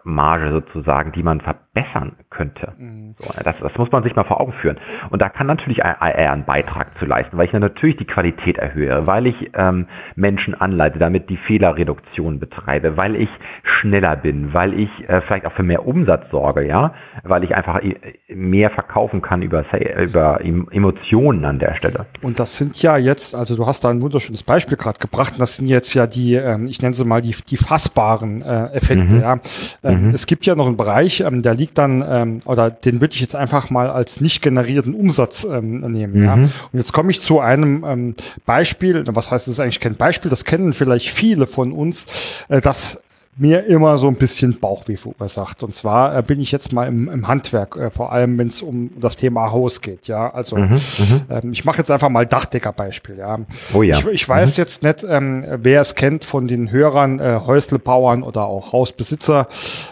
Gesamtmarge 0.08 0.52
sozusagen, 0.52 1.12
die 1.12 1.24
man 1.24 1.42
verbessern 1.42 2.14
könnte. 2.30 2.74
Mhm. 2.78 3.16
So, 3.20 3.32
das, 3.44 3.56
das 3.62 3.78
muss 3.78 3.92
man 3.92 4.04
sich 4.04 4.16
mal 4.16 4.24
vor 4.24 4.40
Augen 4.42 4.54
führen. 4.54 4.78
Und 5.10 5.22
da 5.22 5.30
kann 5.30 5.48
natürlich 5.48 5.80
eher 5.80 6.02
einen 6.02 6.46
Beitrag 6.46 6.98
zu 7.00 7.06
leisten, 7.06 7.38
weil 7.38 7.46
ich 7.46 7.52
dann 7.52 7.62
natürlich 7.62 7.98
die 7.98 8.06
Qualität 8.06 8.58
erhöhe, 8.58 9.06
weil 9.06 9.28
ich 9.28 9.52
ähm, 9.54 9.88
Menschen 10.16 10.56
anleite, 10.60 11.00
damit 11.00 11.30
die 11.30 11.38
Fehlerreduktion 11.38 12.40
betreibe, 12.40 12.98
weil 12.98 13.16
ich 13.16 13.30
schneller 13.64 14.16
bin, 14.16 14.54
weil 14.54 14.74
ich 14.74 14.90
äh, 15.08 15.22
vielleicht 15.22 15.46
auch 15.46 15.52
für 15.54 15.64
mehr 15.64 15.86
Umsatz 15.86 16.30
sorge, 16.32 16.66
ja, 16.66 16.94
weil 17.24 17.44
ich 17.44 17.56
einfach 17.56 17.82
äh, 17.84 17.96
mehr 18.30 18.70
verkaufen 18.70 19.22
kann 19.22 19.42
über, 19.42 19.66
über 20.02 20.40
Emotionen 20.42 21.46
an 21.46 21.60
der 21.60 21.76
Stelle. 21.76 22.06
Und 22.22 22.40
das 22.40 22.58
sind 22.58 22.82
ja 22.82 22.98
jetzt, 22.98 23.36
also 23.36 23.56
du 23.56 23.66
hast 23.66 23.84
da 23.84 23.90
ein 23.90 24.02
wunderschönes 24.02 24.44
Beispiel 24.44 24.78
gerade 24.78 25.00
gebracht, 25.00 25.34
das 25.38 25.58
sind 25.58 25.68
jetzt 25.68 25.94
ja 25.94 26.08
die, 26.08 26.36
ähm, 26.36 26.68
ich 26.68 26.82
nenne 26.82 26.94
sie 26.94 27.06
mal 27.06 27.22
die, 27.22 27.36
die 27.50 27.58
fassbaren 27.58 28.42
äh, 28.42 28.68
Effekte. 28.74 29.16
Mhm. 29.16 29.22
Ja. 29.22 29.38
Ähm, 29.84 29.97
mhm. 29.98 30.10
Es 30.16 30.28
gibt 30.28 30.46
ja 30.46 30.56
noch 30.56 30.68
einen 30.68 30.78
Bereich, 30.78 31.22
ähm, 31.22 31.42
der 31.42 31.54
liegt 31.54 31.78
dann, 31.78 32.04
ähm, 32.08 32.40
oder 32.46 32.70
den 32.70 33.02
würde 33.02 33.14
ich 33.14 33.22
jetzt 33.22 33.36
einfach 33.36 33.70
mal 33.70 33.90
als 33.90 34.22
nicht 34.22 34.42
generierten 34.42 34.94
Umsatz 34.94 35.46
ähm, 35.50 35.80
nehmen. 35.80 36.20
Mhm. 36.20 36.24
Ja. 36.24 36.34
Und 36.34 36.52
jetzt 36.74 36.94
komme 36.94 37.12
ich 37.12 37.22
zu 37.22 37.40
einem 37.40 37.84
ähm, 37.86 38.16
Beispiel, 38.46 39.04
was 39.08 39.32
heißt 39.32 39.48
das 39.48 39.54
ist 39.54 39.60
eigentlich 39.60 39.80
kein 39.80 39.96
Beispiel, 39.96 40.30
das 40.30 40.46
kennen 40.46 40.74
vielleicht 40.74 41.10
viele 41.10 41.48
von 41.48 41.72
uns, 41.72 42.06
äh, 42.50 42.62
das 42.62 43.00
mir 43.38 43.66
immer 43.66 43.98
so 43.98 44.08
ein 44.08 44.16
bisschen 44.16 44.60
Bauchweh 44.60 44.98
verursacht. 44.98 45.62
Und 45.64 45.74
zwar 45.74 46.18
äh, 46.18 46.22
bin 46.24 46.40
ich 46.40 46.52
jetzt 46.52 46.74
mal 46.74 46.88
im, 46.88 47.08
im 47.08 47.28
Handwerk, 47.28 47.76
äh, 47.76 47.92
vor 47.92 48.12
allem 48.12 48.38
wenn 48.38 48.48
es 48.48 48.62
um 48.62 48.90
das 49.00 49.16
Thema 49.16 49.52
Haus 49.52 49.82
geht. 49.82 50.08
Ja, 50.08 50.34
also 50.34 50.58
mhm, 50.58 50.74
mhm. 50.74 51.22
ähm, 51.30 51.52
ich 51.52 51.64
mache 51.64 51.78
jetzt 51.78 51.92
einfach 51.92 52.10
mal 52.10 52.26
Dachdeckerbeispiel. 52.26 53.18
Ja, 53.18 53.40
oh 53.74 53.84
ja. 53.84 54.00
Ich, 54.00 54.08
ich 54.08 54.30
weiß 54.30 54.58
mhm. 54.58 54.62
jetzt 54.62 54.84
nicht, 54.84 55.06
ähm, 55.08 55.46
wer 55.48 55.82
es 55.82 55.96
kennt 55.96 56.26
von 56.26 56.48
den 56.48 56.72
Hörern, 56.72 57.20
äh, 57.20 57.40
Häuslebauern 57.46 58.24
oder 58.24 58.46
auch 58.46 58.74
Hausbesitzer. 58.74 59.48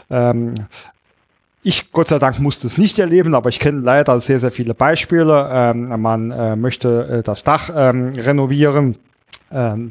Ähm, 0.10 0.56
ich, 1.62 1.92
Gott 1.92 2.08
sei 2.08 2.20
Dank, 2.20 2.40
musste 2.40 2.68
es 2.68 2.78
nicht 2.78 3.00
erleben, 3.00 3.34
aber 3.34 3.50
ich 3.50 3.60
kenne 3.60 3.82
leider 3.82 4.20
sehr, 4.20 4.40
sehr 4.40 4.52
viele 4.52 4.76
Beispiele. 4.76 5.50
Ähm, 5.52 6.00
man 6.00 6.32
äh, 6.32 6.56
möchte 6.56 7.08
äh, 7.08 7.24
das 7.24 7.44
Dach 7.44 7.72
ähm, 7.76 8.14
renovieren 8.16 8.98
ähm, 9.56 9.90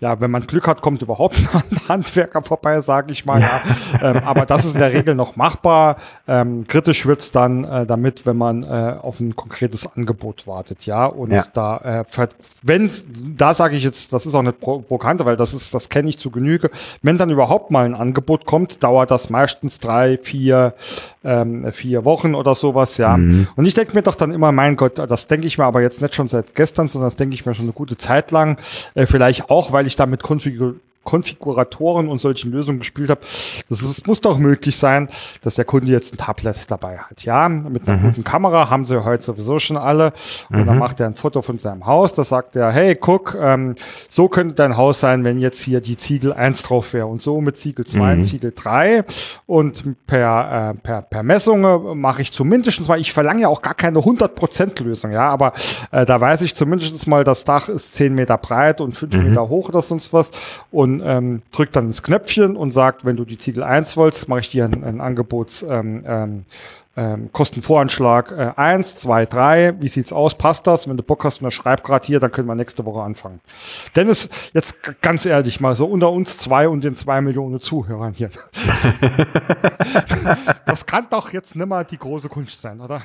ja, 0.00 0.20
wenn 0.20 0.30
man 0.30 0.46
Glück 0.46 0.66
hat, 0.66 0.80
kommt 0.80 1.02
überhaupt 1.02 1.36
ein 1.70 1.88
Handwerker 1.88 2.42
vorbei, 2.42 2.80
sage 2.80 3.12
ich 3.12 3.24
mal. 3.26 3.40
Ja. 3.40 3.62
ähm, 4.00 4.22
aber 4.24 4.46
das 4.46 4.64
ist 4.64 4.74
in 4.74 4.80
der 4.80 4.92
Regel 4.92 5.14
noch 5.14 5.36
machbar. 5.36 5.96
Ähm, 6.26 6.66
kritisch 6.66 7.06
wird's 7.06 7.30
dann 7.30 7.64
äh, 7.64 7.86
damit, 7.86 8.26
wenn 8.26 8.36
man 8.36 8.62
äh, 8.62 8.96
auf 9.00 9.20
ein 9.20 9.36
konkretes 9.36 9.86
Angebot 9.94 10.46
wartet, 10.46 10.86
ja. 10.86 11.06
Und 11.06 11.30
ja. 11.30 11.44
da, 11.52 12.02
äh, 12.02 12.26
wenn, 12.62 12.90
da 13.36 13.54
sage 13.54 13.76
ich 13.76 13.84
jetzt, 13.84 14.12
das 14.12 14.26
ist 14.26 14.34
auch 14.34 14.42
nicht 14.42 14.60
provokant, 14.60 15.24
weil 15.24 15.36
das 15.36 15.52
ist, 15.54 15.74
das 15.74 15.88
kenne 15.88 16.08
ich 16.08 16.18
zu 16.18 16.30
Genüge. 16.30 16.70
Wenn 17.02 17.18
dann 17.18 17.30
überhaupt 17.30 17.70
mal 17.70 17.84
ein 17.84 17.94
Angebot 17.94 18.46
kommt, 18.46 18.82
dauert 18.82 19.10
das 19.10 19.30
meistens 19.30 19.78
drei, 19.78 20.18
vier, 20.18 20.74
ähm, 21.22 21.70
vier 21.72 22.04
Wochen 22.04 22.34
oder 22.34 22.54
sowas, 22.54 22.96
ja. 22.96 23.16
Mhm. 23.16 23.48
Und 23.56 23.66
ich 23.66 23.74
denke 23.74 23.94
mir 23.94 24.02
doch 24.02 24.14
dann 24.14 24.30
immer, 24.30 24.52
mein 24.52 24.76
Gott, 24.76 24.98
das 24.98 25.26
denke 25.26 25.46
ich 25.46 25.58
mir 25.58 25.64
aber 25.64 25.82
jetzt 25.82 26.00
nicht 26.00 26.14
schon 26.14 26.28
seit 26.28 26.54
gestern, 26.54 26.88
sondern 26.88 27.08
das 27.08 27.16
denke 27.16 27.34
ich 27.34 27.44
mir 27.44 27.54
schon 27.54 27.66
eine 27.66 27.72
gute 27.72 27.96
Zeit 27.96 28.30
lang. 28.30 28.56
Äh, 28.94 29.01
vielleicht 29.06 29.50
auch, 29.50 29.72
weil 29.72 29.86
ich 29.86 29.96
damit 29.96 30.22
konfiguriere 30.22 30.76
Konfiguratoren 31.04 32.08
und 32.08 32.18
solchen 32.18 32.52
Lösungen 32.52 32.78
gespielt 32.78 33.10
habe. 33.10 33.20
Das, 33.68 33.80
das, 33.80 34.06
muss 34.06 34.20
doch 34.20 34.38
möglich 34.38 34.76
sein, 34.76 35.08
dass 35.42 35.56
der 35.56 35.64
Kunde 35.64 35.90
jetzt 35.90 36.14
ein 36.14 36.18
Tablet 36.18 36.70
dabei 36.70 36.98
hat. 36.98 37.22
Ja, 37.24 37.48
mit 37.48 37.88
einer 37.88 37.98
mhm. 37.98 38.06
guten 38.06 38.24
Kamera 38.24 38.70
haben 38.70 38.84
sie 38.84 39.04
heute 39.04 39.22
sowieso 39.22 39.58
schon 39.58 39.76
alle. 39.76 40.12
Und 40.50 40.60
mhm. 40.60 40.66
dann 40.66 40.78
macht 40.78 41.00
er 41.00 41.06
ein 41.06 41.14
Foto 41.14 41.42
von 41.42 41.58
seinem 41.58 41.86
Haus. 41.86 42.14
Da 42.14 42.24
sagt 42.24 42.56
er, 42.56 42.70
hey, 42.72 42.94
guck, 42.94 43.36
ähm, 43.40 43.74
so 44.08 44.28
könnte 44.28 44.54
dein 44.54 44.76
Haus 44.76 45.00
sein, 45.00 45.24
wenn 45.24 45.38
jetzt 45.38 45.60
hier 45.60 45.80
die 45.80 45.96
Ziegel 45.96 46.32
1 46.32 46.62
drauf 46.62 46.92
wäre. 46.92 47.06
Und 47.06 47.20
so 47.22 47.40
mit 47.40 47.56
Ziegel 47.56 47.84
2 47.84 48.16
mhm. 48.16 48.22
Ziegel 48.22 48.52
3. 48.54 49.04
Und 49.46 50.06
per, 50.06 50.74
äh, 50.74 50.78
per, 50.80 51.02
per 51.02 51.22
Messung 51.22 52.00
mache 52.00 52.22
ich 52.22 52.32
zumindest, 52.32 52.86
weil 52.88 53.00
ich 53.00 53.12
verlange 53.12 53.42
ja 53.42 53.48
auch 53.48 53.62
gar 53.62 53.74
keine 53.74 53.98
100% 53.98 54.82
Lösung. 54.82 55.12
Ja, 55.12 55.28
aber 55.30 55.52
äh, 55.90 56.04
da 56.04 56.20
weiß 56.20 56.42
ich 56.42 56.54
zumindest 56.54 57.06
mal, 57.06 57.24
das 57.24 57.44
Dach 57.44 57.68
ist 57.68 57.94
10 57.94 58.14
Meter 58.14 58.38
breit 58.38 58.80
und 58.80 58.92
5 58.92 59.14
mhm. 59.14 59.22
Meter 59.24 59.48
hoch 59.48 59.68
oder 59.68 59.82
sonst 59.82 60.12
was. 60.12 60.30
Und 60.70 60.91
und 60.92 61.02
ähm, 61.04 61.42
drückt 61.52 61.76
dann 61.76 61.88
das 61.88 62.02
Knöpfchen 62.02 62.56
und 62.56 62.72
sagt, 62.72 63.04
wenn 63.04 63.16
du 63.16 63.24
die 63.24 63.38
Ziegel 63.38 63.62
1 63.62 63.96
wolltest, 63.96 64.28
mache 64.28 64.40
ich 64.40 64.50
dir 64.50 64.64
ein, 64.64 64.84
ein 64.84 65.00
Angebots 65.00 65.62
ähm, 65.62 66.04
ähm, 66.06 66.44
ähm, 66.94 67.32
Kostenvoranschlag 67.32 68.32
äh, 68.32 68.52
1, 68.56 68.96
2, 68.96 69.26
3, 69.26 69.80
wie 69.80 69.88
sieht's 69.88 70.12
aus, 70.12 70.34
passt 70.34 70.66
das? 70.66 70.88
Wenn 70.88 70.98
du 70.98 71.02
Bock 71.02 71.24
hast 71.24 71.42
und 71.42 71.50
schreib 71.50 71.84
gerade 71.84 72.06
hier, 72.06 72.20
dann 72.20 72.30
können 72.30 72.48
wir 72.48 72.54
nächste 72.54 72.84
Woche 72.84 73.02
anfangen. 73.02 73.40
Dennis, 73.96 74.28
jetzt 74.52 74.76
ganz 75.00 75.24
ehrlich 75.24 75.60
mal, 75.60 75.74
so 75.74 75.86
unter 75.86 76.12
uns 76.12 76.36
zwei 76.36 76.68
und 76.68 76.84
den 76.84 76.94
zwei 76.94 77.22
Millionen 77.22 77.60
Zuhörern 77.60 78.12
hier. 78.12 78.28
das 80.66 80.84
kann 80.84 81.06
doch 81.08 81.32
jetzt 81.32 81.56
nimmer 81.56 81.84
die 81.84 81.98
große 81.98 82.28
Kunst 82.28 82.60
sein, 82.60 82.80
oder? 82.80 83.00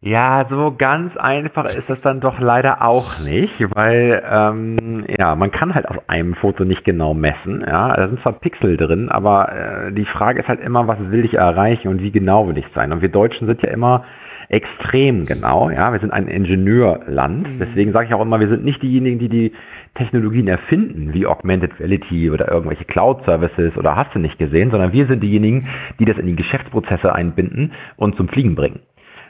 Ja, 0.00 0.46
so 0.48 0.72
ganz 0.78 1.16
einfach 1.16 1.64
ist 1.64 1.90
das 1.90 2.00
dann 2.00 2.20
doch 2.20 2.38
leider 2.38 2.82
auch 2.82 3.18
nicht, 3.18 3.60
weil 3.74 4.22
ähm, 4.30 5.04
ja, 5.18 5.34
man 5.34 5.50
kann 5.50 5.74
halt 5.74 5.88
auf 5.88 6.08
einem 6.08 6.34
Foto 6.34 6.64
nicht 6.64 6.84
genau 6.84 7.14
messen. 7.14 7.64
Ja, 7.66 7.96
da 7.96 8.06
sind 8.06 8.20
zwar 8.20 8.34
Pixel 8.34 8.76
drin, 8.76 9.08
aber 9.08 9.52
äh, 9.88 9.92
die 9.92 10.04
Frage 10.04 10.38
ist 10.40 10.48
halt 10.48 10.60
immer, 10.60 10.86
was 10.86 10.98
will 11.10 11.24
ich 11.24 11.34
erreichen 11.34 11.88
und 11.88 12.00
wie 12.00 12.12
genau 12.12 12.46
will 12.46 12.58
ich 12.58 12.66
sein? 12.76 12.92
Und 12.92 13.02
wir 13.02 13.08
Deutschen 13.08 13.48
sind 13.48 13.60
ja 13.62 13.70
immer 13.70 14.04
extrem 14.48 15.26
genau. 15.26 15.68
Ja, 15.68 15.92
wir 15.92 15.98
sind 15.98 16.12
ein 16.12 16.28
Ingenieurland. 16.28 17.48
Mhm. 17.48 17.58
Deswegen 17.58 17.92
sage 17.92 18.06
ich 18.06 18.14
auch 18.14 18.22
immer, 18.22 18.38
wir 18.38 18.48
sind 18.48 18.64
nicht 18.64 18.80
diejenigen, 18.80 19.18
die 19.18 19.28
die 19.28 19.52
Technologien 19.96 20.46
erfinden, 20.46 21.12
wie 21.12 21.26
Augmented 21.26 21.80
Reality 21.80 22.30
oder 22.30 22.48
irgendwelche 22.48 22.84
Cloud 22.84 23.24
Services 23.24 23.76
oder 23.76 23.96
hast 23.96 24.14
du 24.14 24.20
nicht 24.20 24.38
gesehen, 24.38 24.70
sondern 24.70 24.92
wir 24.92 25.06
sind 25.06 25.24
diejenigen, 25.24 25.66
die 25.98 26.04
das 26.04 26.18
in 26.18 26.26
die 26.26 26.36
Geschäftsprozesse 26.36 27.12
einbinden 27.12 27.72
und 27.96 28.16
zum 28.16 28.28
Fliegen 28.28 28.54
bringen. 28.54 28.78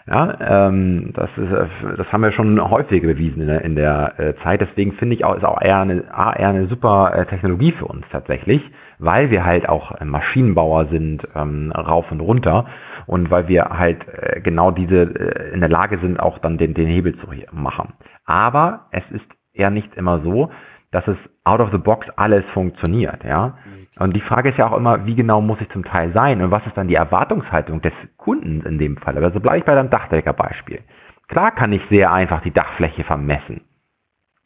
Ja, 0.09 0.69
ähm, 0.69 1.11
das, 1.15 1.29
ist, 1.37 1.53
äh, 1.53 1.97
das 1.99 2.11
haben 2.11 2.23
wir 2.23 2.33
schon 2.33 2.59
häufig 2.71 3.03
bewiesen 3.03 3.43
in 3.43 3.49
der, 3.49 3.63
in 3.63 3.77
der 3.77 4.19
äh, 4.19 4.35
Zeit. 4.43 4.63
Deswegen 4.63 4.93
finde 4.93 5.15
ich 5.15 5.25
auch, 5.25 5.37
ist 5.37 5.45
auch 5.45 5.61
eher 5.61 5.81
eine, 5.81 6.05
eher 6.05 6.49
eine 6.49 6.67
super 6.67 7.13
äh, 7.15 7.27
Technologie 7.27 7.73
für 7.73 7.85
uns 7.85 8.07
tatsächlich, 8.11 8.63
weil 8.99 9.31
wir 9.31 9.45
halt 9.45 9.69
auch 9.69 9.93
äh, 10.01 10.07
Maschinenbauer 10.07 10.87
sind, 10.87 11.29
ähm, 11.35 11.73
rauf 11.73 12.11
und 12.11 12.21
runter 12.21 12.65
und 13.07 13.31
weil 13.31 13.49
wir 13.49 13.65
halt 13.65 13.99
äh, 14.09 14.41
genau 14.41 14.71
diese 14.71 15.03
äh, 15.03 15.53
in 15.53 15.61
der 15.61 15.69
Lage 15.69 15.99
sind, 15.99 16.19
auch 16.19 16.39
dann 16.39 16.57
den, 16.57 16.73
den 16.73 16.87
Hebel 16.87 17.15
zu 17.19 17.27
machen. 17.53 17.93
Aber 18.25 18.87
es 18.93 19.05
ist 19.11 19.27
eher 19.53 19.71
nicht 19.71 19.95
immer 19.95 20.21
so, 20.21 20.49
dass 20.91 21.07
es 21.07 21.17
out 21.45 21.61
of 21.61 21.71
the 21.71 21.79
box 21.79 22.07
alles 22.17 22.45
funktioniert, 22.55 23.23
ja. 23.25 23.59
Und 23.99 24.15
die 24.17 24.21
Frage 24.21 24.51
ist 24.51 24.59
ja 24.59 24.71
auch 24.71 24.77
immer, 24.77 25.07
wie 25.07 25.15
genau 25.15 25.41
muss 25.41 25.61
ich 25.61 25.69
zum 25.71 25.85
Teil 25.85 26.13
sein 26.13 26.41
und 26.41 26.51
was 26.51 26.67
ist 26.67 26.77
dann 26.77 26.89
die 26.89 26.95
Erwartungshaltung 26.95 27.83
des 27.83 27.93
Kunden 28.17 28.63
in 28.63 28.79
dem 28.79 28.97
Fall? 28.97 29.23
Also 29.23 29.41
bleibe 29.41 29.59
ich 29.59 29.65
bei 29.65 29.75
deinem 29.75 29.91
Dachdecker-Beispiel. 29.91 30.81
Klar 31.29 31.51
kann 31.53 31.73
ich 31.73 31.83
sehr 31.91 32.11
einfach 32.13 32.41
die 32.43 32.53
Dachfläche 32.53 33.05
vermessen 33.05 33.63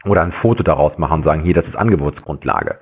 oder 0.05 0.23
ein 0.23 0.33
Foto 0.33 0.63
daraus 0.63 0.99
machen 0.99 1.19
und 1.19 1.25
sagen, 1.25 1.43
hier, 1.43 1.55
das 1.55 1.67
ist 1.67 1.77
Angebotsgrundlage. 1.77 2.79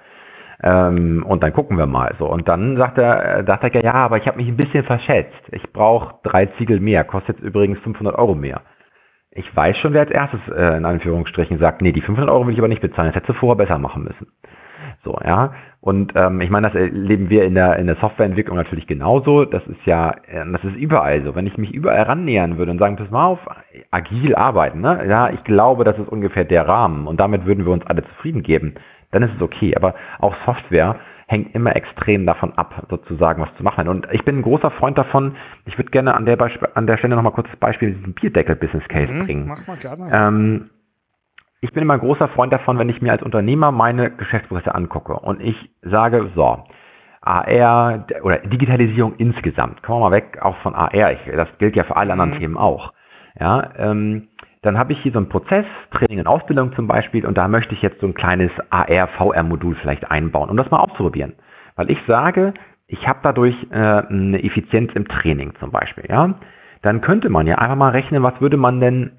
Ähm, 0.62 1.24
und 1.26 1.42
dann 1.42 1.52
gucken 1.52 1.78
wir 1.78 1.86
mal 1.86 2.14
so. 2.18 2.26
Und 2.26 2.48
dann 2.48 2.76
sagt 2.76 2.98
der 2.98 3.38
äh, 3.38 3.44
Dachdecker, 3.44 3.82
ja, 3.82 3.94
aber 3.94 4.18
ich 4.18 4.26
habe 4.26 4.38
mich 4.38 4.48
ein 4.48 4.56
bisschen 4.56 4.84
verschätzt. 4.84 5.40
Ich 5.52 5.72
brauche 5.72 6.16
drei 6.22 6.46
Ziegel 6.58 6.80
mehr, 6.80 7.04
kostet 7.04 7.38
jetzt 7.38 7.46
übrigens 7.46 7.78
500 7.80 8.14
Euro 8.16 8.34
mehr. 8.34 8.62
Ich 9.32 9.54
weiß 9.54 9.76
schon, 9.78 9.92
wer 9.92 10.00
als 10.00 10.10
erstes 10.10 10.40
äh, 10.48 10.76
in 10.76 10.84
Anführungsstrichen 10.84 11.58
sagt, 11.58 11.82
nee, 11.82 11.92
die 11.92 12.00
500 12.00 12.30
Euro 12.30 12.46
will 12.46 12.54
ich 12.54 12.58
aber 12.58 12.68
nicht 12.68 12.82
bezahlen, 12.82 13.08
das 13.08 13.14
hättest 13.14 13.30
du 13.30 13.34
vorher 13.34 13.56
besser 13.56 13.78
machen 13.78 14.02
müssen. 14.02 14.26
So, 15.04 15.18
ja. 15.24 15.54
Und 15.80 16.12
ähm, 16.16 16.40
ich 16.40 16.50
meine, 16.50 16.68
das 16.68 16.76
erleben 16.76 17.30
wir 17.30 17.44
in 17.44 17.54
der, 17.54 17.76
in 17.78 17.86
der 17.86 17.96
Softwareentwicklung 17.96 18.56
natürlich 18.56 18.86
genauso. 18.86 19.44
Das 19.44 19.66
ist 19.66 19.84
ja, 19.86 20.10
äh, 20.26 20.44
das 20.52 20.64
ist 20.64 20.76
überall 20.76 21.22
so. 21.24 21.34
Wenn 21.34 21.46
ich 21.46 21.56
mich 21.56 21.72
überall 21.72 22.02
rannähern 22.02 22.58
würde 22.58 22.72
und 22.72 22.78
sagen, 22.78 22.96
pass 22.96 23.10
mal 23.10 23.24
auf, 23.24 23.38
agil 23.90 24.34
arbeiten, 24.34 24.80
ne? 24.80 25.06
Ja, 25.08 25.30
ich 25.30 25.42
glaube, 25.44 25.84
das 25.84 25.98
ist 25.98 26.08
ungefähr 26.08 26.44
der 26.44 26.68
Rahmen 26.68 27.06
und 27.06 27.18
damit 27.20 27.46
würden 27.46 27.64
wir 27.64 27.72
uns 27.72 27.86
alle 27.86 28.04
zufrieden 28.04 28.42
geben, 28.42 28.74
dann 29.12 29.22
ist 29.22 29.34
es 29.36 29.42
okay. 29.42 29.74
Aber 29.76 29.94
auch 30.18 30.34
Software 30.44 30.96
hängt 31.30 31.54
immer 31.54 31.76
extrem 31.76 32.26
davon 32.26 32.52
ab, 32.58 32.86
sozusagen 32.90 33.40
was 33.40 33.54
zu 33.56 33.62
machen. 33.62 33.86
Und 33.86 34.08
ich 34.10 34.24
bin 34.24 34.38
ein 34.38 34.42
großer 34.42 34.72
Freund 34.72 34.98
davon, 34.98 35.36
ich 35.64 35.78
würde 35.78 35.90
gerne 35.92 36.14
an 36.14 36.26
der, 36.26 36.34
Beisp 36.34 36.60
an 36.74 36.88
der 36.88 36.96
Stelle 36.96 37.14
nochmal 37.14 37.32
kurz 37.32 37.46
das 37.48 37.60
Beispiel 37.60 37.90
mit 37.90 37.98
diesem 37.98 38.14
Bierdeckel-Business-Case 38.14 39.12
mhm, 39.12 39.24
bringen. 39.24 39.44
Mach 39.46 39.64
mal 39.68 39.76
gerne. 39.76 40.10
Ähm, 40.12 40.70
ich 41.60 41.72
bin 41.72 41.84
immer 41.84 41.94
ein 41.94 42.00
großer 42.00 42.26
Freund 42.28 42.52
davon, 42.52 42.80
wenn 42.80 42.88
ich 42.88 43.00
mir 43.00 43.12
als 43.12 43.22
Unternehmer 43.22 43.70
meine 43.70 44.10
Geschäftsprozesse 44.10 44.74
angucke 44.74 45.12
und 45.12 45.40
ich 45.40 45.54
sage, 45.82 46.30
so, 46.34 46.64
AR 47.20 48.06
oder 48.22 48.38
Digitalisierung 48.38 49.14
insgesamt, 49.18 49.84
kommen 49.84 50.00
wir 50.00 50.10
mal 50.10 50.16
weg 50.16 50.38
auch 50.42 50.56
von 50.62 50.74
AR, 50.74 51.12
ich, 51.12 51.20
das 51.32 51.48
gilt 51.58 51.76
ja 51.76 51.84
für 51.84 51.94
alle 51.94 52.12
anderen 52.12 52.32
mhm. 52.32 52.38
Themen 52.38 52.56
auch. 52.56 52.92
Ja, 53.38 53.70
ähm, 53.78 54.28
dann 54.62 54.78
habe 54.78 54.92
ich 54.92 55.00
hier 55.00 55.12
so 55.12 55.18
einen 55.18 55.28
Prozess, 55.28 55.64
Training 55.92 56.18
und 56.20 56.26
Ausbildung 56.26 56.74
zum 56.74 56.86
Beispiel, 56.86 57.26
und 57.26 57.38
da 57.38 57.48
möchte 57.48 57.74
ich 57.74 57.82
jetzt 57.82 58.00
so 58.00 58.06
ein 58.06 58.14
kleines 58.14 58.50
AR-VR-Modul 58.70 59.74
vielleicht 59.76 60.10
einbauen, 60.10 60.50
um 60.50 60.56
das 60.56 60.70
mal 60.70 60.80
auszuprobieren. 60.80 61.34
Weil 61.76 61.90
ich 61.90 61.98
sage, 62.06 62.54
ich 62.86 63.08
habe 63.08 63.20
dadurch 63.22 63.56
äh, 63.70 63.76
eine 63.76 64.42
Effizienz 64.42 64.92
im 64.94 65.08
Training 65.08 65.54
zum 65.60 65.70
Beispiel. 65.70 66.04
Ja? 66.08 66.34
dann 66.82 67.02
könnte 67.02 67.28
man 67.28 67.46
ja 67.46 67.56
einfach 67.56 67.76
mal 67.76 67.90
rechnen, 67.90 68.22
was 68.22 68.40
würde 68.40 68.56
man 68.56 68.80
denn 68.80 69.12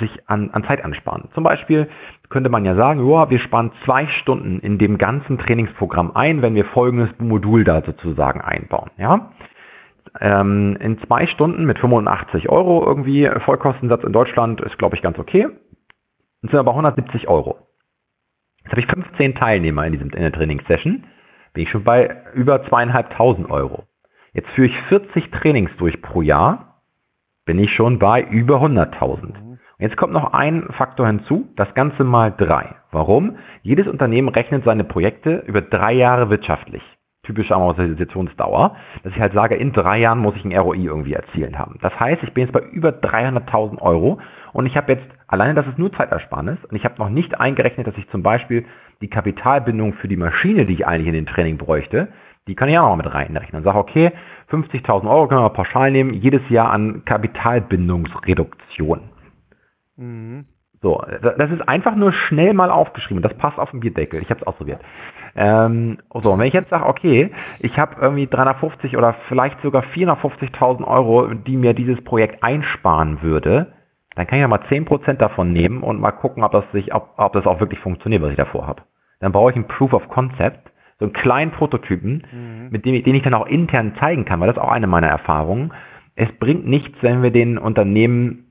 sich 0.00 0.10
an, 0.26 0.50
an 0.50 0.64
Zeit 0.64 0.84
ansparen. 0.84 1.28
Zum 1.34 1.44
Beispiel 1.44 1.88
könnte 2.28 2.50
man 2.50 2.64
ja 2.64 2.74
sagen, 2.74 3.08
ja, 3.08 3.30
wir 3.30 3.38
sparen 3.38 3.72
zwei 3.84 4.06
Stunden 4.06 4.58
in 4.60 4.78
dem 4.78 4.98
ganzen 4.98 5.38
Trainingsprogramm 5.38 6.14
ein, 6.14 6.42
wenn 6.42 6.54
wir 6.54 6.66
folgendes 6.66 7.08
Modul 7.18 7.64
da 7.64 7.82
sozusagen 7.82 8.40
einbauen. 8.40 8.90
Ja? 8.98 9.30
Ähm, 10.20 10.76
in 10.80 10.98
zwei 11.06 11.26
Stunden 11.26 11.64
mit 11.64 11.78
85 11.78 12.48
Euro 12.48 12.84
irgendwie, 12.84 13.28
Vollkostensatz 13.44 14.04
in 14.04 14.12
Deutschland 14.12 14.60
ist, 14.60 14.78
glaube 14.78 14.96
ich, 14.96 15.02
ganz 15.02 15.18
okay. 15.18 15.48
Das 16.42 16.50
sind 16.50 16.60
aber 16.60 16.72
170 16.72 17.28
Euro. 17.28 17.58
Jetzt 18.62 18.72
habe 18.72 18.80
ich 18.80 18.86
15 18.86 19.34
Teilnehmer 19.34 19.86
in, 19.86 19.92
diesem, 19.92 20.10
in 20.10 20.22
der 20.22 20.32
Trainingssession, 20.32 21.04
bin 21.52 21.62
ich 21.62 21.70
schon 21.70 21.84
bei 21.84 22.16
über 22.34 22.64
zweieinhalbtausend 22.64 23.50
Euro. 23.50 23.84
Jetzt 24.32 24.48
führe 24.50 24.68
ich 24.68 24.78
40 24.88 25.30
Trainings 25.30 25.70
durch 25.78 26.00
pro 26.02 26.22
Jahr 26.22 26.66
bin 27.46 27.58
ich 27.60 27.72
schon 27.74 27.98
bei 27.98 28.22
über 28.22 28.56
100.000. 28.56 29.58
Jetzt 29.78 29.96
kommt 29.96 30.12
noch 30.12 30.32
ein 30.32 30.64
Faktor 30.76 31.06
hinzu, 31.06 31.48
das 31.56 31.72
Ganze 31.74 32.02
mal 32.02 32.34
drei. 32.36 32.74
Warum? 32.90 33.38
Jedes 33.62 33.86
Unternehmen 33.86 34.28
rechnet 34.28 34.64
seine 34.64 34.84
Projekte 34.84 35.44
über 35.46 35.62
drei 35.62 35.92
Jahre 35.92 36.28
wirtschaftlich. 36.28 36.82
Typische 37.26 37.54
Amortisationsdauer, 37.54 38.76
dass 39.02 39.12
ich 39.12 39.20
halt 39.20 39.32
sage, 39.32 39.56
in 39.56 39.72
drei 39.72 39.98
Jahren 39.98 40.20
muss 40.20 40.36
ich 40.36 40.44
ein 40.44 40.56
ROI 40.56 40.78
irgendwie 40.78 41.14
erzielen 41.14 41.58
haben. 41.58 41.78
Das 41.82 41.98
heißt, 41.98 42.22
ich 42.22 42.32
bin 42.32 42.44
jetzt 42.44 42.52
bei 42.52 42.60
über 42.60 42.90
300.000 42.90 43.82
Euro 43.82 44.20
und 44.52 44.66
ich 44.66 44.76
habe 44.76 44.92
jetzt, 44.92 45.06
alleine 45.26 45.54
das 45.54 45.66
ist 45.66 45.78
nur 45.78 45.92
Zeitersparnis 45.92 46.58
und 46.70 46.76
ich 46.76 46.84
habe 46.84 46.94
noch 46.98 47.08
nicht 47.08 47.40
eingerechnet, 47.40 47.86
dass 47.86 47.98
ich 47.98 48.08
zum 48.10 48.22
Beispiel 48.22 48.64
die 49.00 49.08
Kapitalbindung 49.08 49.94
für 49.94 50.06
die 50.08 50.16
Maschine, 50.16 50.66
die 50.66 50.74
ich 50.74 50.86
eigentlich 50.86 51.08
in 51.08 51.14
den 51.14 51.26
Training 51.26 51.58
bräuchte, 51.58 52.08
die 52.46 52.54
kann 52.54 52.68
ich 52.68 52.78
auch 52.78 52.88
noch 52.88 52.96
mit 52.96 53.12
reinrechnen 53.12 53.58
und 53.58 53.64
sage, 53.64 53.78
okay, 53.78 54.12
50.000 54.50 55.10
Euro 55.10 55.26
können 55.26 55.42
wir 55.42 55.50
pauschal 55.50 55.90
nehmen, 55.90 56.14
jedes 56.14 56.48
Jahr 56.48 56.70
an 56.70 57.04
Kapitalbindungsreduktion. 57.04 59.00
Mhm. 59.96 60.46
So, 60.86 61.02
das 61.20 61.50
ist 61.50 61.68
einfach 61.68 61.96
nur 61.96 62.12
schnell 62.12 62.54
mal 62.54 62.70
aufgeschrieben. 62.70 63.20
Das 63.20 63.34
passt 63.34 63.58
auf 63.58 63.72
den 63.72 63.80
Bierdeckel. 63.80 64.22
Ich 64.22 64.30
habe 64.30 64.38
es 64.38 64.46
ausprobiert. 64.46 64.80
Ähm, 65.34 65.98
so, 66.14 66.30
und 66.30 66.38
wenn 66.38 66.46
ich 66.46 66.54
jetzt 66.54 66.70
sage, 66.70 66.86
okay, 66.86 67.32
ich 67.58 67.76
habe 67.76 67.96
irgendwie 68.00 68.28
350 68.28 68.96
oder 68.96 69.16
vielleicht 69.26 69.60
sogar 69.62 69.82
450.000 69.82 70.86
Euro, 70.86 71.34
die 71.34 71.56
mir 71.56 71.74
dieses 71.74 72.00
Projekt 72.04 72.44
einsparen 72.44 73.20
würde, 73.20 73.72
dann 74.14 74.28
kann 74.28 74.38
ich 74.38 74.42
ja 74.42 74.46
mal 74.48 74.60
10% 74.60 75.14
davon 75.14 75.52
nehmen 75.52 75.82
und 75.82 76.00
mal 76.00 76.12
gucken, 76.12 76.44
ob 76.44 76.52
das, 76.52 76.62
sich, 76.70 76.94
ob, 76.94 77.14
ob 77.16 77.32
das 77.32 77.46
auch 77.46 77.58
wirklich 77.58 77.80
funktioniert, 77.80 78.22
was 78.22 78.30
ich 78.30 78.36
davor 78.36 78.68
habe. 78.68 78.82
dann 79.18 79.32
brauche 79.32 79.50
ich 79.50 79.56
ein 79.56 79.66
Proof 79.66 79.92
of 79.92 80.08
Concept, 80.08 80.70
so 81.00 81.06
einen 81.06 81.14
kleinen 81.14 81.50
Prototypen, 81.50 82.22
mhm. 82.30 82.68
mit 82.70 82.84
dem 82.84 83.02
den 83.02 83.14
ich 83.16 83.24
dann 83.24 83.34
auch 83.34 83.48
intern 83.48 83.96
zeigen 83.98 84.24
kann, 84.24 84.38
weil 84.38 84.46
das 84.46 84.56
ist 84.56 84.62
auch 84.62 84.70
eine 84.70 84.86
meiner 84.86 85.08
Erfahrungen. 85.08 85.72
Es 86.14 86.30
bringt 86.38 86.64
nichts, 86.64 86.96
wenn 87.00 87.24
wir 87.24 87.32
den 87.32 87.58
Unternehmen 87.58 88.45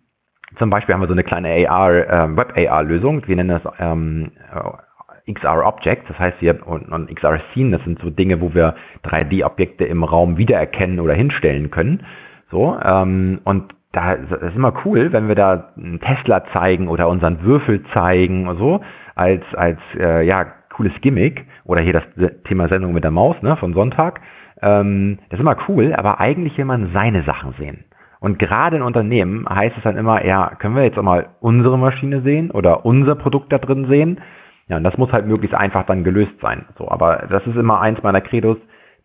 zum 0.57 0.69
Beispiel 0.69 0.93
haben 0.93 1.01
wir 1.01 1.07
so 1.07 1.13
eine 1.13 1.23
kleine 1.23 1.69
AR, 1.69 1.93
äh, 1.93 2.37
Web-AR-Lösung. 2.37 3.27
Wir 3.27 3.35
nennen 3.35 3.59
das 3.61 3.73
ähm, 3.79 4.31
äh, 4.53 5.33
XR 5.33 5.65
Objects, 5.65 6.07
das 6.07 6.19
heißt 6.19 6.37
hier 6.39 6.65
und, 6.67 6.89
und 6.89 7.13
XR 7.13 7.39
Scene, 7.53 7.71
das 7.77 7.83
sind 7.83 7.99
so 7.99 8.09
Dinge, 8.09 8.41
wo 8.41 8.53
wir 8.53 8.75
3D-Objekte 9.05 9.83
im 9.85 10.03
Raum 10.03 10.37
wiedererkennen 10.37 10.99
oder 10.99 11.13
hinstellen 11.15 11.71
können. 11.71 12.03
So, 12.51 12.77
ähm, 12.83 13.41
und 13.43 13.73
da 13.91 14.13
ist 14.13 14.55
immer 14.55 14.73
cool, 14.83 15.13
wenn 15.13 15.27
wir 15.27 15.35
da 15.35 15.71
einen 15.77 15.99
Tesla 15.99 16.43
zeigen 16.51 16.89
oder 16.89 17.07
unseren 17.07 17.41
Würfel 17.43 17.83
zeigen 17.93 18.47
oder 18.47 18.59
so, 18.59 18.81
als, 19.15 19.41
als 19.55 19.79
äh, 19.97 20.25
ja, 20.25 20.45
cooles 20.73 20.93
Gimmick. 21.01 21.45
Oder 21.63 21.81
hier 21.81 21.93
das 21.93 22.31
Thema 22.43 22.67
Sendung 22.67 22.93
mit 22.93 23.03
der 23.03 23.11
Maus 23.11 23.41
ne, 23.41 23.55
von 23.55 23.73
Sonntag. 23.73 24.19
Ähm, 24.61 25.19
das 25.29 25.39
ist 25.39 25.41
immer 25.41 25.57
cool, 25.69 25.93
aber 25.93 26.19
eigentlich 26.19 26.57
will 26.57 26.65
man 26.65 26.91
seine 26.93 27.23
Sachen 27.23 27.53
sehen. 27.57 27.85
Und 28.25 28.39
gerade 28.39 28.77
in 28.77 28.81
Unternehmen 28.81 29.47
heißt 29.47 29.77
es 29.77 29.83
dann 29.83 29.97
immer, 29.97 30.25
ja, 30.25 30.55
können 30.57 30.75
wir 30.75 30.83
jetzt 30.83 30.97
auch 30.97 31.03
mal 31.03 31.27
unsere 31.41 31.77
Maschine 31.77 32.21
sehen 32.21 32.49
oder 32.49 32.83
unser 32.83 33.13
Produkt 33.13 33.53
da 33.53 33.59
drin 33.59 33.85
sehen? 33.87 34.19
Ja, 34.67 34.77
und 34.77 34.83
das 34.83 34.97
muss 34.97 35.11
halt 35.11 35.27
möglichst 35.27 35.55
einfach 35.55 35.85
dann 35.85 36.03
gelöst 36.03 36.33
sein. 36.41 36.65
So, 36.75 36.89
aber 36.89 37.27
das 37.29 37.45
ist 37.45 37.55
immer 37.55 37.81
eins 37.81 38.01
meiner 38.01 38.21
Credos. 38.21 38.57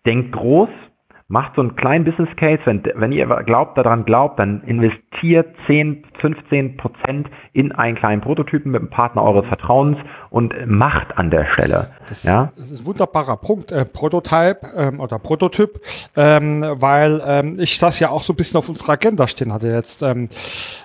Denkt 0.06 0.32
groß, 0.32 0.70
macht 1.30 1.54
so 1.54 1.62
einen 1.62 1.76
kleinen 1.76 2.04
Business 2.04 2.28
Case, 2.36 2.60
wenn, 2.64 2.82
wenn 2.96 3.12
ihr 3.12 3.24
glaubt, 3.46 3.78
daran 3.78 4.04
glaubt, 4.04 4.40
dann 4.40 4.62
investiert 4.64 5.54
10, 5.68 6.04
15 6.20 6.76
Prozent 6.76 7.28
in 7.52 7.70
einen 7.70 7.96
kleinen 7.96 8.20
Prototypen 8.20 8.72
mit 8.72 8.80
einem 8.80 8.90
Partner 8.90 9.22
eures 9.22 9.46
Vertrauens 9.46 9.96
und 10.30 10.52
macht 10.66 11.16
an 11.16 11.30
der 11.30 11.46
Stelle. 11.52 11.92
Das, 12.08 12.24
ja? 12.24 12.50
das 12.56 12.72
ist 12.72 12.80
ein 12.80 12.86
wunderbarer 12.86 13.36
Punkt, 13.36 13.70
äh, 13.70 13.84
Prototype 13.84 14.58
ähm, 14.76 14.98
oder 14.98 15.20
Prototyp, 15.20 15.80
ähm, 16.16 16.64
weil 16.64 17.22
ähm, 17.24 17.56
ich 17.60 17.78
das 17.78 18.00
ja 18.00 18.10
auch 18.10 18.24
so 18.24 18.32
ein 18.32 18.36
bisschen 18.36 18.58
auf 18.58 18.68
unserer 18.68 18.94
Agenda 18.94 19.28
stehen 19.28 19.52
hatte 19.52 19.68
jetzt. 19.68 20.02
Ähm, 20.02 20.28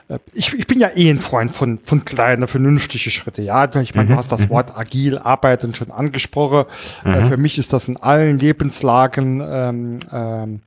äh, 0.09 0.19
ich, 0.33 0.53
ich 0.53 0.67
bin 0.67 0.79
ja 0.79 0.89
eh 0.95 1.09
ein 1.09 1.17
Freund 1.17 1.51
von, 1.51 1.79
von 1.79 2.05
kleinen, 2.05 2.47
vernünftigen 2.47 3.09
Schritte. 3.09 3.41
Ja, 3.41 3.65
ich 3.75 3.95
meine, 3.95 4.09
mhm. 4.09 4.13
du 4.13 4.17
hast 4.17 4.31
das 4.31 4.45
mhm. 4.45 4.51
Wort 4.51 4.77
agil 4.77 5.17
arbeiten 5.17 5.73
schon 5.73 5.89
angesprochen. 5.89 6.65
Äh, 7.03 7.07
mhm. 7.07 7.13
Äh, 7.15 7.23
für 7.23 7.37
mich 7.37 7.57
ist 7.57 7.73
das 7.73 7.87
in 7.87 7.97
allen 7.97 8.37
Lebenslagen 8.37 9.41
ähm, 9.43 9.99
ähm, 10.43 10.61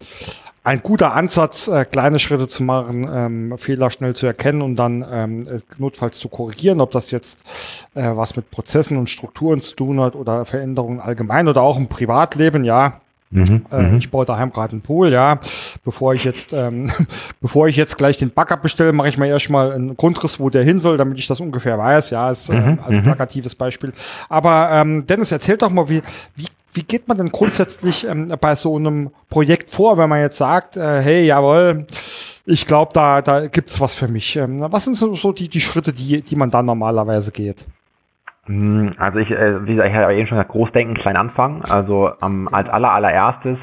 ein 0.64 0.82
guter 0.82 1.14
Ansatz, 1.14 1.68
äh, 1.68 1.84
kleine 1.86 2.18
Schritte 2.18 2.46
zu 2.46 2.62
machen, 2.62 3.08
ähm, 3.10 3.58
Fehler 3.58 3.90
schnell 3.90 4.14
zu 4.14 4.26
erkennen 4.26 4.60
und 4.60 4.76
dann 4.76 5.04
ähm, 5.10 5.48
äh, 5.48 5.60
notfalls 5.78 6.18
zu 6.18 6.28
korrigieren, 6.28 6.80
ob 6.80 6.90
das 6.90 7.10
jetzt 7.10 7.42
äh, 7.94 8.10
was 8.14 8.36
mit 8.36 8.50
Prozessen 8.50 8.98
und 8.98 9.08
Strukturen 9.08 9.60
zu 9.60 9.74
tun 9.74 10.00
hat 10.00 10.14
oder 10.14 10.44
Veränderungen 10.44 11.00
allgemein 11.00 11.48
oder 11.48 11.62
auch 11.62 11.78
im 11.78 11.88
Privatleben, 11.88 12.64
ja. 12.64 12.98
Mhm, 13.30 13.66
äh, 13.70 13.96
ich 13.96 14.10
baue 14.10 14.24
daheim 14.24 14.52
gerade 14.52 14.72
einen 14.72 14.80
Pool, 14.80 15.12
ja. 15.12 15.38
Bevor 15.84 16.14
ich 16.14 16.24
jetzt, 16.24 16.52
ähm, 16.52 16.90
bevor 17.40 17.68
ich 17.68 17.76
jetzt 17.76 17.98
gleich 17.98 18.16
den 18.16 18.30
Bagger 18.30 18.56
bestelle, 18.56 18.92
mache 18.92 19.08
ich 19.08 19.18
mir 19.18 19.26
erstmal 19.26 19.72
einen 19.72 19.96
Grundriss, 19.96 20.40
wo 20.40 20.48
der 20.50 20.64
hin 20.64 20.80
soll, 20.80 20.96
damit 20.96 21.18
ich 21.18 21.26
das 21.26 21.40
ungefähr 21.40 21.78
weiß. 21.78 22.10
Ja, 22.10 22.30
ist 22.30 22.48
äh, 22.48 22.58
mhm, 22.58 22.78
als 22.82 22.96
mhm. 22.96 23.02
plakatives 23.02 23.54
Beispiel. 23.54 23.92
Aber 24.28 24.70
ähm, 24.72 25.06
Dennis, 25.06 25.32
erzähl 25.32 25.56
doch 25.56 25.70
mal, 25.70 25.88
wie, 25.88 26.00
wie, 26.36 26.46
wie 26.72 26.82
geht 26.82 27.08
man 27.08 27.16
denn 27.16 27.30
grundsätzlich 27.30 28.06
ähm, 28.06 28.32
bei 28.40 28.54
so 28.54 28.76
einem 28.76 29.10
Projekt 29.30 29.70
vor, 29.70 29.98
wenn 29.98 30.08
man 30.08 30.20
jetzt 30.20 30.38
sagt, 30.38 30.76
äh, 30.76 31.00
hey, 31.00 31.26
jawohl, 31.26 31.86
ich 32.46 32.66
glaube, 32.66 32.92
da, 32.94 33.22
da 33.22 33.46
gibt's 33.46 33.80
was 33.80 33.94
für 33.94 34.08
mich. 34.08 34.36
Ähm, 34.36 34.60
was 34.60 34.84
sind 34.84 34.94
so, 34.94 35.14
so 35.14 35.32
die, 35.32 35.48
die 35.48 35.60
Schritte, 35.60 35.92
die, 35.92 36.22
die 36.22 36.36
man 36.36 36.50
da 36.50 36.62
normalerweise 36.62 37.32
geht? 37.32 37.66
Hm, 38.44 38.94
also 38.98 39.18
ich, 39.18 39.30
äh, 39.30 39.66
wie 39.66 39.74
gesagt, 39.74 39.90
ich 39.90 39.96
habe 39.96 40.14
eben 40.14 40.26
schon 40.26 40.36
gesagt, 40.36 40.52
groß 40.52 40.72
denken, 40.72 40.94
klein 40.94 41.16
anfangen. 41.16 41.62
Also 41.62 42.10
ähm, 42.22 42.48
als 42.52 42.68
aller, 42.68 42.90
allererstes, 42.90 43.58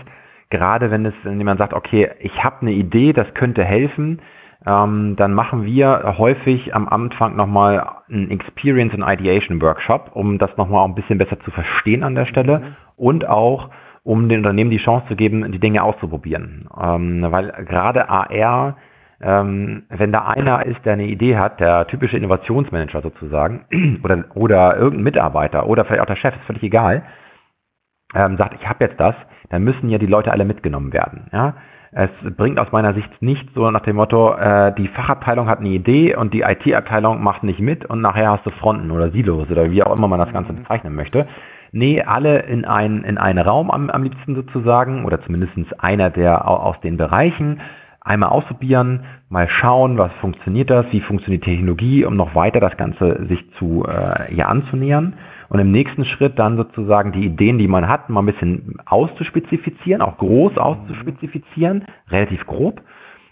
gerade 0.49 0.91
wenn 0.91 1.06
es, 1.06 1.14
wenn 1.24 1.38
jemand 1.38 1.60
sagt, 1.60 1.74
okay, 1.74 2.12
ich 2.20 2.43
habe 2.43 2.62
eine 2.62 2.72
Idee, 2.72 3.14
das 3.14 3.28
könnte 3.34 3.64
helfen, 3.64 4.22
ähm, 4.66 5.16
dann 5.16 5.34
machen 5.34 5.66
wir 5.66 6.16
häufig 6.18 6.74
am 6.76 6.88
Anfang 6.88 7.36
nochmal 7.36 7.88
einen 8.09 8.32
Experience 8.32 8.93
and 8.93 9.03
Ideation 9.07 9.61
Workshop, 9.61 10.11
um 10.13 10.38
das 10.38 10.55
nochmal 10.57 10.86
ein 10.86 10.95
bisschen 10.95 11.18
besser 11.18 11.39
zu 11.39 11.51
verstehen 11.51 12.03
an 12.03 12.16
der 12.16 12.26
Stelle 12.26 12.59
mhm. 12.59 12.76
und 12.95 13.28
auch 13.28 13.70
um 14.03 14.30
den 14.30 14.39
Unternehmen 14.39 14.70
die 14.70 14.78
Chance 14.78 15.07
zu 15.07 15.16
geben, 15.16 15.51
die 15.51 15.59
Dinge 15.59 15.84
auszuprobieren. 15.84 16.68
Ähm, 16.80 17.26
weil 17.30 17.51
gerade 17.66 18.09
AR 18.09 18.76
ähm, 19.22 19.84
wenn 19.89 20.11
da 20.11 20.28
einer 20.28 20.66
ist, 20.66 20.84
der 20.86 20.93
eine 20.93 21.05
Idee 21.05 21.38
hat, 21.38 21.59
der 21.59 21.88
typische 21.88 22.18
Innovationsmanager 22.18 23.01
sozusagen, 23.01 23.66
oder, 24.03 24.26
oder 24.36 24.78
irgendein 24.78 25.03
Mitarbeiter 25.03 25.68
oder 25.68 25.86
vielleicht 25.86 26.01
auch 26.01 26.07
der 26.07 26.18
Chef, 26.18 26.36
ist 26.36 26.45
völlig 26.45 26.63
egal, 26.63 27.03
ähm, 28.13 28.38
sagt, 28.38 28.55
ich 28.59 28.68
habe 28.68 28.84
jetzt 28.84 28.99
das, 28.99 29.16
dann 29.49 29.63
müssen 29.63 29.89
ja 29.89 29.97
die 29.97 30.05
Leute 30.05 30.32
alle 30.32 30.45
mitgenommen 30.45 30.93
werden. 30.93 31.28
Ja? 31.32 31.55
Es 31.98 32.10
bringt 32.36 32.60
aus 32.60 32.74
meiner 32.74 32.93
Sicht 32.93 33.10
nicht 33.22 33.48
so 33.56 33.72
nach 33.72 33.84
dem 33.84 33.96
Motto, 33.96 34.34
äh, 34.34 34.74
die 34.78 34.89
Fachabteilung 34.89 35.48
hat 35.48 35.60
eine 35.60 35.70
Idee 35.70 36.14
und 36.14 36.34
die 36.34 36.41
IT-Abteilung 36.41 37.24
macht 37.24 37.43
nicht 37.43 37.62
mit 37.62 37.86
und 37.86 38.02
nachher 38.02 38.32
hast 38.32 38.46
du 38.46 38.50
Fronten 38.50 38.91
oder 38.91 39.12
Silos 39.12 39.50
oder 39.50 39.72
wie 39.72 39.82
auch 39.82 39.98
immer 39.98 40.10
man 40.10 40.20
das 40.20 40.34
Ganze 40.34 40.52
mhm. 40.52 40.58
bezeichnen 40.58 40.93
möchte. 40.93 41.26
Nee, 41.72 42.02
alle 42.02 42.39
in, 42.39 42.66
ein, 42.66 43.06
in 43.06 43.18
einen 43.18 43.39
Raum 43.39 43.72
am, 43.72 43.89
am 43.89 44.04
liebsten 44.04 44.36
sozusagen 44.36 45.06
oder 45.06 45.22
zumindest 45.22 45.54
einer 45.82 46.10
der 46.10 46.46
aus 46.46 46.78
den 46.82 46.98
Bereichen 46.98 47.62
einmal 48.02 48.30
ausprobieren, 48.30 49.06
mal 49.30 49.48
schauen, 49.48 49.98
was 49.98 50.12
funktioniert 50.20 50.70
das, 50.70 50.86
wie 50.91 51.00
funktioniert 51.00 51.46
die 51.46 51.52
Technologie, 51.52 52.04
um 52.04 52.18
noch 52.18 52.36
weiter 52.36 52.60
das 52.60 52.76
Ganze 52.76 53.26
sich 53.28 53.39
zu 53.54 53.86
äh, 53.88 54.36
ja, 54.36 54.48
anzunähern. 54.48 55.14
Und 55.56 55.62
im 55.62 55.72
nächsten 55.72 56.03
Schritt 56.03 56.38
dann 56.38 56.58
sozusagen 56.58 57.14
die 57.14 57.24
Ideen, 57.28 57.58
die 57.58 57.70
man 57.70 57.88
hat, 57.88 58.10
mal 58.10 58.20
ein 58.20 58.26
bisschen 58.26 58.76
auszuspezifizieren, 58.86 60.01
auch 60.01 60.18
groß 60.18 60.58
auszuspezifizieren, 60.58 61.86
relativ 62.10 62.45
grob, 62.45 62.82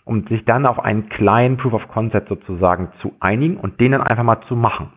um 0.05 0.25
sich 0.27 0.45
dann 0.45 0.65
auf 0.65 0.79
einen 0.79 1.09
kleinen 1.09 1.57
Proof 1.57 1.73
of 1.73 1.89
Concept 1.89 2.29
sozusagen 2.29 2.93
zu 3.01 3.11
einigen 3.19 3.57
und 3.57 3.81
den 3.81 3.91
dann 3.91 4.03
einfach 4.03 4.23
mal 4.23 4.39
zu 4.47 4.55
machen. 4.55 4.87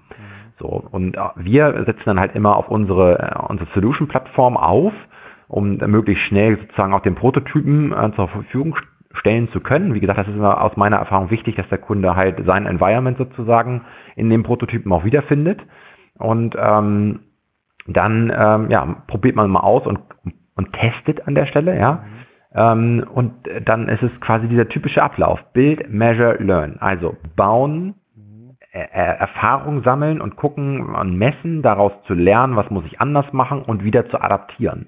So, 0.60 0.68
und 0.68 1.16
äh, 1.16 1.20
wir 1.34 1.72
setzen 1.84 2.04
dann 2.04 2.20
halt 2.20 2.36
immer 2.36 2.56
auf 2.56 2.68
unsere, 2.68 3.18
äh, 3.18 3.48
unsere 3.48 3.68
Solution-Plattform 3.74 4.56
auf, 4.56 4.92
um 5.48 5.78
möglichst 5.78 6.22
schnell 6.26 6.58
sozusagen 6.60 6.94
auch 6.94 7.02
den 7.02 7.16
Prototypen 7.16 7.90
äh, 7.92 8.12
zur 8.14 8.28
Verfügung 8.28 8.76
stellen 9.14 9.48
zu 9.50 9.58
können. 9.58 9.94
Wie 9.94 10.00
gesagt, 10.00 10.20
das 10.20 10.28
ist 10.28 10.36
immer 10.36 10.62
aus 10.62 10.76
meiner 10.76 10.98
Erfahrung 10.98 11.32
wichtig, 11.32 11.56
dass 11.56 11.68
der 11.70 11.78
Kunde 11.78 12.14
halt 12.14 12.46
sein 12.46 12.66
Environment 12.66 13.18
sozusagen 13.18 13.80
in 14.14 14.30
dem 14.30 14.44
Prototypen 14.44 14.92
auch 14.92 15.04
wiederfindet. 15.04 15.60
Und 16.18 16.56
ähm, 16.58 17.20
dann 17.86 18.32
ähm, 18.36 18.70
ja, 18.70 19.02
probiert 19.06 19.36
man 19.36 19.50
mal 19.50 19.60
aus 19.60 19.86
und, 19.86 20.00
und 20.56 20.72
testet 20.72 21.26
an 21.26 21.34
der 21.34 21.46
Stelle, 21.46 21.78
ja. 21.78 22.04
Ähm, 22.54 23.06
und 23.12 23.32
dann 23.64 23.88
ist 23.88 24.02
es 24.02 24.10
quasi 24.20 24.48
dieser 24.48 24.68
typische 24.68 25.02
Ablauf. 25.02 25.40
Build, 25.52 25.90
measure, 25.90 26.36
learn. 26.42 26.78
Also 26.80 27.16
bauen, 27.36 27.94
äh, 28.72 28.78
Erfahrung 28.80 29.82
sammeln 29.82 30.20
und 30.20 30.36
gucken 30.36 30.94
und 30.94 31.16
messen, 31.16 31.62
daraus 31.62 31.92
zu 32.06 32.14
lernen, 32.14 32.56
was 32.56 32.70
muss 32.70 32.84
ich 32.86 33.00
anders 33.00 33.32
machen 33.32 33.62
und 33.62 33.84
wieder 33.84 34.08
zu 34.08 34.20
adaptieren 34.20 34.86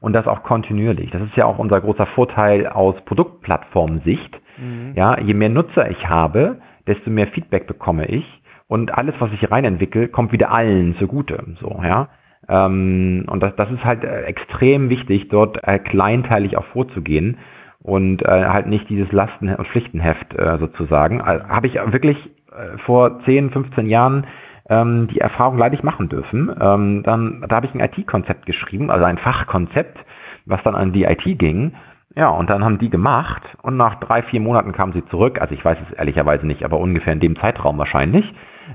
und 0.00 0.14
das 0.14 0.26
auch 0.26 0.42
kontinuierlich. 0.42 1.10
Das 1.10 1.22
ist 1.22 1.36
ja 1.36 1.44
auch 1.44 1.58
unser 1.58 1.80
großer 1.80 2.06
Vorteil 2.06 2.66
aus 2.66 2.96
Produktplattformsicht. 3.04 4.40
Mhm. 4.58 4.92
Ja, 4.94 5.18
je 5.20 5.34
mehr 5.34 5.50
Nutzer 5.50 5.90
ich 5.90 6.08
habe, 6.08 6.60
desto 6.86 7.10
mehr 7.10 7.28
Feedback 7.28 7.66
bekomme 7.66 8.06
ich 8.06 8.39
und 8.70 8.96
alles, 8.96 9.16
was 9.18 9.32
ich 9.32 9.50
reinentwickle, 9.50 10.06
kommt 10.06 10.30
wieder 10.30 10.52
allen 10.52 10.94
zugute. 10.96 11.42
So, 11.60 11.80
ja. 11.82 12.08
Ähm, 12.48 13.24
und 13.28 13.42
das, 13.42 13.56
das 13.56 13.68
ist 13.72 13.84
halt 13.84 14.04
äh, 14.04 14.22
extrem 14.22 14.90
wichtig, 14.90 15.28
dort 15.28 15.58
äh, 15.66 15.80
kleinteilig 15.80 16.56
auch 16.56 16.66
vorzugehen 16.66 17.38
und 17.82 18.22
äh, 18.22 18.28
halt 18.28 18.68
nicht 18.68 18.88
dieses 18.88 19.10
Lasten- 19.10 19.52
und 19.52 19.66
Pflichtenheft 19.66 20.38
äh, 20.38 20.58
sozusagen. 20.58 21.20
Also, 21.20 21.48
Habe 21.48 21.66
ich 21.66 21.74
wirklich 21.74 22.16
äh, 22.52 22.78
vor 22.86 23.20
10, 23.24 23.50
15 23.50 23.88
Jahren 23.88 24.28
ähm, 24.68 25.08
die 25.08 25.18
Erfahrung 25.18 25.58
leider 25.58 25.84
machen 25.84 26.08
dürfen. 26.08 26.54
Ähm, 26.60 27.02
dann, 27.02 27.44
da 27.48 27.56
habe 27.56 27.66
ich 27.66 27.74
ein 27.74 27.80
IT-Konzept 27.80 28.46
geschrieben, 28.46 28.92
also 28.92 29.04
ein 29.04 29.18
Fachkonzept, 29.18 29.98
was 30.46 30.62
dann 30.62 30.76
an 30.76 30.92
die 30.92 31.02
IT 31.04 31.24
ging. 31.40 31.72
Ja, 32.14 32.28
und 32.28 32.48
dann 32.48 32.64
haben 32.64 32.78
die 32.78 32.90
gemacht 32.90 33.42
und 33.62 33.76
nach 33.76 33.96
drei, 33.96 34.22
vier 34.22 34.40
Monaten 34.40 34.70
kamen 34.70 34.92
sie 34.92 35.04
zurück. 35.06 35.40
Also 35.40 35.54
ich 35.54 35.64
weiß 35.64 35.78
es 35.88 35.96
ehrlicherweise 35.96 36.46
nicht, 36.46 36.64
aber 36.64 36.78
ungefähr 36.78 37.12
in 37.12 37.20
dem 37.20 37.34
Zeitraum 37.34 37.76
wahrscheinlich. 37.76 38.32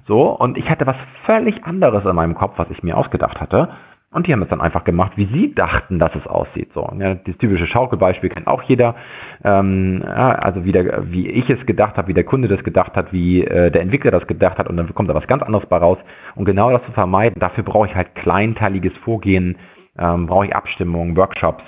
So, 0.08 0.30
und 0.30 0.58
ich 0.58 0.70
hatte 0.70 0.86
was 0.86 0.98
völlig 1.26 1.64
anderes 1.66 2.06
in 2.06 2.16
meinem 2.16 2.36
Kopf, 2.36 2.54
was 2.58 2.70
ich 2.70 2.84
mir 2.84 2.98
ausgedacht 2.98 3.40
hatte. 3.40 3.70
Und 4.16 4.28
die 4.28 4.32
haben 4.32 4.42
es 4.44 4.48
dann 4.48 4.62
einfach 4.62 4.86
gemacht, 4.86 5.12
wie 5.18 5.26
sie 5.26 5.54
dachten, 5.54 6.00
dass 6.00 6.16
es 6.16 6.26
aussieht. 6.26 6.72
So, 6.74 6.90
ja, 7.00 7.16
das 7.16 7.38
typische 7.38 7.68
Schaukelbeispiel 7.68 8.30
kennt 8.30 8.48
auch 8.48 8.64
jeder. 8.64 8.96
Ähm, 9.44 10.02
ja, 10.06 10.32
also 10.36 10.64
wie, 10.64 10.72
der, 10.72 11.12
wie 11.12 11.28
ich 11.28 11.50
es 11.50 11.66
gedacht 11.66 11.98
habe, 11.98 12.08
wie 12.08 12.14
der 12.14 12.24
Kunde 12.24 12.48
das 12.48 12.64
gedacht 12.64 12.96
hat, 12.96 13.12
wie 13.12 13.44
äh, 13.44 13.72
der 13.72 13.82
Entwickler 13.82 14.12
das 14.12 14.26
gedacht 14.26 14.58
hat 14.58 14.70
und 14.70 14.78
dann 14.78 14.96
kommt 14.96 15.10
da 15.10 15.16
was 15.16 15.28
ganz 15.28 15.44
anderes 15.44 15.66
bei 15.66 15.76
raus. 15.76 15.98
Und 16.36 16.46
genau 16.46 16.72
das 16.72 16.82
zu 16.86 16.94
vermeiden, 16.94 17.42
dafür 17.42 17.66
brauche 17.66 17.88
ich 17.88 17.96
halt 17.96 18.16
kleinteiliges 18.16 18.96
Vorgehen, 19.00 19.58
ähm, 20.00 20.28
brauche 20.28 20.46
ich 20.46 20.56
Abstimmungen, 20.56 21.18
Workshops, 21.18 21.64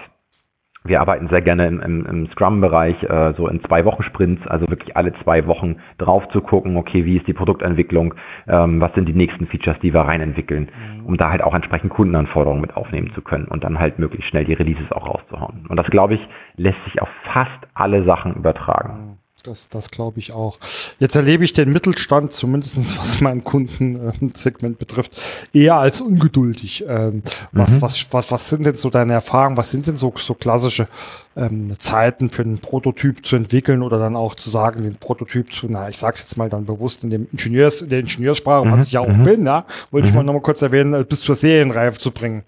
wir 0.87 1.01
arbeiten 1.01 1.27
sehr 1.29 1.41
gerne 1.41 1.67
im, 1.67 1.79
im, 1.81 2.05
im 2.05 2.31
Scrum-Bereich, 2.31 3.03
äh, 3.03 3.33
so 3.35 3.47
in 3.47 3.63
zwei 3.63 3.85
Wochen 3.85 4.03
Sprints, 4.03 4.45
also 4.47 4.67
wirklich 4.69 4.95
alle 4.95 5.13
zwei 5.23 5.45
Wochen 5.47 5.77
drauf 5.97 6.27
zu 6.29 6.41
gucken, 6.41 6.77
okay, 6.77 7.05
wie 7.05 7.17
ist 7.17 7.27
die 7.27 7.33
Produktentwicklung, 7.33 8.15
ähm, 8.47 8.81
was 8.81 8.93
sind 8.93 9.07
die 9.07 9.13
nächsten 9.13 9.47
Features, 9.47 9.79
die 9.81 9.93
wir 9.93 10.01
reinentwickeln, 10.01 10.69
mhm. 10.99 11.05
um 11.05 11.17
da 11.17 11.29
halt 11.29 11.43
auch 11.43 11.53
entsprechend 11.53 11.91
Kundenanforderungen 11.91 12.61
mit 12.61 12.75
aufnehmen 12.75 13.11
zu 13.13 13.21
können 13.21 13.45
und 13.45 13.63
dann 13.63 13.79
halt 13.79 13.99
möglichst 13.99 14.29
schnell 14.29 14.45
die 14.45 14.53
Releases 14.53 14.91
auch 14.91 15.07
rauszuhauen. 15.07 15.65
Und 15.67 15.77
das, 15.77 15.87
glaube 15.87 16.15
ich, 16.15 16.27
lässt 16.55 16.83
sich 16.85 17.01
auf 17.01 17.09
fast 17.33 17.67
alle 17.73 18.03
Sachen 18.03 18.35
übertragen. 18.35 19.17
Mhm. 19.47 19.51
Das, 19.51 19.69
das 19.69 19.91
glaube 19.91 20.19
ich 20.19 20.33
auch. 20.33 20.57
Jetzt 20.99 21.15
erlebe 21.15 21.43
ich 21.43 21.53
den 21.53 21.71
Mittelstand, 21.71 22.33
zumindest 22.33 22.77
was 22.99 23.21
mein 23.21 23.43
Kundensegment 23.43 24.79
betrifft, 24.79 25.11
eher 25.53 25.75
als 25.75 26.01
ungeduldig. 26.01 26.85
Ähm, 26.87 27.23
was, 27.51 27.71
mhm. 27.71 27.81
was, 27.81 28.07
was, 28.11 28.31
was 28.31 28.49
sind 28.49 28.65
denn 28.65 28.75
so 28.75 28.89
deine 28.89 29.13
Erfahrungen? 29.13 29.57
Was 29.57 29.71
sind 29.71 29.87
denn 29.87 29.95
so, 29.95 30.13
so 30.17 30.33
klassische 30.33 30.87
ähm, 31.35 31.77
Zeiten 31.79 32.29
für 32.29 32.41
einen 32.41 32.59
Prototyp 32.59 33.25
zu 33.25 33.35
entwickeln 33.35 33.83
oder 33.83 33.99
dann 33.99 34.15
auch 34.15 34.35
zu 34.35 34.49
sagen, 34.49 34.83
den 34.83 34.95
Prototyp 34.95 35.53
zu, 35.53 35.67
na, 35.69 35.89
ich 35.89 35.97
sag's 35.97 36.21
jetzt 36.21 36.37
mal 36.37 36.49
dann 36.49 36.65
bewusst 36.65 37.03
in 37.03 37.09
dem 37.09 37.27
Ingenieurs, 37.31 37.81
in 37.81 37.89
der 37.89 37.99
Ingenieurssprache, 37.99 38.65
mhm. 38.65 38.71
was 38.71 38.87
ich 38.87 38.93
ja 38.93 39.01
auch 39.01 39.07
mhm. 39.07 39.23
bin, 39.23 39.45
ja, 39.45 39.65
wollte 39.91 40.07
ich 40.07 40.13
mhm. 40.13 40.19
mal 40.19 40.23
nochmal 40.23 40.41
kurz 40.41 40.61
erwähnen, 40.61 40.93
äh, 40.93 41.03
bis 41.03 41.21
zur 41.21 41.35
Serienreife 41.35 41.99
zu 41.99 42.11
bringen. 42.11 42.43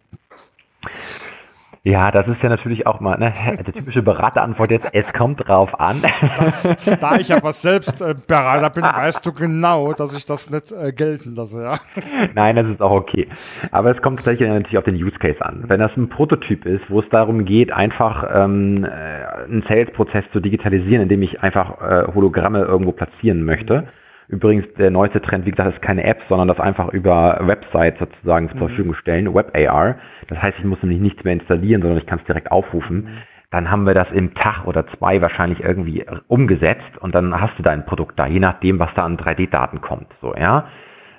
Ja, 1.83 2.11
das 2.11 2.27
ist 2.27 2.43
ja 2.43 2.49
natürlich 2.49 2.85
auch 2.85 2.99
mal 2.99 3.17
ne, 3.17 3.31
die 3.67 3.71
typische 3.71 4.01
Beraterantwort 4.01 4.71
jetzt, 4.71 4.87
es 4.93 5.11
kommt 5.13 5.47
drauf 5.47 5.79
an. 5.79 5.97
Das, 6.37 6.63
da 6.99 7.15
ich 7.15 7.33
aber 7.33 7.53
selbst 7.53 8.01
äh, 8.01 8.15
Berater 8.27 8.69
bin, 8.69 8.83
weißt 8.95 9.25
du 9.25 9.31
genau, 9.31 9.93
dass 9.93 10.15
ich 10.15 10.25
das 10.25 10.49
nicht 10.49 10.71
äh, 10.71 10.91
gelten 10.91 11.35
lasse, 11.35 11.63
ja. 11.63 11.79
Nein, 12.35 12.57
das 12.57 12.67
ist 12.67 12.81
auch 12.81 12.91
okay. 12.91 13.27
Aber 13.71 13.95
es 13.95 14.01
kommt 14.01 14.17
tatsächlich 14.17 14.49
natürlich 14.49 14.77
auf 14.77 14.83
den 14.83 14.95
Use 14.95 15.17
Case 15.19 15.43
an. 15.43 15.63
Wenn 15.67 15.79
das 15.79 15.95
ein 15.95 16.09
Prototyp 16.09 16.65
ist, 16.65 16.89
wo 16.89 16.99
es 16.99 17.09
darum 17.09 17.45
geht, 17.45 17.71
einfach 17.71 18.29
ähm, 18.33 18.83
äh, 18.83 18.87
einen 19.45 19.63
Sales-Prozess 19.67 20.25
zu 20.33 20.41
digitalisieren, 20.41 21.03
indem 21.03 21.21
ich 21.21 21.41
einfach 21.41 21.79
äh, 21.81 22.13
Hologramme 22.13 22.59
irgendwo 22.59 22.91
platzieren 22.91 23.43
möchte, 23.45 23.87
Übrigens, 24.29 24.71
der 24.77 24.91
neueste 24.91 25.21
Trend, 25.21 25.47
wie 25.47 25.51
gesagt, 25.51 25.73
ist 25.73 25.81
keine 25.81 26.03
App, 26.03 26.21
sondern 26.29 26.47
das 26.47 26.59
einfach 26.59 26.89
über 26.93 27.39
Websites 27.41 27.97
sozusagen 27.97 28.49
zur 28.49 28.57
mhm. 28.57 28.67
Verfügung 28.67 28.93
stellen, 28.93 29.33
Web 29.33 29.57
AR. 29.57 29.95
Das 30.27 30.39
heißt, 30.39 30.59
ich 30.59 30.65
muss 30.65 30.81
nämlich 30.83 31.01
nichts 31.01 31.23
mehr 31.23 31.33
installieren, 31.33 31.81
sondern 31.81 31.97
ich 31.97 32.05
kann 32.05 32.19
es 32.19 32.25
direkt 32.25 32.51
aufrufen. 32.51 32.97
Mhm. 32.97 33.07
Dann 33.49 33.71
haben 33.71 33.87
wir 33.87 33.95
das 33.95 34.11
im 34.11 34.35
Tag 34.35 34.67
oder 34.67 34.85
zwei 34.97 35.19
wahrscheinlich 35.23 35.63
irgendwie 35.63 36.05
umgesetzt 36.27 36.99
und 36.99 37.15
dann 37.15 37.41
hast 37.41 37.57
du 37.57 37.63
dein 37.63 37.87
Produkt 37.87 38.19
da, 38.19 38.27
je 38.27 38.39
nachdem, 38.39 38.77
was 38.77 38.93
da 38.95 39.03
an 39.03 39.17
3D-Daten 39.17 39.81
kommt. 39.81 40.07
So, 40.21 40.35
ja. 40.35 40.65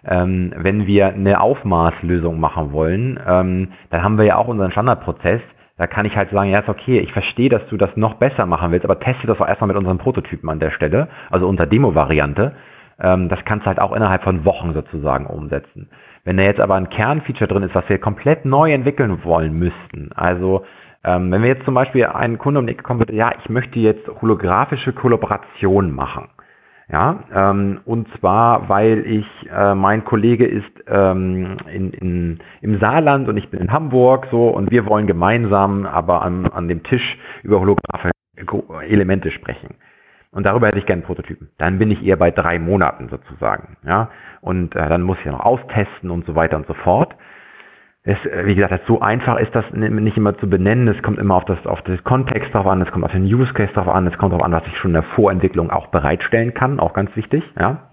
Ähm, 0.05 0.55
wenn 0.57 0.87
wir 0.87 1.09
eine 1.09 1.41
Aufmaßlösung 1.41 2.39
machen 2.39 2.73
wollen, 2.73 3.19
ähm, 3.27 3.73
dann 3.91 4.05
haben 4.05 4.19
wir 4.19 4.25
ja 4.25 4.37
auch 4.37 4.47
unseren 4.47 4.71
Standardprozess. 4.71 5.41
Da 5.77 5.89
kann 5.89 6.07
ich 6.07 6.17
halt 6.17 6.31
sagen, 6.31 6.51
ja, 6.51 6.61
ist 6.61 6.69
okay, 6.69 7.01
ich 7.01 7.13
verstehe, 7.13 7.49
dass 7.49 7.67
du 7.69 7.77
das 7.77 7.97
noch 7.97 8.15
besser 8.15 8.47
machen 8.47 8.71
willst, 8.71 8.85
aber 8.85 9.01
teste 9.01 9.27
das 9.27 9.41
auch 9.41 9.49
erstmal 9.49 9.69
mit 9.69 9.77
unseren 9.77 9.99
Prototypen 9.99 10.49
an 10.49 10.61
der 10.61 10.71
Stelle, 10.71 11.09
also 11.31 11.49
unserer 11.49 11.67
Demo-Variante. 11.67 12.53
Ähm, 13.01 13.29
das 13.29 13.45
kannst 13.45 13.65
du 13.65 13.69
halt 13.69 13.81
auch 13.81 13.93
innerhalb 13.93 14.23
von 14.23 14.45
Wochen 14.45 14.73
sozusagen 14.73 15.27
umsetzen. 15.27 15.89
Wenn 16.25 16.37
da 16.37 16.43
jetzt 16.43 16.61
aber 16.61 16.75
ein 16.75 16.91
Kernfeature 16.91 17.49
drin 17.49 17.63
ist, 17.63 17.75
was 17.75 17.89
wir 17.89 17.99
komplett 17.99 18.45
neu 18.45 18.73
entwickeln 18.73 19.25
wollen 19.25 19.59
müssten, 19.59 20.11
also 20.15 20.65
ähm, 21.03 21.33
wenn 21.33 21.43
wir 21.43 21.49
jetzt 21.49 21.65
zum 21.65 21.75
Beispiel 21.75 22.05
einen 22.07 22.39
Kunde 22.39 22.61
um 22.61 22.67
die 22.67 22.73
Ecke 22.73 22.83
kommen 22.83 23.01
würde, 23.01 23.15
ja, 23.15 23.33
ich 23.43 23.49
möchte 23.49 23.79
jetzt 23.79 24.07
holographische 24.21 24.93
Kollaboration 24.93 25.95
machen. 25.95 26.29
Ja, 26.93 27.21
ähm, 27.33 27.81
und 27.85 28.09
zwar, 28.19 28.69
weil 28.69 29.07
ich, 29.07 29.27
äh, 29.49 29.77
mein 29.77 30.05
Kollege 30.05 30.45
ist 30.45 30.73
ähm, 30.89 31.57
in, 31.73 31.93
in, 31.93 32.39
im 32.63 32.81
Saarland 32.81 33.29
und 33.29 33.37
ich 33.37 33.49
bin 33.49 33.61
in 33.61 33.73
Hamburg 33.73 34.27
so 34.33 34.49
und 34.49 34.73
wir 34.73 34.87
wollen 34.87 35.07
gemeinsam 35.07 35.87
aber 35.87 36.23
an, 36.23 36.47
an 36.47 36.67
dem 36.67 36.83
Tisch 36.83 37.17
über 37.45 37.61
holographische 37.61 38.11
Elemente 38.89 39.31
sprechen. 39.31 39.77
Und 40.33 40.47
darüber 40.47 40.69
hätte 40.69 40.79
ich 40.79 40.87
gerne 40.87 41.03
einen 41.03 41.07
Prototypen. 41.07 41.51
Dann 41.59 41.79
bin 41.79 41.91
ich 41.91 42.05
eher 42.05 42.17
bei 42.17 42.31
drei 42.31 42.59
Monaten 42.59 43.09
sozusagen. 43.09 43.77
Ja? 43.85 44.11
Und 44.41 44.77
äh, 44.77 44.89
dann 44.89 45.03
muss 45.03 45.19
ich 45.19 45.25
ja 45.25 45.33
noch 45.33 45.41
austesten 45.41 46.11
und 46.11 46.25
so 46.25 46.35
weiter 46.37 46.57
und 46.57 46.67
so 46.67 46.75
fort. 46.75 47.17
Es, 48.03 48.17
äh, 48.27 48.47
wie 48.47 48.55
gesagt, 48.55 48.87
so 48.87 49.01
einfach 49.01 49.39
ist 49.39 49.55
das 49.55 49.65
nicht 49.73 50.17
immer 50.17 50.39
zu 50.39 50.49
benennen. 50.49 50.87
Es 50.89 51.03
kommt 51.03 51.19
immer 51.19 51.35
auf 51.35 51.45
das, 51.47 51.67
auf 51.67 51.83
das 51.83 52.03
Kontext 52.05 52.55
drauf 52.55 52.67
an, 52.67 52.81
es 52.81 52.91
kommt 52.93 53.05
auf 53.05 53.13
den 53.13 53.25
Use 53.25 53.53
Case 53.53 53.73
drauf 53.73 53.89
an, 53.89 54.07
es 54.07 54.17
kommt 54.19 54.33
darauf 54.33 54.45
an, 54.45 54.53
was 54.53 54.67
ich 54.67 54.79
schon 54.79 54.91
in 54.91 54.95
der 54.95 55.03
Vorentwicklung 55.03 55.71
auch 55.71 55.89
bereitstellen 55.89 56.55
kann, 56.55 56.79
auch 56.79 56.95
ganz 56.95 57.15
wichtig. 57.17 57.43
Ja? 57.59 57.91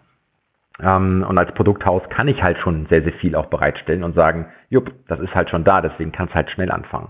Ähm, 0.80 1.26
und 1.28 1.38
als 1.40 1.52
Produkthaus 1.54 2.04
kann 2.10 2.28
ich 2.28 2.44
halt 2.44 2.60
schon 2.60 2.86
sehr, 2.86 3.02
sehr 3.02 3.14
viel 3.14 3.36
auch 3.36 3.48
bereitstellen 3.48 4.04
und 4.04 4.14
sagen, 4.14 4.46
jupp, 4.70 4.94
das 5.08 5.20
ist 5.20 5.34
halt 5.34 5.50
schon 5.50 5.64
da, 5.64 5.82
deswegen 5.82 6.12
kann 6.12 6.28
es 6.28 6.36
halt 6.36 6.52
schnell 6.52 6.72
anfangen. 6.72 7.10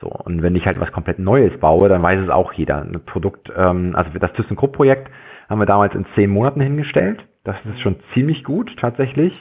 So, 0.00 0.08
und 0.08 0.42
wenn 0.42 0.56
ich 0.56 0.66
halt 0.66 0.78
was 0.78 0.92
komplett 0.92 1.18
Neues 1.18 1.58
baue, 1.58 1.88
dann 1.88 2.02
weiß 2.02 2.20
es 2.20 2.28
auch 2.28 2.52
jeder. 2.52 2.82
Ein 2.82 3.00
Produkt, 3.06 3.50
ähm, 3.56 3.94
also 3.94 4.10
das 4.18 4.32
ThyssenKrupp-Projekt 4.34 5.10
haben 5.48 5.58
wir 5.58 5.66
damals 5.66 5.94
in 5.94 6.04
zehn 6.14 6.30
Monaten 6.30 6.60
hingestellt. 6.60 7.24
Das 7.44 7.56
ist 7.64 7.80
schon 7.80 7.96
ziemlich 8.12 8.44
gut 8.44 8.76
tatsächlich. 8.78 9.32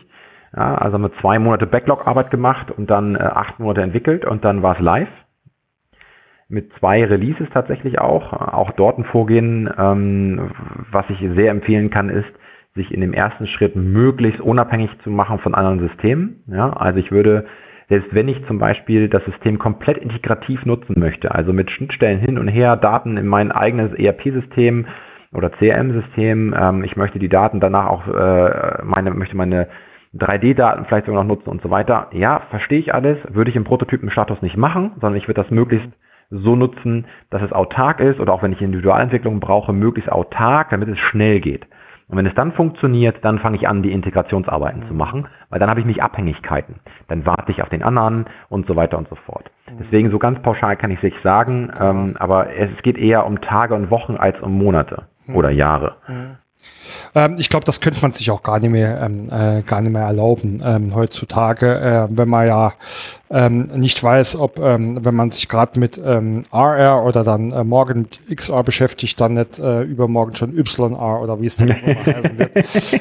Ja, 0.56 0.76
also 0.76 0.94
haben 0.94 1.02
wir 1.02 1.20
zwei 1.20 1.40
Monate 1.40 1.68
Backlog-Arbeit 1.68 2.32
gemacht 2.32 2.72
und 2.72 2.90
dann 2.90 3.16
äh, 3.16 3.20
acht 3.20 3.60
Monate 3.60 3.82
entwickelt 3.82 4.24
und 4.24 4.46
dann 4.46 4.64
war 4.64 4.76
es 4.76 4.82
live. 4.82 5.10
Mit 6.48 6.72
zwei 6.80 7.04
Releases 7.04 7.50
tatsächlich 7.52 8.00
auch. 8.00 8.32
Auch 8.32 8.72
dort 8.72 8.98
ein 8.98 9.06
Vorgehen, 9.06 9.70
ähm, 9.78 10.52
was 10.92 11.06
ich 11.10 11.20
sehr 11.36 11.52
empfehlen 11.52 11.90
kann, 11.90 12.10
ist, 12.10 12.30
sich 12.76 12.94
in 12.94 13.02
dem 13.02 13.14
ersten 13.14 13.48
Schritt 13.48 13.76
möglichst 13.76 14.40
unabhängig 14.40 14.92
zu 15.04 15.10
machen 15.10 15.40
von 15.40 15.56
anderen 15.56 15.80
Systemen. 15.80 16.44
Ja, 16.48 16.72
also 16.72 17.00
ich 17.00 17.12
würde 17.12 17.46
selbst 17.90 18.14
wenn 18.14 18.28
ich 18.28 18.46
zum 18.48 18.58
Beispiel 18.58 19.10
das 19.10 19.24
System 19.26 19.60
komplett 19.60 19.98
integrativ 19.98 20.66
nutzen 20.66 20.96
möchte, 20.98 21.34
also 21.34 21.54
mit 21.54 21.70
Schnittstellen 21.72 22.20
hin 22.20 22.38
und 22.38 22.48
her, 22.48 22.76
Daten 22.78 23.18
in 23.18 23.28
mein 23.28 23.52
eigenes 23.52 23.94
ERP-System 23.94 24.88
oder 25.34 25.50
CRM-System, 25.52 26.56
ähm, 26.58 26.84
ich 26.84 26.96
möchte 26.96 27.20
die 27.20 27.30
Daten 27.30 27.60
danach 27.60 27.88
auch, 27.88 28.08
äh, 28.08 28.84
meine, 28.84 29.12
möchte 29.12 29.38
meine 29.38 29.68
3D-Daten 30.16 30.86
vielleicht 30.86 31.06
sogar 31.06 31.24
noch 31.24 31.36
nutzen 31.36 31.50
und 31.50 31.62
so 31.62 31.70
weiter. 31.70 32.08
Ja, 32.14 32.42
verstehe 32.50 32.80
ich 32.80 32.94
alles, 32.94 33.18
würde 33.30 33.50
ich 33.50 33.56
im 33.56 33.66
Prototypen-Status 33.66 34.42
nicht 34.42 34.58
machen, 34.58 34.92
sondern 35.02 35.18
ich 35.18 35.28
würde 35.28 35.42
das 35.42 35.52
möglichst 35.52 35.90
so 36.32 36.56
nutzen, 36.56 37.06
dass 37.30 37.42
es 37.42 37.52
autark 37.52 38.00
ist 38.00 38.20
oder 38.20 38.34
auch 38.34 38.42
wenn 38.42 38.54
ich 38.54 38.62
Individualentwicklung 38.62 39.40
brauche, 39.40 39.74
möglichst 39.74 40.12
autark, 40.12 40.70
damit 40.72 40.90
es 40.90 40.98
schnell 40.98 41.40
geht. 41.40 41.68
Und 42.08 42.18
wenn 42.18 42.28
es 42.28 42.36
dann 42.36 42.52
funktioniert, 42.52 43.26
dann 43.26 43.40
fange 43.40 43.58
ich 43.58 43.68
an, 43.68 43.82
die 43.82 43.92
Integrationsarbeiten 43.92 44.84
mhm. 44.84 44.88
zu 44.88 44.94
machen, 44.94 45.28
weil 45.50 45.60
dann 45.60 45.70
habe 45.70 45.80
ich 45.80 45.86
mich 45.86 46.04
Abhängigkeiten. 46.04 46.76
Dann 47.08 47.26
warte 47.26 47.52
ich 47.52 47.64
auf 47.64 47.70
den 47.70 47.82
anderen 47.82 48.26
und 48.50 48.68
so 48.68 48.76
weiter 48.76 48.98
und 48.98 49.08
so 49.10 49.16
fort. 49.16 49.50
Mhm. 49.70 49.78
Deswegen 49.80 50.12
so 50.12 50.20
ganz 50.20 50.40
pauschal 50.42 50.78
kann 50.78 50.92
ich 50.92 50.98
es 50.98 51.04
nicht 51.04 51.24
sagen, 51.24 51.72
ähm, 51.80 52.16
aber 52.20 52.56
es 52.56 52.70
geht 52.84 52.98
eher 52.98 53.26
um 53.26 53.42
Tage 53.42 53.74
und 53.74 53.90
Wochen 53.90 54.18
als 54.18 54.40
um 54.40 54.56
Monate 54.56 55.08
mhm. 55.28 55.36
oder 55.36 55.50
Jahre. 55.50 55.96
Ähm, 57.14 57.36
ich 57.38 57.50
glaube, 57.50 57.66
das 57.66 57.82
könnte 57.82 58.02
man 58.02 58.12
sich 58.12 58.32
auch 58.32 58.44
gar 58.44 58.60
nicht 58.60 58.72
mehr, 58.72 59.02
ähm, 59.02 59.30
äh, 59.32 59.62
gar 59.62 59.82
nicht 59.82 59.92
mehr 59.92 60.04
erlauben 60.04 60.62
ähm, 60.64 60.96
heutzutage, 60.96 61.80
äh, 61.80 62.08
wenn 62.10 62.30
man 62.30 62.48
ja 62.48 62.74
ähm, 63.30 63.68
nicht 63.76 64.02
weiß, 64.02 64.38
ob, 64.38 64.60
ähm, 64.60 65.04
wenn 65.04 65.16
man 65.16 65.32
sich 65.32 65.48
gerade 65.48 65.80
mit 65.80 66.00
ähm, 66.04 66.44
RR 66.54 67.04
oder 67.04 67.24
dann 67.24 67.52
äh, 67.52 67.64
morgen 67.64 68.02
mit 68.02 68.38
XR 68.38 68.64
beschäftigt, 68.64 69.20
dann 69.20 69.34
nicht 69.34 69.58
äh, 69.58 69.82
übermorgen 69.82 70.36
schon 70.36 70.56
YR 70.56 71.22
oder 71.22 71.42
wie 71.42 71.48
es 71.48 71.58
dann 71.58 71.70
immer 71.70 72.06
heißen 72.06 72.38
wird, 72.38 72.52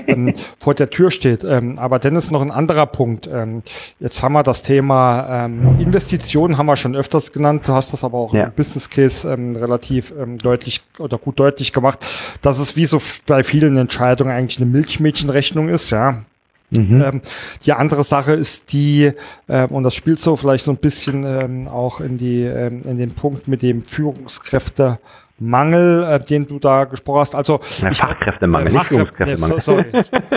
ähm, 0.09 0.35
vor 0.59 0.75
der 0.75 0.89
Tür 0.89 1.11
steht. 1.11 1.45
Ähm, 1.45 1.79
aber 1.79 1.99
dann 1.99 2.17
ist 2.17 2.31
noch 2.31 2.41
ein 2.41 2.51
anderer 2.51 2.87
Punkt. 2.87 3.29
Ähm, 3.33 3.63
jetzt 4.01 4.23
haben 4.23 4.33
wir 4.33 4.43
das 4.43 4.63
Thema 4.63 5.45
ähm, 5.45 5.77
Investitionen, 5.79 6.57
haben 6.57 6.67
wir 6.67 6.77
schon 6.77 6.97
öfters 6.97 7.31
genannt. 7.31 7.69
Du 7.69 7.75
hast 7.75 7.93
das 7.93 8.03
aber 8.03 8.19
auch 8.19 8.33
ja. 8.33 8.45
im 8.45 8.53
Business 8.53 8.89
Case 8.89 9.31
ähm, 9.31 9.57
relativ 9.57 10.15
ähm, 10.19 10.39
deutlich 10.39 10.81
oder 10.99 11.19
gut 11.19 11.39
deutlich 11.39 11.73
gemacht, 11.73 11.99
dass 12.41 12.59
es 12.59 12.77
wie 12.77 12.87
so 12.87 12.99
bei 13.27 13.45
vielen 13.45 13.74
Entscheidungen 13.77 14.33
eigentlich 14.33 14.61
eine 14.61 14.71
Milchmädchenrechnung 14.71 15.69
ist, 15.69 15.91
ja. 15.91 16.23
Mhm. 16.71 17.03
Ähm, 17.03 17.21
die 17.65 17.73
andere 17.73 18.03
Sache 18.03 18.33
ist 18.33 18.73
die, 18.73 19.13
ähm, 19.49 19.69
und 19.69 19.83
das 19.85 19.95
spielt 19.95 20.19
so 20.19 20.37
vielleicht 20.37 20.65
so 20.65 20.73
ein 20.73 20.79
bisschen 20.79 21.25
ähm, 21.25 21.69
auch 21.69 22.01
in 22.01 22.19
die, 22.19 22.43
ähm, 22.43 22.83
in 22.85 22.99
den 22.99 23.13
Punkt 23.13 23.49
mit 23.49 23.63
dem 23.63 23.85
Führungskräfte 23.85 24.99
Mangel, 25.39 26.05
äh, 26.05 26.19
den 26.21 26.47
du 26.47 26.61
da 26.61 26.85
gesprochen 26.85 27.21
hast. 27.21 27.35
Also 27.35 27.61
Na, 27.83 27.91
ich, 27.91 27.99
Fachkräftemangel, 27.99 28.69
äh, 28.69 28.77
Fachkrä 28.77 29.61
sorry, 29.61 29.85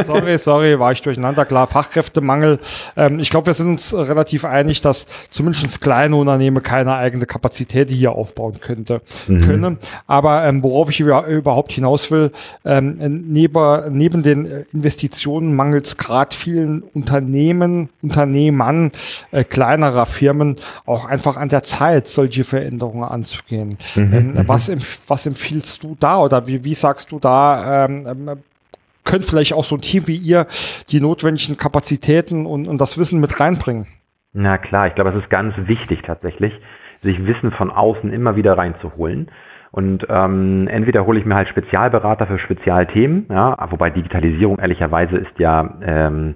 sorry, 0.04 0.38
sorry, 0.40 0.80
war 0.80 0.92
ich 0.92 1.02
durcheinander. 1.02 1.46
Klar, 1.46 1.68
Fachkräftemangel. 1.68 2.60
Ähm, 2.96 3.20
ich 3.20 3.30
glaube, 3.30 3.46
wir 3.48 3.54
sind 3.54 3.68
uns 3.68 3.94
relativ 3.94 4.44
einig, 4.44 4.82
dass 4.82 5.06
zumindest 5.30 5.82
kleine 5.82 6.16
Unternehmen 6.16 6.64
keine 6.64 6.96
eigene 6.96 7.28
Kapazität 7.28 7.92
hier 7.92 8.14
aufbauen 8.14 8.60
könnte, 8.60 9.02
mhm. 9.28 9.42
können. 9.42 9.78
Aber 10.08 10.46
ähm, 10.46 10.64
worauf 10.64 10.90
ich 10.90 11.00
überhaupt 11.00 11.74
hinaus 11.74 12.10
will, 12.10 12.32
ähm, 12.66 12.98
neben, 13.28 13.98
neben 13.98 14.24
den 14.24 14.66
Investitionen 14.74 15.56
mangelt 15.56 15.86
es 15.86 15.98
gerade 15.98 16.36
vielen 16.36 16.82
Unternehmen, 16.82 17.90
Unternehmern, 18.02 18.92
äh, 19.32 19.44
kleinerer 19.44 20.08
Firmen 20.08 20.56
auch 20.88 21.06
einfach 21.06 21.38
an 21.38 21.50
der 21.50 21.62
Zeit, 21.62 22.08
solche 22.08 22.44
Veränderungen 22.44 23.04
anzugehen. 23.04 23.78
Mhm. 23.96 24.14
Ähm, 24.14 24.28
mhm. 24.30 24.48
was 24.48 24.70
im 24.70 24.82
was 25.08 25.26
empfiehlst 25.26 25.84
du 25.84 25.96
da 26.00 26.20
oder 26.20 26.48
wie, 26.48 26.64
wie 26.64 26.74
sagst 26.74 27.12
du 27.12 27.20
da, 27.20 27.86
ähm, 27.86 28.06
ähm, 28.08 28.44
könnt 29.04 29.26
vielleicht 29.26 29.54
auch 29.54 29.64
so 29.64 29.76
ein 29.76 29.82
Team 29.82 30.08
wie 30.08 30.16
ihr 30.16 30.48
die 30.90 31.00
notwendigen 31.00 31.58
Kapazitäten 31.58 32.46
und, 32.46 32.68
und 32.68 32.80
das 32.80 32.98
Wissen 32.98 33.20
mit 33.20 33.40
reinbringen? 33.40 33.88
Na 34.34 34.58
klar, 34.58 34.88
ich 34.88 34.96
glaube, 34.96 35.12
es 35.12 35.16
ist 35.16 35.30
ganz 35.30 35.56
wichtig 35.58 36.02
tatsächlich, 36.04 36.54
sich 37.02 37.26
Wissen 37.26 37.52
von 37.52 37.72
außen 37.72 38.12
immer 38.12 38.36
wieder 38.36 38.58
reinzuholen. 38.58 39.32
Und 39.72 40.06
ähm, 40.10 40.68
entweder 40.68 41.06
hole 41.06 41.20
ich 41.20 41.26
mir 41.26 41.36
halt 41.36 41.50
Spezialberater 41.50 42.28
für 42.28 42.40
Spezialthemen, 42.40 43.28
ja, 43.30 43.58
wobei 43.70 43.90
Digitalisierung 43.90 44.60
ehrlicherweise 44.60 45.18
ist 45.18 45.38
ja, 45.40 45.78
ähm, 45.82 46.36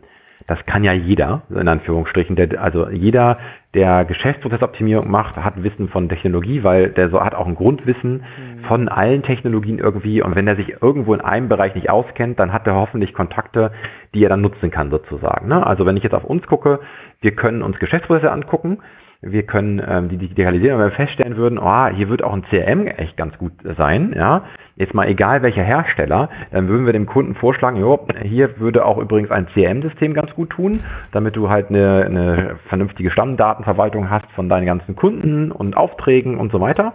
das 0.51 0.65
kann 0.65 0.83
ja 0.83 0.91
jeder, 0.91 1.43
in 1.49 1.69
Anführungsstrichen. 1.69 2.35
Der, 2.35 2.61
also 2.61 2.89
jeder, 2.89 3.37
der 3.73 4.03
Geschäftsprozessoptimierung 4.03 5.09
macht, 5.09 5.37
hat 5.37 5.63
Wissen 5.63 5.87
von 5.87 6.09
Technologie, 6.09 6.61
weil 6.65 6.89
der 6.89 7.09
so 7.09 7.21
hat 7.21 7.35
auch 7.35 7.47
ein 7.47 7.55
Grundwissen 7.55 8.15
mhm. 8.15 8.63
von 8.65 8.89
allen 8.89 9.23
Technologien 9.23 9.79
irgendwie. 9.79 10.21
Und 10.21 10.35
wenn 10.35 10.49
er 10.49 10.57
sich 10.57 10.81
irgendwo 10.81 11.13
in 11.13 11.21
einem 11.21 11.47
Bereich 11.47 11.73
nicht 11.73 11.89
auskennt, 11.89 12.37
dann 12.37 12.51
hat 12.51 12.67
er 12.67 12.75
hoffentlich 12.75 13.13
Kontakte, 13.13 13.71
die 14.13 14.25
er 14.25 14.27
dann 14.27 14.41
nutzen 14.41 14.71
kann 14.71 14.91
sozusagen. 14.91 15.47
Ne? 15.47 15.65
Also 15.65 15.85
wenn 15.85 15.95
ich 15.95 16.03
jetzt 16.03 16.15
auf 16.15 16.25
uns 16.25 16.45
gucke, 16.47 16.81
wir 17.21 17.31
können 17.31 17.61
uns 17.61 17.79
Geschäftsprozesse 17.79 18.29
angucken 18.29 18.79
wir 19.21 19.43
können 19.43 19.81
ähm, 19.87 20.09
die 20.09 20.17
digitalisieren, 20.17 20.79
wenn 20.79 20.87
wir 20.87 20.95
feststellen 20.95 21.37
würden, 21.37 21.59
oh, 21.59 21.87
hier 21.87 22.09
wird 22.09 22.23
auch 22.23 22.33
ein 22.33 22.43
CRM 22.49 22.87
echt 22.87 23.17
ganz 23.17 23.37
gut 23.37 23.53
sein, 23.77 24.13
ja, 24.15 24.43
jetzt 24.75 24.95
mal 24.95 25.07
egal 25.07 25.43
welcher 25.43 25.61
Hersteller, 25.61 26.29
dann 26.51 26.67
würden 26.67 26.87
wir 26.87 26.93
dem 26.93 27.05
Kunden 27.05 27.35
vorschlagen, 27.35 27.77
jo, 27.77 28.07
hier 28.23 28.59
würde 28.59 28.83
auch 28.83 28.97
übrigens 28.97 29.29
ein 29.29 29.47
CRM-System 29.53 30.15
ganz 30.15 30.33
gut 30.33 30.49
tun, 30.49 30.79
damit 31.11 31.35
du 31.35 31.49
halt 31.49 31.69
eine, 31.69 32.05
eine 32.05 32.55
vernünftige 32.67 33.11
Stammdatenverwaltung 33.11 34.09
hast 34.09 34.29
von 34.31 34.49
deinen 34.49 34.65
ganzen 34.65 34.95
Kunden 34.95 35.51
und 35.51 35.77
Aufträgen 35.77 36.39
und 36.39 36.51
so 36.51 36.59
weiter. 36.59 36.93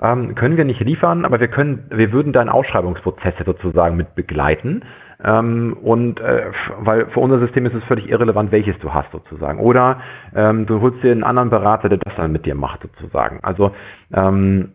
Ähm, 0.00 0.34
können 0.34 0.56
wir 0.56 0.64
nicht 0.64 0.80
liefern, 0.80 1.24
aber 1.24 1.40
wir 1.40 1.48
können, 1.48 1.84
wir 1.90 2.12
würden 2.12 2.32
deine 2.32 2.52
Ausschreibungsprozesse 2.52 3.44
sozusagen 3.46 3.96
mit 3.96 4.14
begleiten 4.14 4.82
ähm, 5.24 5.76
und 5.82 6.20
äh, 6.20 6.50
weil 6.80 7.06
für 7.06 7.20
unser 7.20 7.38
System 7.38 7.66
ist 7.66 7.74
es 7.74 7.84
völlig 7.84 8.08
irrelevant, 8.08 8.52
welches 8.52 8.78
du 8.78 8.92
hast 8.92 9.10
sozusagen. 9.12 9.60
Oder 9.60 10.00
ähm, 10.34 10.66
du 10.66 10.80
holst 10.80 11.02
dir 11.02 11.12
einen 11.12 11.24
anderen 11.24 11.50
Berater, 11.50 11.88
der 11.88 11.98
das 11.98 12.14
dann 12.16 12.32
mit 12.32 12.46
dir 12.46 12.54
macht 12.54 12.82
sozusagen. 12.82 13.40
Also 13.42 13.72
ähm, 14.12 14.72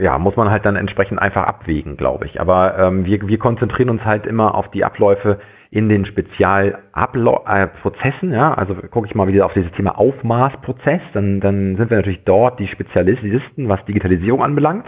ja, 0.00 0.18
muss 0.18 0.36
man 0.36 0.50
halt 0.50 0.66
dann 0.66 0.76
entsprechend 0.76 1.20
einfach 1.20 1.44
abwägen, 1.44 1.96
glaube 1.96 2.26
ich. 2.26 2.40
Aber 2.40 2.78
ähm, 2.78 3.06
wir, 3.06 3.26
wir 3.26 3.38
konzentrieren 3.38 3.90
uns 3.90 4.04
halt 4.04 4.26
immer 4.26 4.54
auf 4.54 4.70
die 4.70 4.84
Abläufe 4.84 5.40
in 5.70 5.88
den 5.88 6.04
Spezialprozessen. 6.04 8.32
Äh, 8.32 8.36
ja, 8.36 8.54
also 8.54 8.74
gucke 8.74 9.06
ich 9.06 9.14
mal 9.14 9.28
wieder 9.28 9.46
auf 9.46 9.54
dieses 9.54 9.70
Thema 9.72 9.98
Aufmaßprozess, 9.98 11.00
dann, 11.14 11.40
dann 11.40 11.76
sind 11.76 11.88
wir 11.90 11.96
natürlich 11.96 12.24
dort 12.24 12.58
die 12.58 12.66
Spezialisten, 12.66 13.68
was 13.68 13.84
Digitalisierung 13.84 14.42
anbelangt. 14.42 14.86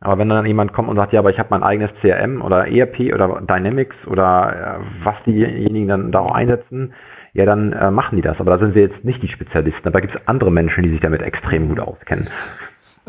Aber 0.00 0.18
wenn 0.18 0.28
dann 0.28 0.46
jemand 0.46 0.72
kommt 0.72 0.88
und 0.88 0.96
sagt, 0.96 1.12
ja, 1.12 1.18
aber 1.18 1.30
ich 1.30 1.38
habe 1.38 1.48
mein 1.50 1.62
eigenes 1.62 1.90
CRM 2.00 2.40
oder 2.42 2.68
ERP 2.68 3.12
oder 3.12 3.40
Dynamics 3.40 3.96
oder 4.06 4.80
äh, 4.80 5.04
was 5.04 5.16
diejenigen 5.26 5.88
dann 5.88 6.12
da 6.12 6.20
auch 6.20 6.34
einsetzen, 6.34 6.94
ja, 7.32 7.44
dann 7.44 7.72
äh, 7.72 7.90
machen 7.90 8.16
die 8.16 8.22
das. 8.22 8.38
Aber 8.38 8.52
da 8.52 8.58
sind 8.58 8.74
wir 8.74 8.82
jetzt 8.82 9.04
nicht 9.04 9.22
die 9.22 9.28
Spezialisten. 9.28 9.88
Aber 9.88 10.00
da 10.00 10.00
gibt 10.00 10.14
es 10.14 10.28
andere 10.28 10.50
Menschen, 10.50 10.84
die 10.84 10.90
sich 10.90 11.00
damit 11.00 11.22
extrem 11.22 11.68
gut 11.68 11.80
auskennen. 11.80 12.26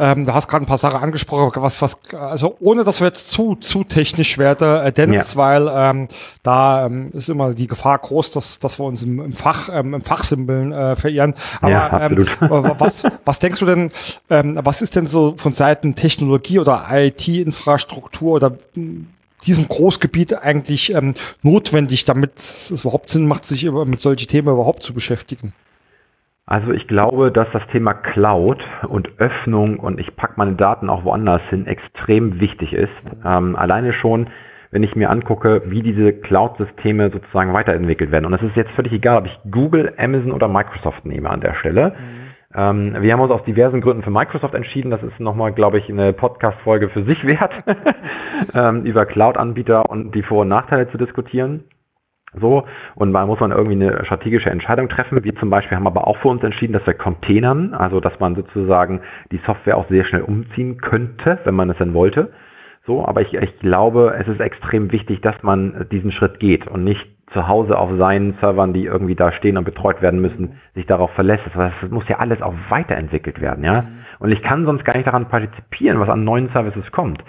Ähm, 0.01 0.25
du 0.25 0.33
hast 0.33 0.47
gerade 0.47 0.63
ein 0.63 0.67
paar 0.67 0.77
Sachen 0.77 1.01
angesprochen, 1.01 1.61
was, 1.61 1.81
was, 1.81 1.97
also 2.13 2.55
ohne 2.61 2.85
dass 2.85 3.01
wir 3.01 3.07
jetzt 3.07 3.31
zu, 3.31 3.55
zu 3.55 3.83
technisch 3.83 4.37
werden, 4.37 4.85
äh, 4.85 4.93
Dennis, 4.93 5.33
ja. 5.33 5.37
weil 5.37 5.69
ähm, 5.69 6.07
da 6.41 6.85
ähm, 6.85 7.11
ist 7.11 7.27
immer 7.27 7.53
die 7.53 7.67
Gefahr 7.67 7.99
groß, 7.99 8.31
dass, 8.31 8.59
dass 8.59 8.79
wir 8.79 8.85
uns 8.85 9.03
im, 9.03 9.19
im 9.19 9.33
Fach, 9.33 9.67
ähm, 9.69 9.93
im 9.93 10.01
Fachsimpeln 10.01 10.71
äh, 10.71 10.95
verirren. 10.95 11.33
Aber 11.59 11.71
ja, 11.71 12.05
ähm, 12.05 12.25
was, 12.77 13.03
was 13.25 13.39
denkst 13.39 13.59
du 13.59 13.65
denn, 13.65 13.91
ähm, 14.29 14.57
was 14.63 14.81
ist 14.81 14.95
denn 14.95 15.05
so 15.05 15.35
von 15.35 15.51
Seiten 15.51 15.95
Technologie 15.95 16.59
oder 16.59 16.87
IT-Infrastruktur 16.89 18.35
oder 18.35 18.57
hm, 18.75 19.07
diesem 19.45 19.67
Großgebiet 19.67 20.33
eigentlich 20.41 20.93
ähm, 20.93 21.13
notwendig, 21.41 22.05
damit 22.05 22.37
es 22.37 22.71
überhaupt 22.71 23.09
Sinn 23.09 23.27
macht, 23.27 23.43
sich 23.43 23.65
über, 23.65 23.85
mit 23.85 23.99
solchen 23.99 24.29
Themen 24.29 24.47
überhaupt 24.47 24.81
zu 24.81 24.93
beschäftigen? 24.93 25.53
Also 26.49 26.71
ich 26.71 26.87
glaube, 26.87 27.31
dass 27.31 27.47
das 27.53 27.61
Thema 27.67 27.93
Cloud 27.93 28.65
und 28.87 29.19
Öffnung 29.19 29.77
und 29.77 29.99
ich 29.99 30.15
packe 30.15 30.33
meine 30.37 30.53
Daten 30.53 30.89
auch 30.89 31.03
woanders 31.03 31.43
hin 31.51 31.67
extrem 31.67 32.39
wichtig 32.39 32.73
ist. 32.73 32.89
Ähm, 33.23 33.55
alleine 33.55 33.93
schon, 33.93 34.29
wenn 34.71 34.81
ich 34.81 34.95
mir 34.95 35.11
angucke, 35.11 35.61
wie 35.67 35.83
diese 35.83 36.11
Cloud-Systeme 36.11 37.11
sozusagen 37.11 37.53
weiterentwickelt 37.53 38.11
werden. 38.11 38.25
Und 38.25 38.33
es 38.33 38.41
ist 38.41 38.55
jetzt 38.55 38.71
völlig 38.71 38.93
egal, 38.93 39.19
ob 39.19 39.27
ich 39.27 39.39
Google, 39.51 39.93
Amazon 39.99 40.31
oder 40.31 40.47
Microsoft 40.47 41.05
nehme 41.05 41.29
an 41.29 41.41
der 41.41 41.53
Stelle. 41.53 41.89
Mhm. 41.91 42.55
Ähm, 42.55 42.97
wir 42.99 43.13
haben 43.13 43.19
uns 43.19 43.31
aus 43.31 43.43
diversen 43.43 43.79
Gründen 43.79 44.01
für 44.01 44.09
Microsoft 44.09 44.55
entschieden. 44.55 44.89
Das 44.89 45.03
ist 45.03 45.19
nochmal, 45.19 45.53
glaube 45.53 45.77
ich, 45.77 45.87
eine 45.87 46.13
Podcast-Folge 46.13 46.89
für 46.89 47.03
sich 47.03 47.27
wert, 47.27 47.53
ähm, 48.55 48.85
über 48.85 49.05
Cloud-Anbieter 49.05 49.87
und 49.87 50.15
die 50.15 50.23
Vor- 50.23 50.41
und 50.41 50.47
Nachteile 50.47 50.89
zu 50.89 50.97
diskutieren. 50.97 51.65
So, 52.33 52.65
und 52.95 53.13
da 53.13 53.25
muss 53.25 53.39
man 53.39 53.51
irgendwie 53.51 53.73
eine 53.73 54.05
strategische 54.05 54.51
Entscheidung 54.51 54.87
treffen. 54.87 55.23
Wir 55.23 55.35
zum 55.35 55.49
Beispiel 55.49 55.75
haben 55.75 55.87
aber 55.87 56.07
auch 56.07 56.17
für 56.17 56.27
uns 56.27 56.43
entschieden, 56.43 56.73
dass 56.73 56.85
wir 56.85 56.93
Containern, 56.93 57.73
also 57.73 57.99
dass 57.99 58.19
man 58.19 58.35
sozusagen 58.35 59.01
die 59.31 59.41
Software 59.45 59.77
auch 59.77 59.87
sehr 59.89 60.05
schnell 60.05 60.21
umziehen 60.21 60.77
könnte, 60.77 61.39
wenn 61.43 61.55
man 61.55 61.69
es 61.69 61.77
denn 61.77 61.93
wollte. 61.93 62.31
So, 62.85 63.05
aber 63.05 63.21
ich, 63.21 63.33
ich 63.33 63.59
glaube, 63.59 64.15
es 64.19 64.27
ist 64.27 64.39
extrem 64.39 64.91
wichtig, 64.91 65.21
dass 65.21 65.41
man 65.43 65.87
diesen 65.91 66.11
Schritt 66.11 66.39
geht 66.39 66.67
und 66.67 66.83
nicht 66.83 67.07
zu 67.33 67.47
Hause 67.47 67.77
auf 67.77 67.91
seinen 67.97 68.35
Servern, 68.39 68.73
die 68.73 68.85
irgendwie 68.85 69.15
da 69.15 69.31
stehen 69.31 69.57
und 69.57 69.63
betreut 69.63 70.01
werden 70.01 70.21
müssen, 70.21 70.59
sich 70.73 70.85
darauf 70.85 71.11
verlässt. 71.11 71.43
Das 71.53 71.73
muss 71.89 72.07
ja 72.07 72.17
alles 72.17 72.41
auch 72.41 72.53
weiterentwickelt 72.69 73.41
werden, 73.41 73.63
ja. 73.63 73.85
Und 74.19 74.31
ich 74.31 74.41
kann 74.41 74.65
sonst 74.65 74.85
gar 74.85 74.95
nicht 74.95 75.07
daran 75.07 75.27
partizipieren, 75.27 75.99
was 75.99 76.09
an 76.09 76.23
neuen 76.23 76.49
Services 76.49 76.91
kommt. 76.91 77.23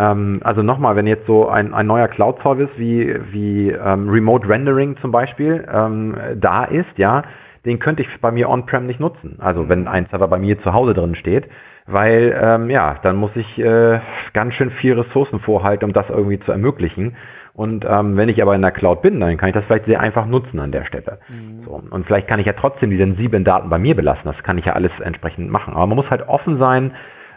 Ähm, 0.00 0.40
also 0.42 0.62
nochmal, 0.62 0.96
wenn 0.96 1.06
jetzt 1.06 1.26
so 1.26 1.48
ein, 1.48 1.74
ein 1.74 1.86
neuer 1.86 2.08
Cloud-Service 2.08 2.70
wie, 2.76 3.14
wie 3.32 3.70
ähm, 3.70 4.08
Remote 4.08 4.48
Rendering 4.48 4.96
zum 5.02 5.12
Beispiel 5.12 5.66
ähm, 5.70 6.16
da 6.36 6.64
ist, 6.64 6.96
ja, 6.96 7.22
den 7.66 7.78
könnte 7.78 8.02
ich 8.02 8.08
bei 8.20 8.30
mir 8.30 8.48
on-prem 8.48 8.86
nicht 8.86 9.00
nutzen. 9.00 9.36
Also 9.40 9.68
wenn 9.68 9.86
ein 9.86 10.06
Server 10.06 10.28
bei 10.28 10.38
mir 10.38 10.58
zu 10.62 10.72
Hause 10.72 10.94
drin 10.94 11.14
steht, 11.14 11.44
weil 11.86 12.34
ähm, 12.40 12.70
ja, 12.70 12.96
dann 13.02 13.16
muss 13.16 13.32
ich 13.34 13.58
äh, 13.58 14.00
ganz 14.32 14.54
schön 14.54 14.70
viel 14.70 14.98
Ressourcen 14.98 15.40
vorhalten, 15.40 15.84
um 15.84 15.92
das 15.92 16.08
irgendwie 16.08 16.40
zu 16.40 16.50
ermöglichen. 16.50 17.16
Und 17.52 17.84
ähm, 17.86 18.16
wenn 18.16 18.30
ich 18.30 18.40
aber 18.40 18.54
in 18.54 18.62
der 18.62 18.70
Cloud 18.70 19.02
bin, 19.02 19.20
dann 19.20 19.36
kann 19.36 19.50
ich 19.50 19.54
das 19.54 19.64
vielleicht 19.66 19.84
sehr 19.84 20.00
einfach 20.00 20.24
nutzen 20.24 20.60
an 20.60 20.72
der 20.72 20.86
Stelle. 20.86 21.18
Mhm. 21.28 21.64
So. 21.64 21.82
Und 21.90 22.06
vielleicht 22.06 22.28
kann 22.28 22.40
ich 22.40 22.46
ja 22.46 22.54
trotzdem 22.54 22.88
die 22.88 22.96
sensiblen 22.96 23.44
Daten 23.44 23.68
bei 23.68 23.78
mir 23.78 23.94
belassen. 23.94 24.22
Das 24.24 24.42
kann 24.44 24.56
ich 24.56 24.64
ja 24.64 24.72
alles 24.72 24.92
entsprechend 25.04 25.50
machen. 25.50 25.74
Aber 25.74 25.86
man 25.86 25.96
muss 25.96 26.08
halt 26.08 26.26
offen 26.26 26.58
sein, 26.58 26.92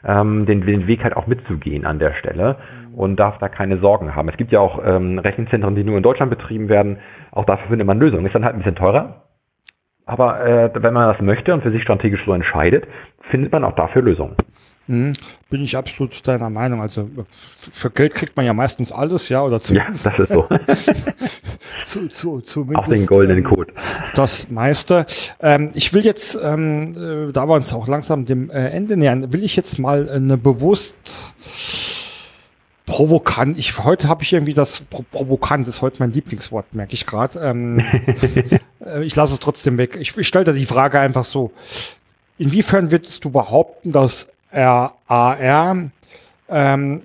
ähm, 0.06 0.46
den, 0.46 0.66
den 0.66 0.88
Weg 0.88 1.04
halt 1.04 1.16
auch 1.16 1.28
mitzugehen 1.28 1.86
an 1.86 2.00
der 2.00 2.14
Stelle 2.14 2.58
und 2.96 3.20
darf 3.20 3.38
da 3.40 3.50
keine 3.50 3.78
Sorgen 3.78 4.16
haben. 4.16 4.30
Es 4.30 4.38
gibt 4.38 4.52
ja 4.52 4.60
auch 4.60 4.82
ähm, 4.86 5.20
Rechenzentren, 5.20 5.76
die 5.76 5.84
nur 5.84 5.98
in 5.98 6.04
Deutschland 6.04 6.30
betrieben 6.30 6.70
werden. 6.70 7.00
Auch 7.32 7.46
dafür 7.46 7.68
findet 7.70 7.88
man 7.88 8.00
Lösungen. 8.00 8.26
Ist 8.26 8.36
dann 8.36 8.46
halt 8.46 8.56
ein 8.56 8.60
bisschen 8.60 8.76
teurer. 8.76 9.24
Aber 10.06 10.46
äh, 10.46 10.70
wenn 10.74 10.94
man 10.94 11.12
das 11.12 11.22
möchte 11.22 11.54
und 11.54 11.64
für 11.64 11.72
sich 11.72 11.82
strategisch 11.82 12.26
so 12.26 12.34
entscheidet, 12.34 12.88
findet 13.32 13.52
man 13.52 13.64
auch 13.64 13.76
dafür 13.76 14.02
Lösungen. 14.02 14.36
Mhm, 14.88 15.14
bin 15.50 15.64
ich 15.64 15.78
absolut 15.78 16.28
deiner 16.28 16.50
Meinung. 16.50 16.82
Also 16.82 17.10
für 17.72 17.90
Geld 17.90 18.16
kriegt 18.16 18.36
man 18.36 18.46
ja 18.46 18.54
meistens 18.54 18.92
alles, 18.92 19.30
ja, 19.30 19.42
oder 19.42 19.62
zumindest. 19.62 20.06
Ja, 20.06 20.14
das 20.18 20.30
ist 20.30 20.34
so. 20.34 20.48
zu, 21.86 22.08
zu, 22.10 22.42
zumindest, 22.42 22.80
auch 22.80 22.94
den 22.94 23.06
goldenen 23.06 23.44
Code. 23.46 23.72
Das 24.14 24.52
meiste. 24.52 25.06
Ähm, 25.40 25.72
ich 25.74 25.94
will 25.94 26.04
jetzt, 26.04 26.38
ähm, 26.42 27.30
äh, 27.30 27.32
da 27.32 27.48
wir 27.48 27.56
uns 27.56 27.72
auch 27.72 27.88
langsam 27.88 28.26
dem 28.26 28.50
äh, 28.50 28.70
Ende 28.70 28.98
nähern, 28.98 29.32
will 29.32 29.44
ich 29.44 29.56
jetzt 29.56 29.80
mal 29.80 30.10
eine 30.10 30.38
bewusst 30.38 30.96
provokant. 32.86 33.58
Ich 33.58 33.78
heute 33.84 34.10
habe 34.10 34.24
ich 34.24 34.34
irgendwie 34.34 34.54
das 34.54 34.82
Pro 34.82 35.06
provokant 35.10 35.68
ist 35.68 35.82
heute 35.82 36.04
mein 36.04 36.12
Lieblingswort, 36.12 36.74
merke 36.76 36.94
ich 36.94 37.06
gerade. 37.06 37.40
Ähm, 37.40 37.80
äh, 38.86 39.04
ich 39.04 39.16
lasse 39.16 39.34
es 39.34 39.40
trotzdem 39.40 39.78
weg. 39.78 39.98
Ich, 40.00 40.18
ich 40.18 40.28
stelle 40.28 40.46
da 40.46 40.52
die 40.52 40.66
Frage 40.66 41.00
einfach 41.00 41.24
so: 41.24 41.52
Inwiefern 42.38 42.92
würdest 42.92 43.24
du 43.24 43.30
behaupten, 43.30 43.94
dass 43.94 44.28
RAR 44.54 45.90
ähm, 46.50 47.02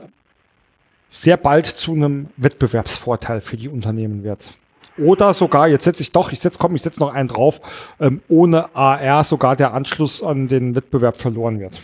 sehr 1.10 1.36
bald 1.36 1.66
zu 1.66 1.94
einem 1.94 2.28
Wettbewerbsvorteil 2.36 3.40
für 3.40 3.56
die 3.56 3.68
Unternehmen 3.68 4.22
wird. 4.22 4.58
Oder 4.98 5.32
sogar, 5.32 5.68
jetzt 5.68 5.84
setze 5.84 6.02
ich 6.02 6.12
doch, 6.12 6.32
ich 6.32 6.40
setze, 6.40 6.58
komm, 6.58 6.74
ich 6.74 6.82
setze 6.82 7.00
noch 7.00 7.14
einen 7.14 7.28
drauf, 7.28 7.60
ähm, 8.00 8.20
ohne 8.28 8.74
AR 8.74 9.22
sogar 9.22 9.56
der 9.56 9.72
Anschluss 9.72 10.22
an 10.22 10.48
den 10.48 10.74
Wettbewerb 10.74 11.16
verloren 11.16 11.60
wird. 11.60 11.80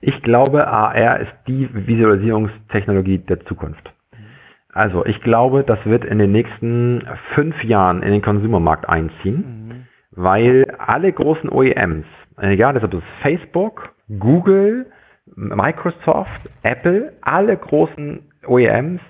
Ich 0.00 0.22
glaube, 0.22 0.66
AR 0.66 1.20
ist 1.20 1.32
die 1.46 1.68
Visualisierungstechnologie 1.72 3.18
der 3.18 3.44
Zukunft. 3.46 3.92
Also 4.72 5.04
ich 5.04 5.20
glaube, 5.20 5.64
das 5.64 5.78
wird 5.84 6.04
in 6.04 6.18
den 6.18 6.32
nächsten 6.32 7.06
fünf 7.34 7.62
Jahren 7.62 8.02
in 8.02 8.12
den 8.12 8.22
Konsumermarkt 8.22 8.88
einziehen, 8.88 9.44
mhm. 9.68 9.86
weil 10.10 10.64
alle 10.78 11.12
großen 11.12 11.50
OEMs, 11.50 12.06
egal 12.38 12.82
ob 12.82 12.94
es 12.94 13.02
Facebook, 13.20 13.92
Google, 14.18 14.86
Microsoft, 15.34 16.50
Apple, 16.62 17.12
alle 17.22 17.56
großen 17.56 18.20
OEMs, 18.46 19.00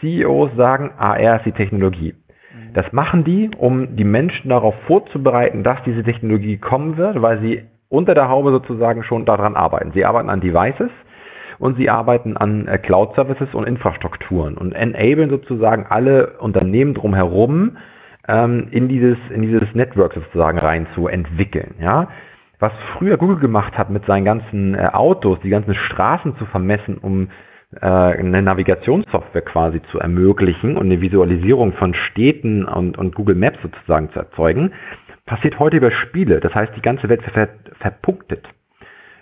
CEOs 0.00 0.50
sagen, 0.56 0.92
AR 0.96 1.36
ist 1.36 1.46
die 1.46 1.52
Technologie. 1.52 2.14
Mhm. 2.14 2.72
Das 2.74 2.92
machen 2.92 3.24
die, 3.24 3.50
um 3.56 3.96
die 3.96 4.04
Menschen 4.04 4.48
darauf 4.48 4.74
vorzubereiten, 4.86 5.62
dass 5.62 5.82
diese 5.84 6.02
Technologie 6.02 6.56
kommen 6.56 6.96
wird, 6.96 7.20
weil 7.20 7.40
sie 7.40 7.64
unter 7.88 8.14
der 8.14 8.28
Haube 8.28 8.50
sozusagen 8.50 9.02
schon 9.02 9.24
daran 9.24 9.56
arbeiten. 9.56 9.92
Sie 9.92 10.04
arbeiten 10.04 10.30
an 10.30 10.40
Devices 10.40 10.90
und 11.58 11.76
sie 11.76 11.90
arbeiten 11.90 12.36
an 12.36 12.66
äh, 12.66 12.78
Cloud 12.78 13.14
Services 13.14 13.52
und 13.52 13.66
Infrastrukturen 13.66 14.56
und 14.56 14.72
enablen 14.72 15.28
sozusagen 15.28 15.86
alle 15.88 16.38
Unternehmen 16.38 16.94
drumherum 16.94 17.76
ähm, 18.28 18.68
in 18.70 18.88
dieses 18.88 19.18
in 19.34 19.42
dieses 19.42 19.74
Network 19.74 20.14
sozusagen 20.14 20.58
rein 20.58 20.86
zu 20.94 21.08
entwickeln. 21.08 21.74
Ja, 21.80 22.08
was 22.60 22.72
früher 22.96 23.16
Google 23.16 23.38
gemacht 23.38 23.76
hat 23.76 23.90
mit 23.90 24.04
seinen 24.06 24.24
ganzen 24.24 24.74
äh, 24.74 24.88
Autos, 24.92 25.40
die 25.40 25.50
ganzen 25.50 25.74
Straßen 25.74 26.36
zu 26.36 26.46
vermessen, 26.46 26.98
um 26.98 27.28
äh, 27.80 27.86
eine 27.86 28.42
Navigationssoftware 28.42 29.42
quasi 29.42 29.82
zu 29.90 29.98
ermöglichen 29.98 30.76
und 30.76 30.86
eine 30.86 31.00
Visualisierung 31.00 31.72
von 31.72 31.94
Städten 31.94 32.64
und, 32.64 32.98
und 32.98 33.14
Google 33.14 33.36
Maps 33.36 33.58
sozusagen 33.62 34.10
zu 34.12 34.18
erzeugen, 34.18 34.72
passiert 35.24 35.58
heute 35.58 35.78
über 35.78 35.90
Spiele. 35.90 36.40
Das 36.40 36.54
heißt, 36.54 36.72
die 36.76 36.82
ganze 36.82 37.08
Welt 37.08 37.22
ver 37.22 37.48
verpunktet. 37.78 38.46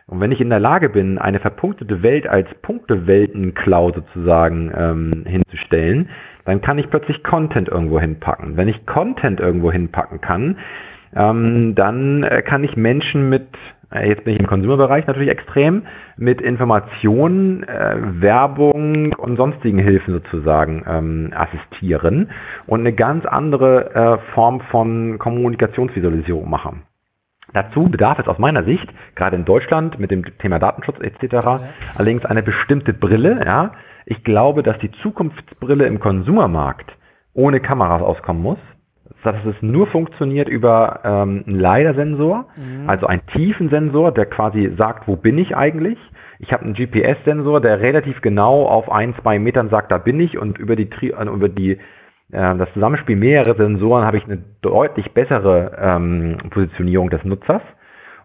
Und 0.07 0.21
wenn 0.21 0.33
ich 0.33 0.41
in 0.41 0.49
der 0.49 0.59
Lage 0.59 0.89
bin, 0.89 1.19
eine 1.19 1.39
verpunktete 1.39 2.03
Welt 2.03 2.27
als 2.27 2.49
Punkteweltenklau 2.63 3.93
sozusagen 3.93 4.73
ähm, 4.75 5.25
hinzustellen, 5.27 6.09
dann 6.47 6.63
kann 6.63 6.79
ich 6.79 6.89
plötzlich 6.89 7.23
Content 7.23 7.69
irgendwo 7.69 8.01
hinpacken. 8.01 8.57
Wenn 8.57 8.69
ich 8.69 8.87
Content 8.87 9.39
irgendwo 9.39 9.71
hinpacken 9.71 10.23
kann, 10.23 10.57
ähm, 11.15 11.75
dann 11.75 12.23
äh, 12.23 12.43
kann 12.43 12.65
ich 12.65 12.77
Menschen 12.77 13.29
mit, 13.29 13.47
äh, 13.93 14.09
jetzt 14.09 14.25
bin 14.25 14.35
ich 14.35 14.41
im 14.41 14.47
Konsumerbereich 14.47 15.07
natürlich 15.07 15.31
extrem, 15.31 15.83
mit 16.17 16.41
Informationen, 16.41 17.63
äh, 17.65 17.97
Werbung 18.21 19.15
und 19.15 19.37
sonstigen 19.37 19.79
Hilfen 19.79 20.15
sozusagen 20.15 20.85
ähm, 20.87 21.33
assistieren 21.35 22.31
und 22.67 22.81
eine 22.81 22.93
ganz 22.93 23.25
andere 23.27 23.95
äh, 23.95 24.33
Form 24.35 24.61
von 24.71 25.19
Kommunikationsvisualisierung 25.19 26.49
machen. 26.49 26.83
Dazu 27.55 27.89
bedarf 27.89 28.19
es 28.19 28.29
aus 28.29 28.39
meiner 28.39 28.65
Sicht, 28.65 28.87
gerade 29.15 29.37
in 29.37 29.47
Deutschland 29.47 29.99
mit 29.99 30.11
dem 30.11 30.23
Thema 30.39 30.59
Datenschutz 30.59 31.01
etc., 31.01 31.33
ja. 31.33 31.61
allerdings 31.97 32.27
eine 32.27 32.43
bestimmte 32.43 32.93
Brille. 32.93 33.43
Ja. 33.45 33.73
Ich 34.05 34.23
glaube, 34.23 34.63
dass 34.63 34.79
die 34.79 34.91
Zukunftsbrille 35.03 35.87
im 35.87 35.99
Konsumermarkt 35.99 36.95
ohne 37.33 37.61
Kameras 37.61 38.03
auskommen 38.03 38.43
muss 38.43 38.59
dass 39.23 39.37
es 39.45 39.57
nur 39.61 39.87
funktioniert 39.87 40.49
über 40.49 41.01
ähm, 41.05 41.45
einen 41.47 41.59
LiDAR-Sensor, 41.59 42.47
mhm. 42.57 42.89
also 42.89 43.07
einen 43.07 43.27
Tiefensensor, 43.27 44.13
der 44.13 44.27
quasi 44.27 44.73
sagt, 44.77 45.09
wo 45.09 45.17
bin 45.17 45.39
ich 45.39 45.57
eigentlich. 45.57 45.99
Ich 46.39 46.53
habe 46.53 46.65
einen 46.65 46.75
GPS-Sensor, 46.75 47.61
der 47.61 47.81
relativ 47.81 48.21
genau 48.21 48.65
auf 48.65 48.91
ein, 48.91 49.15
zwei 49.21 49.39
Metern 49.39 49.71
sagt, 49.71 49.91
da 49.91 49.99
bin 49.99 50.21
ich 50.21 50.39
und 50.39 50.59
über 50.59 50.77
die, 50.77 50.89
äh, 51.11 51.25
über 51.25 51.49
die 51.49 51.73
äh, 51.73 52.57
das 52.57 52.73
Zusammenspiel 52.75 53.17
mehrerer 53.17 53.57
Sensoren 53.57 54.05
habe 54.05 54.19
ich 54.19 54.25
eine 54.25 54.39
deutlich 54.61 55.13
bessere 55.13 55.77
ähm, 55.81 56.39
Positionierung 56.51 57.11
des 57.11 57.25
Nutzers. 57.25 57.63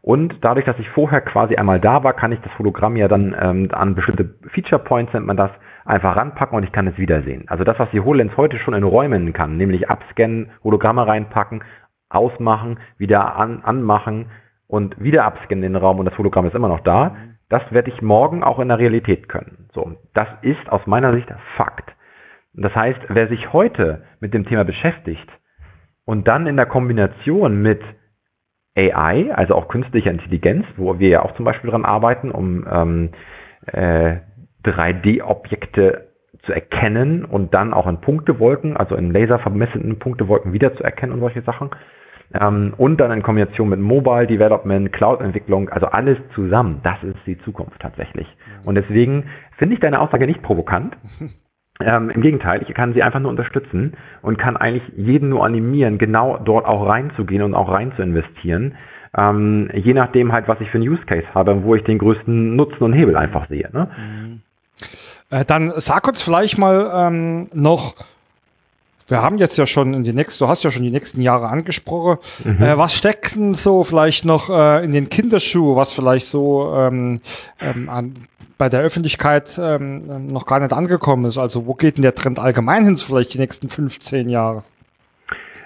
Und 0.02 0.36
dadurch, 0.42 0.66
dass 0.66 0.78
ich 0.80 0.90
vorher 0.90 1.22
quasi 1.22 1.56
einmal 1.56 1.80
da 1.80 2.04
war, 2.04 2.14
kann 2.14 2.34
ich 2.34 2.40
das 2.42 2.52
Hologramm 2.60 2.98
ja 2.98 3.08
dann 3.08 3.34
ähm, 3.40 3.70
an 3.72 3.96
bestimmte 3.96 4.36
Feature 4.50 4.84
Points 4.84 5.14
nennt 5.14 5.26
man 5.26 5.38
das, 5.38 5.52
einfach 5.86 6.16
ranpacken 6.16 6.58
und 6.58 6.64
ich 6.64 6.72
kann 6.72 6.88
es 6.88 6.98
wiedersehen. 6.98 7.46
Also 7.48 7.64
das, 7.64 7.80
was 7.80 7.90
die 7.92 8.02
HoloLens 8.02 8.38
heute 8.38 8.60
schon 8.60 8.74
in 8.74 8.84
Räumen 8.84 9.34
kann, 9.34 9.58
nämlich 9.58 9.90
abscannen, 9.90 10.52
Hologramme 10.64 11.06
reinpacken, 11.06 11.64
ausmachen, 12.10 12.80
wieder 12.98 13.36
an, 13.36 13.62
anmachen 13.64 14.28
und 14.68 15.02
wieder 15.02 15.26
abscannen 15.26 15.64
in 15.64 15.74
den 15.74 15.82
Raum 15.82 16.00
und 16.00 16.06
das 16.06 16.18
Hologramm 16.18 16.46
ist 16.46 16.56
immer 16.56 16.70
noch 16.70 16.82
da, 16.82 17.16
das 17.50 17.62
werde 17.72 17.92
ich 17.92 18.02
morgen 18.02 18.44
auch 18.44 18.60
in 18.60 18.70
der 18.70 18.80
Realität 18.80 19.30
können. 19.30 19.70
So, 19.74 19.98
das 20.14 20.28
ist 20.42 20.70
aus 20.70 20.88
meiner 20.88 21.14
Sicht 21.14 21.32
Fakt. 21.56 21.94
Das 22.54 22.76
heißt, 22.76 23.00
wer 23.10 23.28
sich 23.28 23.52
heute 23.52 24.04
mit 24.20 24.34
dem 24.34 24.46
Thema 24.46 24.64
beschäftigt 24.64 25.28
und 26.06 26.28
dann 26.28 26.48
in 26.48 26.56
der 26.56 26.66
Kombination 26.66 27.62
mit 27.62 27.82
AI, 28.76 29.34
also 29.34 29.56
auch 29.56 29.68
künstlicher 29.68 30.12
Intelligenz, 30.12 30.66
wo 30.78 31.00
wir 31.00 31.10
ja 31.10 31.22
auch 31.24 31.36
zum 31.36 31.46
Beispiel 31.46 31.70
dran 31.70 31.86
arbeiten, 31.86 32.32
um 32.32 32.66
ähm, 32.70 33.10
äh, 33.68 34.18
3D-Objekte 34.66 36.08
zu 36.44 36.54
erkennen 36.54 37.26
und 37.26 37.54
dann 37.54 37.74
auch 37.74 37.88
in 37.88 38.02
Punktewolken, 38.02 38.76
also 38.76 38.96
in 38.96 39.12
Laser 39.12 39.40
vermessenden 39.40 40.00
Punktewolken 40.00 40.54
wiederzuerkennen 40.54 41.14
und 41.14 41.22
solche 41.22 41.42
Sachen. 41.42 41.70
Ähm, 42.34 42.74
und 42.78 42.98
dann 42.98 43.12
in 43.12 43.22
Kombination 43.22 43.70
mit 43.70 43.80
Mobile 43.80 44.28
Development, 44.28 44.92
Cloud-Entwicklung, 44.92 45.70
also 45.70 45.88
alles 45.88 46.18
zusammen. 46.34 46.82
Das 46.84 47.02
ist 47.04 47.18
die 47.26 47.38
Zukunft 47.40 47.80
tatsächlich. 47.80 48.28
Und 48.66 48.76
deswegen 48.76 49.26
finde 49.58 49.76
ich 49.76 49.80
deine 49.80 50.00
Aussage 50.00 50.26
nicht 50.26 50.42
provokant. 50.42 50.96
Ähm, 51.80 52.12
Im 52.12 52.22
Gegenteil, 52.22 52.64
ich 52.68 52.74
kann 52.76 52.94
sie 52.94 53.02
einfach 53.02 53.20
nur 53.20 53.32
unterstützen 53.32 53.94
und 54.22 54.38
kann 54.38 54.58
eigentlich 54.58 54.84
jeden 54.96 55.30
nur 55.30 55.44
animieren, 55.44 55.98
genau 55.98 56.38
dort 56.38 56.66
auch 56.66 56.88
reinzugehen 56.88 57.42
und 57.42 57.56
auch 57.56 57.68
rein 57.68 57.92
zu 57.96 58.04
investieren. 58.04 58.76
Ähm, 59.18 59.70
je 59.74 59.94
nachdem 59.96 60.32
halt, 60.32 60.48
was 60.48 60.62
ich 60.62 60.70
für 60.70 60.78
einen 60.78 60.88
Use 60.88 61.04
Case 61.06 61.26
habe, 61.34 61.64
wo 61.64 61.74
ich 61.74 61.84
den 61.84 61.98
größten 61.98 62.56
Nutzen 62.56 62.84
und 62.84 62.94
Hebel 62.94 63.16
einfach 63.18 63.50
sehe. 63.50 63.70
Ne? 63.74 63.90
Mhm. 63.98 64.42
Äh, 65.34 65.46
dann 65.46 65.74
sag 65.76 66.08
uns 66.08 66.22
vielleicht 66.22 66.60
mal 66.60 66.92
ähm, 66.94 67.50
noch, 67.54 67.96
wir 69.08 69.24
haben 69.24 69.40
jetzt 69.40 69.58
ja 69.58 69.66
schon 69.66 69.96
in 69.96 70.04
die 70.04 70.14
nächsten, 70.14 70.44
du 70.44 70.48
hast 70.48 70.64
ja 70.64 70.70
schon 70.70 70.84
die 70.84 70.92
nächsten 70.92 71.22
Jahre 71.22 71.48
angesprochen. 71.48 72.20
Mhm. 72.44 72.62
Äh, 72.62 72.78
was 72.78 72.94
steckt 72.94 73.36
denn 73.36 73.56
so 73.56 73.84
vielleicht 73.84 74.26
noch 74.26 74.52
äh, 74.52 74.86
in 74.86 74.92
den 74.92 75.10
Kinderschuh, 75.10 75.76
was 75.76 75.92
vielleicht 75.92 76.28
so 76.28 76.72
ähm, 76.76 77.20
ähm, 77.60 77.90
an, 77.90 78.14
bei 78.60 78.70
der 78.70 78.82
Öffentlichkeit 78.82 79.60
ähm, 79.60 80.28
noch 80.28 80.46
gar 80.46 80.60
nicht 80.60 80.72
angekommen 80.72 81.26
ist? 81.26 81.40
Also 81.40 81.66
wo 81.66 81.74
geht 81.74 81.98
denn 81.98 82.04
der 82.04 82.14
Trend 82.14 82.38
allgemein 82.38 82.86
hin, 82.86 82.96
so 82.96 83.08
vielleicht 83.08 83.34
die 83.34 83.40
nächsten 83.40 83.70
15 83.70 84.30
Jahre? 84.30 84.64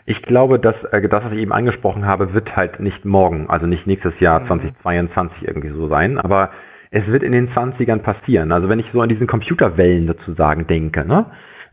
Ich 0.05 0.21
glaube, 0.21 0.59
dass 0.59 0.75
äh, 0.93 1.09
das, 1.09 1.25
was 1.25 1.33
ich 1.33 1.39
eben 1.39 1.51
angesprochen 1.51 2.05
habe, 2.05 2.33
wird 2.33 2.55
halt 2.55 2.79
nicht 2.79 3.03
morgen, 3.03 3.49
also 3.49 3.65
nicht 3.65 3.85
nächstes 3.85 4.17
Jahr 4.21 4.39
mhm. 4.39 4.47
2022 4.47 5.45
irgendwie 5.45 5.71
so 5.71 5.89
sein, 5.89 6.17
aber 6.17 6.51
es 6.91 7.05
wird 7.07 7.23
in 7.23 7.31
den 7.31 7.49
20ern 7.49 7.99
passieren. 7.99 8.51
Also 8.51 8.69
wenn 8.69 8.79
ich 8.79 8.87
so 8.93 9.01
an 9.01 9.09
diesen 9.09 9.27
Computerwellen 9.27 10.07
sozusagen 10.07 10.67
denke, 10.67 11.05
ne? 11.05 11.25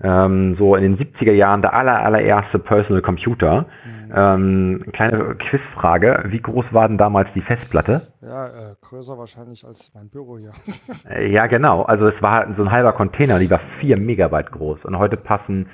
Ähm, 0.02 0.56
so 0.56 0.74
in 0.74 0.82
den 0.82 0.98
70er 0.98 1.32
Jahren 1.32 1.62
der 1.62 1.72
aller, 1.72 2.02
allererste 2.02 2.58
Personal 2.58 3.00
Computer. 3.00 3.66
Mhm. 3.84 4.12
Ähm, 4.14 4.84
kleine 4.92 5.36
Quizfrage, 5.36 6.24
wie 6.26 6.40
groß 6.40 6.66
war 6.72 6.88
denn 6.88 6.98
damals 6.98 7.28
die 7.34 7.40
Festplatte? 7.40 8.02
Ja, 8.20 8.46
äh, 8.48 8.74
größer 8.80 9.16
wahrscheinlich 9.16 9.64
als 9.64 9.92
mein 9.94 10.08
Büro 10.08 10.38
hier. 10.38 10.52
Äh, 11.08 11.30
ja, 11.30 11.46
genau. 11.46 11.82
Also 11.82 12.08
es 12.08 12.22
war 12.22 12.46
so 12.56 12.62
ein 12.62 12.70
halber 12.70 12.92
Container, 12.92 13.38
die 13.38 13.50
war 13.50 13.60
4 13.80 13.96
Megabyte 13.96 14.50
groß. 14.50 14.84
Und 14.84 14.98
heute 14.98 15.16
passen 15.16 15.66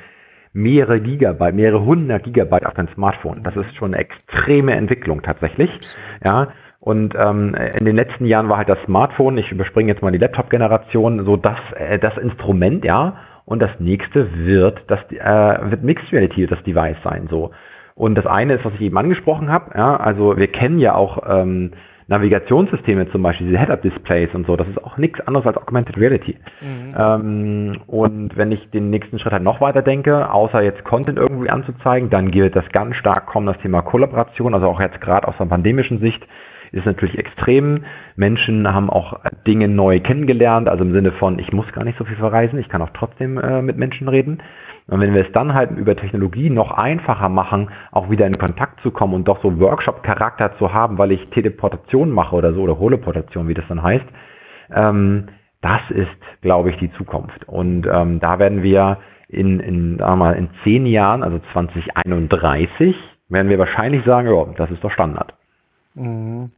mehrere 0.53 1.01
Gigabyte, 1.01 1.55
mehrere 1.55 1.85
hundert 1.85 2.25
Gigabyte 2.25 2.67
auf 2.67 2.75
dein 2.75 2.89
Smartphone. 2.89 3.43
Das 3.45 3.55
ist 3.57 3.75
schon 3.77 3.95
eine 3.95 4.03
extreme 4.03 4.73
Entwicklung 4.73 5.23
tatsächlich. 5.23 5.71
Ja. 6.25 6.49
Und 6.81 7.15
ähm, 7.15 7.55
in 7.55 7.85
den 7.85 7.95
letzten 7.95 8.25
Jahren 8.25 8.49
war 8.49 8.57
halt 8.57 8.71
das 8.71 8.83
Smartphone, 8.87 9.37
ich 9.37 9.53
überspringe 9.53 9.93
jetzt 9.93 10.03
mal 10.03 10.13
die 10.13 10.19
Laptop-Generation, 10.19 11.27
so 11.27 11.37
das, 11.37 11.59
äh, 11.77 11.99
das 11.99 12.17
Instrument, 12.17 12.85
ja. 12.85 13.17
Und 13.45 13.61
das 13.61 13.71
nächste 13.79 14.47
wird 14.47 14.83
das 14.87 15.01
äh, 15.11 15.71
wird 15.71 15.83
Mixed 15.83 16.13
Reality 16.13 16.47
das 16.47 16.63
Device 16.63 16.97
sein. 17.05 17.27
so. 17.29 17.51
Und 17.95 18.15
das 18.15 18.25
eine 18.25 18.55
ist, 18.55 18.65
was 18.65 18.73
ich 18.75 18.81
eben 18.81 18.97
angesprochen 18.97 19.51
habe, 19.51 19.77
ja, 19.77 19.97
also 19.97 20.39
wir 20.39 20.47
kennen 20.47 20.79
ja 20.79 20.95
auch 20.95 21.19
ähm, 21.29 21.73
Navigationssysteme 22.11 23.11
zum 23.11 23.23
Beispiel, 23.23 23.49
diese 23.49 23.59
Head-Up-Displays 23.59 24.31
und 24.35 24.47
so, 24.47 24.57
das 24.57 24.67
ist 24.69 24.83
auch 24.83 24.97
nichts 24.97 25.21
anderes 25.21 25.47
als 25.47 25.57
Augmented 25.57 25.97
Reality. 25.97 26.37
Mhm. 26.61 26.95
Ähm, 26.97 27.81
und 27.87 28.37
wenn 28.37 28.51
ich 28.53 28.71
den 28.71 28.91
nächsten 28.91 29.19
Schritt 29.19 29.33
halt 29.33 29.45
noch 29.45 29.61
weiter 29.61 29.83
denke, 29.83 30.33
außer 30.33 30.63
jetzt 30.63 30.83
Content 30.83 31.19
irgendwie 31.19 31.51
anzuzeigen, 31.51 32.11
dann 32.11 32.31
gilt 32.31 32.57
das 32.57 32.69
ganz 32.73 32.97
stark 32.97 33.27
kommen, 33.27 33.47
das 33.47 33.59
Thema 33.59 33.83
Kollaboration, 33.83 34.55
also 34.55 34.67
auch 34.67 34.81
jetzt 34.81 35.01
gerade 35.01 35.29
aus 35.29 35.37
der 35.39 35.45
pandemischen 35.45 36.01
Sicht, 36.01 36.27
ist 36.73 36.87
natürlich 36.87 37.19
extrem. 37.19 37.85
Menschen 38.17 38.73
haben 38.73 38.91
auch 38.91 39.21
Dinge 39.47 39.69
neu 39.69 40.01
kennengelernt, 40.01 40.69
also 40.69 40.85
im 40.85 40.93
Sinne 40.93 41.13
von, 41.13 41.39
ich 41.39 41.53
muss 41.53 41.71
gar 41.73 41.85
nicht 41.85 41.99
so 41.99 42.05
viel 42.05 42.17
verreisen, 42.17 42.59
ich 42.59 42.69
kann 42.69 42.83
auch 42.83 42.91
trotzdem 42.95 43.39
äh, 43.39 43.63
mit 43.63 43.77
Menschen 43.77 44.09
reden. 44.09 44.43
Und 44.87 45.01
wenn 45.01 45.15
wir 45.15 45.25
es 45.25 45.33
dann 45.33 45.55
halt 45.55 45.71
über 45.73 45.95
Technologie 45.95 46.51
noch 46.51 46.73
einfacher 46.73 47.29
machen, 47.29 47.71
auch 47.93 48.11
wieder 48.11 48.27
in 48.27 48.39
Kontakt 48.39 48.81
zu 48.81 48.91
kommen 48.91 49.15
und 49.15 49.29
doch 49.29 49.41
so 49.41 49.61
Workshop-Charakter 49.61 50.57
zu 50.59 50.73
haben, 50.73 50.99
weil 50.99 51.13
ich 51.13 51.29
Teleportation 51.31 52.11
mache 52.11 52.35
oder 52.35 52.53
so, 52.53 52.63
oder 52.63 52.79
Holoportation, 52.79 53.47
wie 53.47 53.55
das 53.55 53.67
dann 53.69 53.83
heißt, 53.83 54.07
ähm, 54.75 55.27
das 55.61 55.81
ist, 55.91 56.41
glaube 56.43 56.71
ich, 56.71 56.77
die 56.79 56.93
Zukunft. 56.95 57.49
Und 57.49 57.87
ähm, 57.87 58.19
da 58.19 58.39
werden 58.39 58.63
wir 58.63 58.99
in, 59.29 59.61
in, 59.61 59.99
sagen 59.99 60.13
wir 60.13 60.17
mal, 60.17 60.33
in 60.33 60.51
zehn 60.65 60.87
Jahren, 60.87 61.23
also 61.23 61.39
2031, 61.53 62.97
werden 63.29 63.49
wir 63.49 63.59
wahrscheinlich 63.59 64.05
sagen, 64.05 64.29
ja, 64.29 64.47
das 64.57 64.71
ist 64.71 64.83
doch 64.83 64.91
Standard. 64.91 65.35
Mhm. 65.95 66.51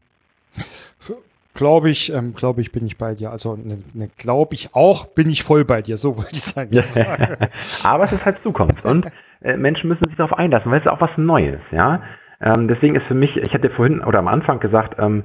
Glaube 1.55 1.91
ich, 1.91 2.13
ähm, 2.13 2.35
glaube 2.35 2.63
ich, 2.63 2.73
bin 2.73 2.87
ich 2.87 2.97
bei 2.97 3.15
dir. 3.15 3.31
Also 3.31 3.57
ne, 3.57 3.79
ne, 3.93 4.09
glaube 4.17 4.55
ich 4.55 4.71
auch, 4.73 5.07
bin 5.07 5.29
ich 5.29 5.43
voll 5.43 5.65
bei 5.65 5.83
dir. 5.83 5.99
So 5.99 6.17
wollte 6.17 6.33
ich 6.33 6.43
sagen. 6.43 6.73
Aber 7.85 8.05
es 8.05 8.13
ist 8.13 8.25
halt 8.25 8.39
Zukunft 8.39 8.85
und 8.85 9.07
äh, 9.43 9.57
Menschen 9.57 9.89
müssen 9.89 10.07
sich 10.07 10.17
darauf 10.17 10.37
einlassen, 10.39 10.71
weil 10.71 10.79
es 10.79 10.87
ist 10.87 10.91
auch 10.91 11.01
was 11.01 11.17
Neues. 11.19 11.61
Ja, 11.71 12.03
ähm, 12.41 12.69
deswegen 12.69 12.97
ist 12.97 13.07
für 13.07 13.15
mich, 13.15 13.37
ich 13.37 13.53
hatte 13.53 13.69
vorhin 13.69 14.01
oder 14.01 14.19
am 14.19 14.29
Anfang 14.29 14.61
gesagt, 14.61 14.99
ähm, 14.99 15.25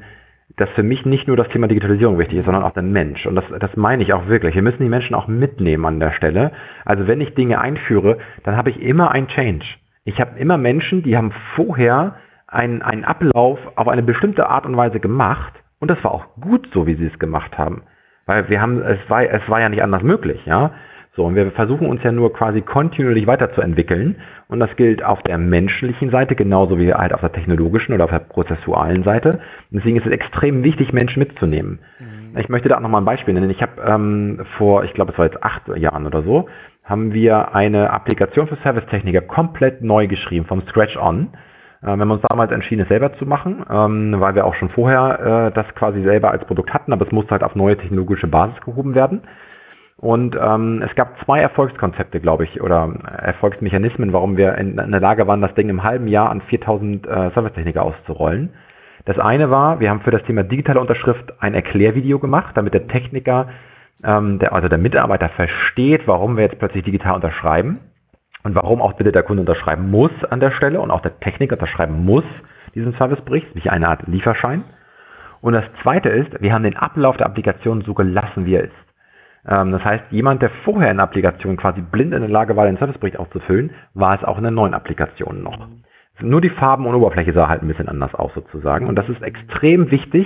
dass 0.57 0.69
für 0.71 0.83
mich 0.83 1.05
nicht 1.05 1.27
nur 1.27 1.37
das 1.37 1.49
Thema 1.49 1.67
Digitalisierung 1.67 2.17
wichtig 2.17 2.39
ist, 2.39 2.45
sondern 2.45 2.63
auch 2.63 2.73
der 2.73 2.83
Mensch. 2.83 3.25
Und 3.25 3.35
das, 3.35 3.45
das 3.59 3.75
meine 3.75 4.03
ich 4.03 4.13
auch 4.13 4.27
wirklich. 4.27 4.55
Wir 4.55 4.61
müssen 4.61 4.81
die 4.81 4.89
Menschen 4.89 5.15
auch 5.15 5.27
mitnehmen 5.27 5.85
an 5.85 5.99
der 5.99 6.11
Stelle. 6.11 6.51
Also 6.83 7.07
wenn 7.07 7.21
ich 7.21 7.35
Dinge 7.35 7.59
einführe, 7.59 8.17
dann 8.43 8.57
habe 8.57 8.69
ich 8.69 8.81
immer 8.81 9.11
ein 9.11 9.27
Change. 9.27 9.65
Ich 10.03 10.19
habe 10.19 10.39
immer 10.39 10.57
Menschen, 10.57 11.03
die 11.03 11.17
haben 11.17 11.31
vorher 11.55 12.15
einen, 12.47 12.81
einen 12.81 13.05
Ablauf 13.05 13.59
auf 13.75 13.87
eine 13.87 14.03
bestimmte 14.03 14.49
Art 14.49 14.65
und 14.65 14.75
Weise 14.77 14.99
gemacht 14.99 15.53
und 15.79 15.91
das 15.91 16.03
war 16.03 16.11
auch 16.11 16.25
gut 16.39 16.67
so, 16.73 16.87
wie 16.87 16.95
sie 16.95 17.05
es 17.05 17.19
gemacht 17.19 17.57
haben. 17.57 17.83
Weil 18.25 18.49
wir 18.49 18.61
haben, 18.61 18.81
es 18.81 18.99
war, 19.09 19.23
es 19.23 19.47
war 19.47 19.61
ja 19.61 19.69
nicht 19.69 19.83
anders 19.83 20.03
möglich, 20.03 20.45
ja. 20.45 20.71
So, 21.15 21.25
und 21.25 21.33
wir 21.33 21.49
versuchen 21.51 21.87
uns 21.87 22.03
ja 22.03 22.11
nur 22.11 22.31
quasi 22.31 22.61
kontinuierlich 22.61 23.25
weiterzuentwickeln. 23.25 24.17
Und 24.49 24.59
das 24.59 24.75
gilt 24.75 25.03
auf 25.03 25.23
der 25.23 25.39
menschlichen 25.39 26.11
Seite 26.11 26.35
genauso 26.35 26.77
wie 26.77 26.93
halt 26.93 27.11
auf 27.11 27.21
der 27.21 27.31
technologischen 27.31 27.93
oder 27.93 28.03
auf 28.03 28.11
der 28.11 28.19
prozessualen 28.19 29.03
Seite. 29.03 29.39
Und 29.71 29.79
deswegen 29.79 29.97
ist 29.97 30.05
es 30.05 30.11
extrem 30.11 30.63
wichtig, 30.63 30.93
Menschen 30.93 31.19
mitzunehmen. 31.19 31.79
Mhm. 31.99 32.37
Ich 32.37 32.49
möchte 32.49 32.69
da 32.69 32.77
auch 32.77 32.81
nochmal 32.81 33.01
ein 33.01 33.05
Beispiel 33.05 33.33
nennen. 33.33 33.49
Ich 33.49 33.63
habe 33.63 33.81
ähm, 33.81 34.41
vor, 34.57 34.83
ich 34.83 34.93
glaube, 34.93 35.11
es 35.11 35.17
war 35.17 35.25
jetzt 35.25 35.43
acht 35.43 35.67
Jahren 35.75 36.05
oder 36.05 36.21
so, 36.21 36.49
haben 36.83 37.11
wir 37.13 37.55
eine 37.55 37.89
Applikation 37.89 38.47
für 38.47 38.57
Servicetechniker 38.57 39.21
komplett 39.21 39.81
neu 39.81 40.07
geschrieben, 40.07 40.45
vom 40.45 40.61
Scratch 40.67 40.97
on. 40.97 41.29
Äh, 41.81 41.87
wir 41.87 41.99
haben 41.99 42.11
uns 42.11 42.23
damals 42.27 42.51
entschieden, 42.51 42.81
es 42.81 42.87
selber 42.87 43.13
zu 43.13 43.25
machen, 43.25 43.65
ähm, 43.69 44.15
weil 44.19 44.35
wir 44.35 44.45
auch 44.45 44.55
schon 44.55 44.69
vorher 44.69 45.49
äh, 45.49 45.51
das 45.53 45.67
quasi 45.75 46.01
selber 46.03 46.31
als 46.31 46.45
Produkt 46.45 46.73
hatten, 46.73 46.93
aber 46.93 47.05
es 47.05 47.11
musste 47.11 47.31
halt 47.31 47.43
auf 47.43 47.55
neue 47.55 47.77
technologische 47.77 48.27
Basis 48.27 48.59
gehoben 48.61 48.95
werden. 48.95 49.21
Und 49.99 50.37
ähm, 50.39 50.83
es 50.83 50.93
gab 50.95 51.17
zwei 51.25 51.39
Erfolgskonzepte, 51.39 52.19
glaube 52.19 52.43
ich, 52.43 52.61
oder 52.61 52.93
Erfolgsmechanismen, 53.17 54.13
warum 54.13 54.37
wir 54.37 54.55
in, 54.55 54.75
der 54.75 54.99
Lage 54.99 55.25
waren, 55.25 55.41
das 55.41 55.55
Ding 55.55 55.69
im 55.69 55.83
halben 55.83 56.07
Jahr 56.07 56.29
an 56.29 56.41
4000 56.41 57.07
äh, 57.07 57.09
Servicetechniker 57.33 57.81
auszurollen. 57.81 58.53
Das 59.05 59.17
eine 59.17 59.49
war, 59.49 59.79
wir 59.79 59.89
haben 59.89 60.01
für 60.01 60.11
das 60.11 60.21
Thema 60.23 60.43
digitale 60.43 60.79
Unterschrift 60.79 61.33
ein 61.41 61.55
Erklärvideo 61.55 62.19
gemacht, 62.19 62.55
damit 62.55 62.75
der 62.75 62.87
Techniker, 62.87 63.47
ähm, 64.03 64.39
also 64.51 64.67
der 64.67 64.77
Mitarbeiter 64.77 65.29
versteht, 65.29 66.07
warum 66.07 66.37
wir 66.37 66.43
jetzt 66.43 66.59
plötzlich 66.59 66.83
digital 66.83 67.15
unterschreiben 67.15 67.79
und 68.47 68.55
warum 68.55 68.81
auch 68.81 68.93
bitte 68.93 69.11
der 69.11 69.23
Kunde 69.23 69.41
unterschreiben 69.41 69.91
muss 69.91 70.11
an 70.29 70.39
der 70.39 70.51
Stelle 70.51 70.79
und 70.79 70.89
auch 70.89 71.01
der 71.01 71.19
Techniker 71.19 71.55
unterschreiben 71.55 72.05
muss 72.05 72.23
diesen 72.73 72.93
Servicebericht, 72.93 73.47
wie 73.55 73.69
eine 73.69 73.89
Art 73.89 74.07
Lieferschein. 74.07 74.63
Und 75.41 75.51
das 75.51 75.65
zweite 75.83 76.07
ist, 76.07 76.41
wir 76.41 76.53
haben 76.53 76.63
den 76.63 76.77
Ablauf 76.77 77.17
der 77.17 77.25
Applikation 77.25 77.81
so 77.81 77.93
gelassen, 77.93 78.45
wie 78.45 78.55
er 78.55 78.63
ist. 78.63 78.71
Ähm, 79.45 79.73
das 79.73 79.83
heißt, 79.83 80.05
jemand, 80.11 80.41
der 80.41 80.49
vorher 80.63 80.91
in 80.91 80.97
der 80.97 81.03
Applikation 81.03 81.57
quasi 81.57 81.81
blind 81.81 82.13
in 82.13 82.21
der 82.21 82.29
Lage 82.29 82.55
war, 82.55 82.65
den 82.65 82.77
Servicebericht 82.77 83.19
auszufüllen, 83.19 83.71
war 83.93 84.15
es 84.15 84.23
auch 84.23 84.37
in 84.37 84.43
der 84.43 84.51
neuen 84.51 84.73
Applikation 84.73 85.43
noch. 85.43 85.67
Nur 86.21 86.39
die 86.39 86.49
Farben 86.49 86.85
und 86.85 86.95
Oberfläche 86.95 87.33
sah 87.33 87.49
halt 87.49 87.63
ein 87.63 87.67
bisschen 87.67 87.89
anders 87.89 88.15
aus 88.15 88.33
sozusagen. 88.33 88.87
Und 88.87 88.95
das 88.95 89.09
ist 89.09 89.21
extrem 89.21 89.91
wichtig, 89.91 90.25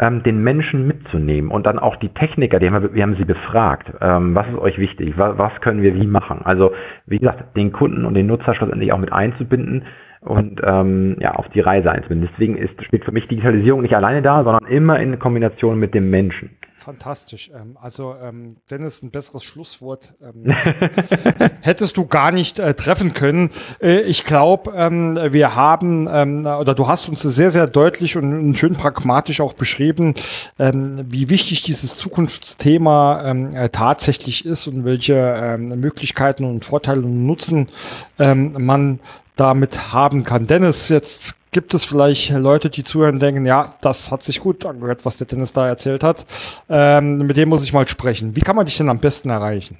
ähm, 0.00 0.22
den 0.22 0.42
Menschen 0.42 0.86
mitzunehmen 0.86 1.50
und 1.50 1.66
dann 1.66 1.78
auch 1.78 1.96
die 1.96 2.08
Techniker, 2.08 2.58
die 2.58 2.70
haben 2.70 2.82
wir, 2.82 2.94
wir 2.94 3.02
haben 3.02 3.16
sie 3.16 3.26
befragt, 3.26 3.92
ähm, 4.00 4.34
was 4.34 4.48
ist 4.48 4.58
euch 4.58 4.78
wichtig, 4.78 5.14
was, 5.18 5.38
was 5.38 5.60
können 5.60 5.82
wir 5.82 5.94
wie 5.94 6.06
machen. 6.06 6.40
Also 6.42 6.72
wie 7.06 7.18
gesagt, 7.18 7.56
den 7.56 7.70
Kunden 7.70 8.06
und 8.06 8.14
den 8.14 8.26
Nutzer 8.26 8.54
schlussendlich 8.54 8.92
auch 8.92 8.98
mit 8.98 9.12
einzubinden 9.12 9.84
und 10.22 10.60
ähm, 10.64 11.16
ja, 11.20 11.34
auf 11.34 11.48
die 11.50 11.60
Reise 11.60 11.90
einzubinden. 11.90 12.28
Deswegen 12.32 12.56
ist, 12.56 12.82
spielt 12.82 13.04
für 13.04 13.12
mich 13.12 13.28
Digitalisierung 13.28 13.82
nicht 13.82 13.94
alleine 13.94 14.22
da, 14.22 14.42
sondern 14.42 14.66
immer 14.66 14.98
in 14.98 15.18
Kombination 15.18 15.78
mit 15.78 15.94
dem 15.94 16.10
Menschen. 16.10 16.50
Fantastisch. 16.82 17.50
Ähm, 17.54 17.76
also, 17.78 18.14
ähm, 18.22 18.56
Dennis, 18.70 19.02
ein 19.02 19.10
besseres 19.10 19.44
Schlusswort 19.44 20.14
ähm, 20.22 20.50
hättest 21.60 21.98
du 21.98 22.06
gar 22.06 22.32
nicht 22.32 22.58
äh, 22.58 22.72
treffen 22.72 23.12
können. 23.12 23.50
Äh, 23.82 24.00
ich 24.00 24.24
glaube, 24.24 24.72
ähm, 24.74 25.18
wir 25.30 25.54
haben, 25.54 26.08
ähm, 26.10 26.46
oder 26.46 26.74
du 26.74 26.88
hast 26.88 27.06
uns 27.08 27.20
sehr, 27.20 27.50
sehr 27.50 27.66
deutlich 27.66 28.16
und 28.16 28.54
schön 28.56 28.72
pragmatisch 28.72 29.42
auch 29.42 29.52
beschrieben, 29.52 30.14
ähm, 30.58 31.04
wie 31.06 31.28
wichtig 31.28 31.62
dieses 31.62 31.96
Zukunftsthema 31.96 33.24
ähm, 33.26 33.54
äh, 33.54 33.68
tatsächlich 33.68 34.46
ist 34.46 34.66
und 34.66 34.86
welche 34.86 35.14
ähm, 35.14 35.66
Möglichkeiten 35.80 36.44
und 36.44 36.64
Vorteile 36.64 37.02
und 37.02 37.26
Nutzen 37.26 37.68
ähm, 38.18 38.54
man 38.58 39.00
damit 39.36 39.92
haben 39.92 40.24
kann. 40.24 40.46
Dennis, 40.46 40.88
jetzt 40.88 41.34
gibt 41.52 41.74
es 41.74 41.84
vielleicht 41.84 42.30
Leute, 42.30 42.70
die 42.70 42.84
zuhören 42.84 43.14
und 43.14 43.22
denken, 43.22 43.44
ja, 43.44 43.74
das 43.80 44.10
hat 44.10 44.22
sich 44.22 44.40
gut 44.40 44.64
angehört, 44.66 45.04
was 45.04 45.16
der 45.16 45.26
Dennis 45.26 45.52
da 45.52 45.66
erzählt 45.66 46.04
hat. 46.04 46.24
Ähm, 46.68 47.18
mit 47.18 47.36
dem 47.36 47.48
muss 47.48 47.64
ich 47.64 47.72
mal 47.72 47.88
sprechen. 47.88 48.36
Wie 48.36 48.40
kann 48.40 48.56
man 48.56 48.66
dich 48.66 48.76
denn 48.76 48.88
am 48.88 49.00
besten 49.00 49.30
erreichen? 49.30 49.78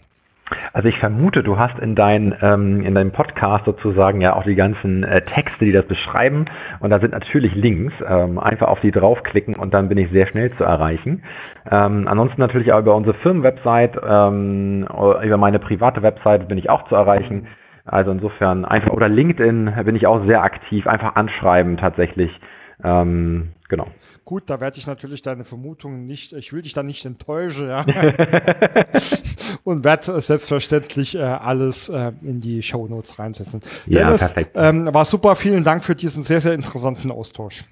Also 0.73 0.89
ich 0.89 0.99
vermute, 0.99 1.43
du 1.43 1.59
hast 1.59 1.79
in, 1.79 1.95
dein, 1.95 2.35
ähm, 2.43 2.85
in 2.85 2.95
deinem 2.95 3.13
Podcast 3.13 3.65
sozusagen 3.65 4.21
ja 4.21 4.35
auch 4.35 4.45
die 4.45 4.55
ganzen 4.55 5.05
äh, 5.05 5.21
Texte, 5.21 5.65
die 5.65 5.73
das 5.73 5.87
beschreiben. 5.87 6.47
Und 6.81 6.91
da 6.91 6.99
sind 6.99 7.13
natürlich 7.13 7.55
Links. 7.55 7.95
Ähm, 8.07 8.39
einfach 8.39 8.69
auf 8.69 8.81
die 8.81 8.91
draufklicken 8.91 9.55
und 9.55 9.75
dann 9.75 9.89
bin 9.89 9.99
ich 9.99 10.11
sehr 10.11 10.27
schnell 10.27 10.53
zu 10.57 10.65
erreichen. 10.65 11.23
Ähm, 11.71 12.09
ansonsten 12.09 12.41
natürlich 12.41 12.73
auch 12.73 12.81
über 12.81 12.97
unsere 12.97 13.15
Firmenwebsite, 13.19 14.01
ähm, 14.07 14.89
über 15.23 15.37
meine 15.37 15.59
private 15.59 16.03
Website 16.03 16.49
bin 16.49 16.59
ich 16.59 16.69
auch 16.69 16.89
zu 16.89 16.95
erreichen. 16.95 17.47
Also 17.85 18.11
insofern 18.11 18.65
einfach, 18.65 18.91
oder 18.91 19.09
LinkedIn 19.09 19.73
bin 19.85 19.97
ich 19.97 20.07
auch 20.07 20.25
sehr 20.27 20.43
aktiv, 20.43 20.87
einfach 20.87 21.17
anschreiben 21.17 21.77
tatsächlich. 21.77 22.31
Ähm, 22.83 23.51
genau. 23.69 23.87
Gut, 24.25 24.45
da 24.47 24.61
werde 24.61 24.79
ich 24.79 24.87
natürlich 24.87 25.23
deine 25.23 25.45
Vermutungen 25.45 26.07
nicht, 26.07 26.33
ich 26.33 26.53
will 26.53 26.63
dich 26.63 26.73
da 26.73 26.83
nicht 26.83 27.05
enttäuschen, 27.05 27.69
ja. 27.69 27.85
und 29.65 29.85
werde 29.85 30.21
selbstverständlich 30.21 31.17
äh, 31.17 31.21
alles 31.21 31.89
äh, 31.89 32.13
in 32.23 32.41
die 32.41 32.63
Show 32.63 32.87
Notes 32.87 33.19
reinsetzen. 33.19 33.61
Ja, 33.87 34.05
Dennis, 34.05 34.21
perfekt. 34.21 34.53
Ähm, 34.55 34.89
war 34.93 35.05
super, 35.05 35.35
vielen 35.35 35.65
Dank 35.65 35.83
für 35.85 35.97
diesen 35.97 36.23
sehr, 36.23 36.41
sehr 36.41 36.55
interessanten 36.55 37.11
Austausch. 37.11 37.65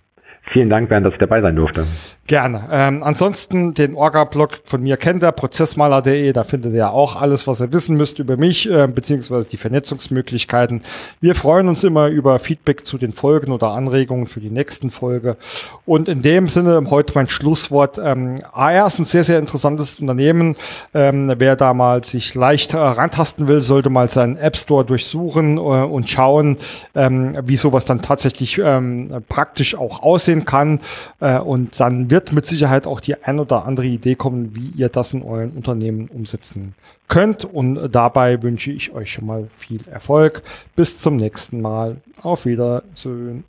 Vielen 0.50 0.70
Dank, 0.70 0.88
Bernd, 0.88 1.06
dass 1.06 1.12
ich 1.12 1.20
dabei 1.20 1.42
sein 1.42 1.56
durfte. 1.56 1.86
Gerne. 2.29 2.68
Ähm, 2.70 3.03
ansonsten 3.03 3.72
den 3.72 3.95
Orga-Blog 3.95 4.61
von 4.66 4.83
mir 4.83 4.99
kennt 4.99 5.22
er, 5.22 5.33
prozessmaler.de, 5.33 6.31
da 6.35 6.45
findet 6.45 6.74
ihr 6.74 6.93
auch 6.93 7.16
alles, 7.16 7.47
was 7.47 7.62
ihr 7.62 7.72
wissen 7.72 7.97
müsst 7.97 8.18
über 8.18 8.37
mich, 8.37 8.70
äh, 8.70 8.87
beziehungsweise 8.87 9.49
die 9.49 9.57
Vernetzungsmöglichkeiten. 9.57 10.83
Wir 11.22 11.35
freuen 11.35 11.68
uns 11.68 11.85
immer 11.85 12.09
über 12.09 12.39
Feedback 12.39 12.85
zu 12.85 12.99
den 12.99 13.14
Folgen 13.14 13.51
oder 13.51 13.68
Anregungen 13.68 14.26
für 14.26 14.41
die 14.41 14.51
nächsten 14.51 14.91
Folge. 14.91 15.39
Und 15.87 16.07
in 16.11 16.20
dem 16.20 16.51
Sinne 16.51 16.79
heute 16.91 17.14
mein 17.14 17.31
Schlusswort. 17.31 17.97
Ähm, 17.97 18.43
AR 18.53 18.89
ist 18.89 18.99
ein 18.99 19.07
sehr, 19.07 19.24
sehr 19.24 19.39
interessantes 19.39 19.99
Unternehmen. 19.99 20.55
Ähm, 20.93 21.33
wer 21.39 21.57
da 21.57 21.72
mal 21.72 22.05
sich 22.05 22.35
leicht 22.35 22.74
äh, 22.74 22.76
rantasten 22.76 23.49
will, 23.49 23.62
sollte 23.62 23.89
mal 23.89 24.11
seinen 24.11 24.37
App 24.37 24.59
Store 24.59 24.85
durchsuchen 24.85 25.57
äh, 25.57 25.61
und 25.61 26.11
schauen, 26.11 26.59
ähm, 26.95 27.39
wie 27.45 27.57
sowas 27.57 27.87
dann 27.87 28.03
tatsächlich 28.03 28.59
ähm, 28.62 29.22
praktisch 29.31 29.76
auch 29.76 30.03
aussehen 30.03 30.45
kann. 30.45 30.81
Äh, 31.20 31.39
und 31.39 31.81
dann 31.81 32.11
wird 32.11 32.17
wird 32.18 32.32
mit 32.32 32.46
Sicherheit 32.46 32.88
auch 32.88 32.98
die 32.98 33.22
ein 33.22 33.38
oder 33.38 33.64
andere 33.64 33.86
Idee 33.86 34.16
kommen, 34.16 34.56
wie 34.56 34.72
ihr 34.76 34.88
das 34.88 35.14
in 35.14 35.22
euren 35.22 35.52
Unternehmen 35.52 36.08
umsetzen 36.08 36.74
könnt. 37.06 37.44
Und 37.44 37.90
dabei 37.92 38.42
wünsche 38.42 38.72
ich 38.72 38.92
euch 38.92 39.12
schon 39.12 39.26
mal 39.26 39.48
viel 39.56 39.86
Erfolg. 39.86 40.42
Bis 40.74 40.98
zum 40.98 41.14
nächsten 41.14 41.60
Mal. 41.60 41.98
Auf 42.22 42.44
Wiedersehen. 42.44 43.44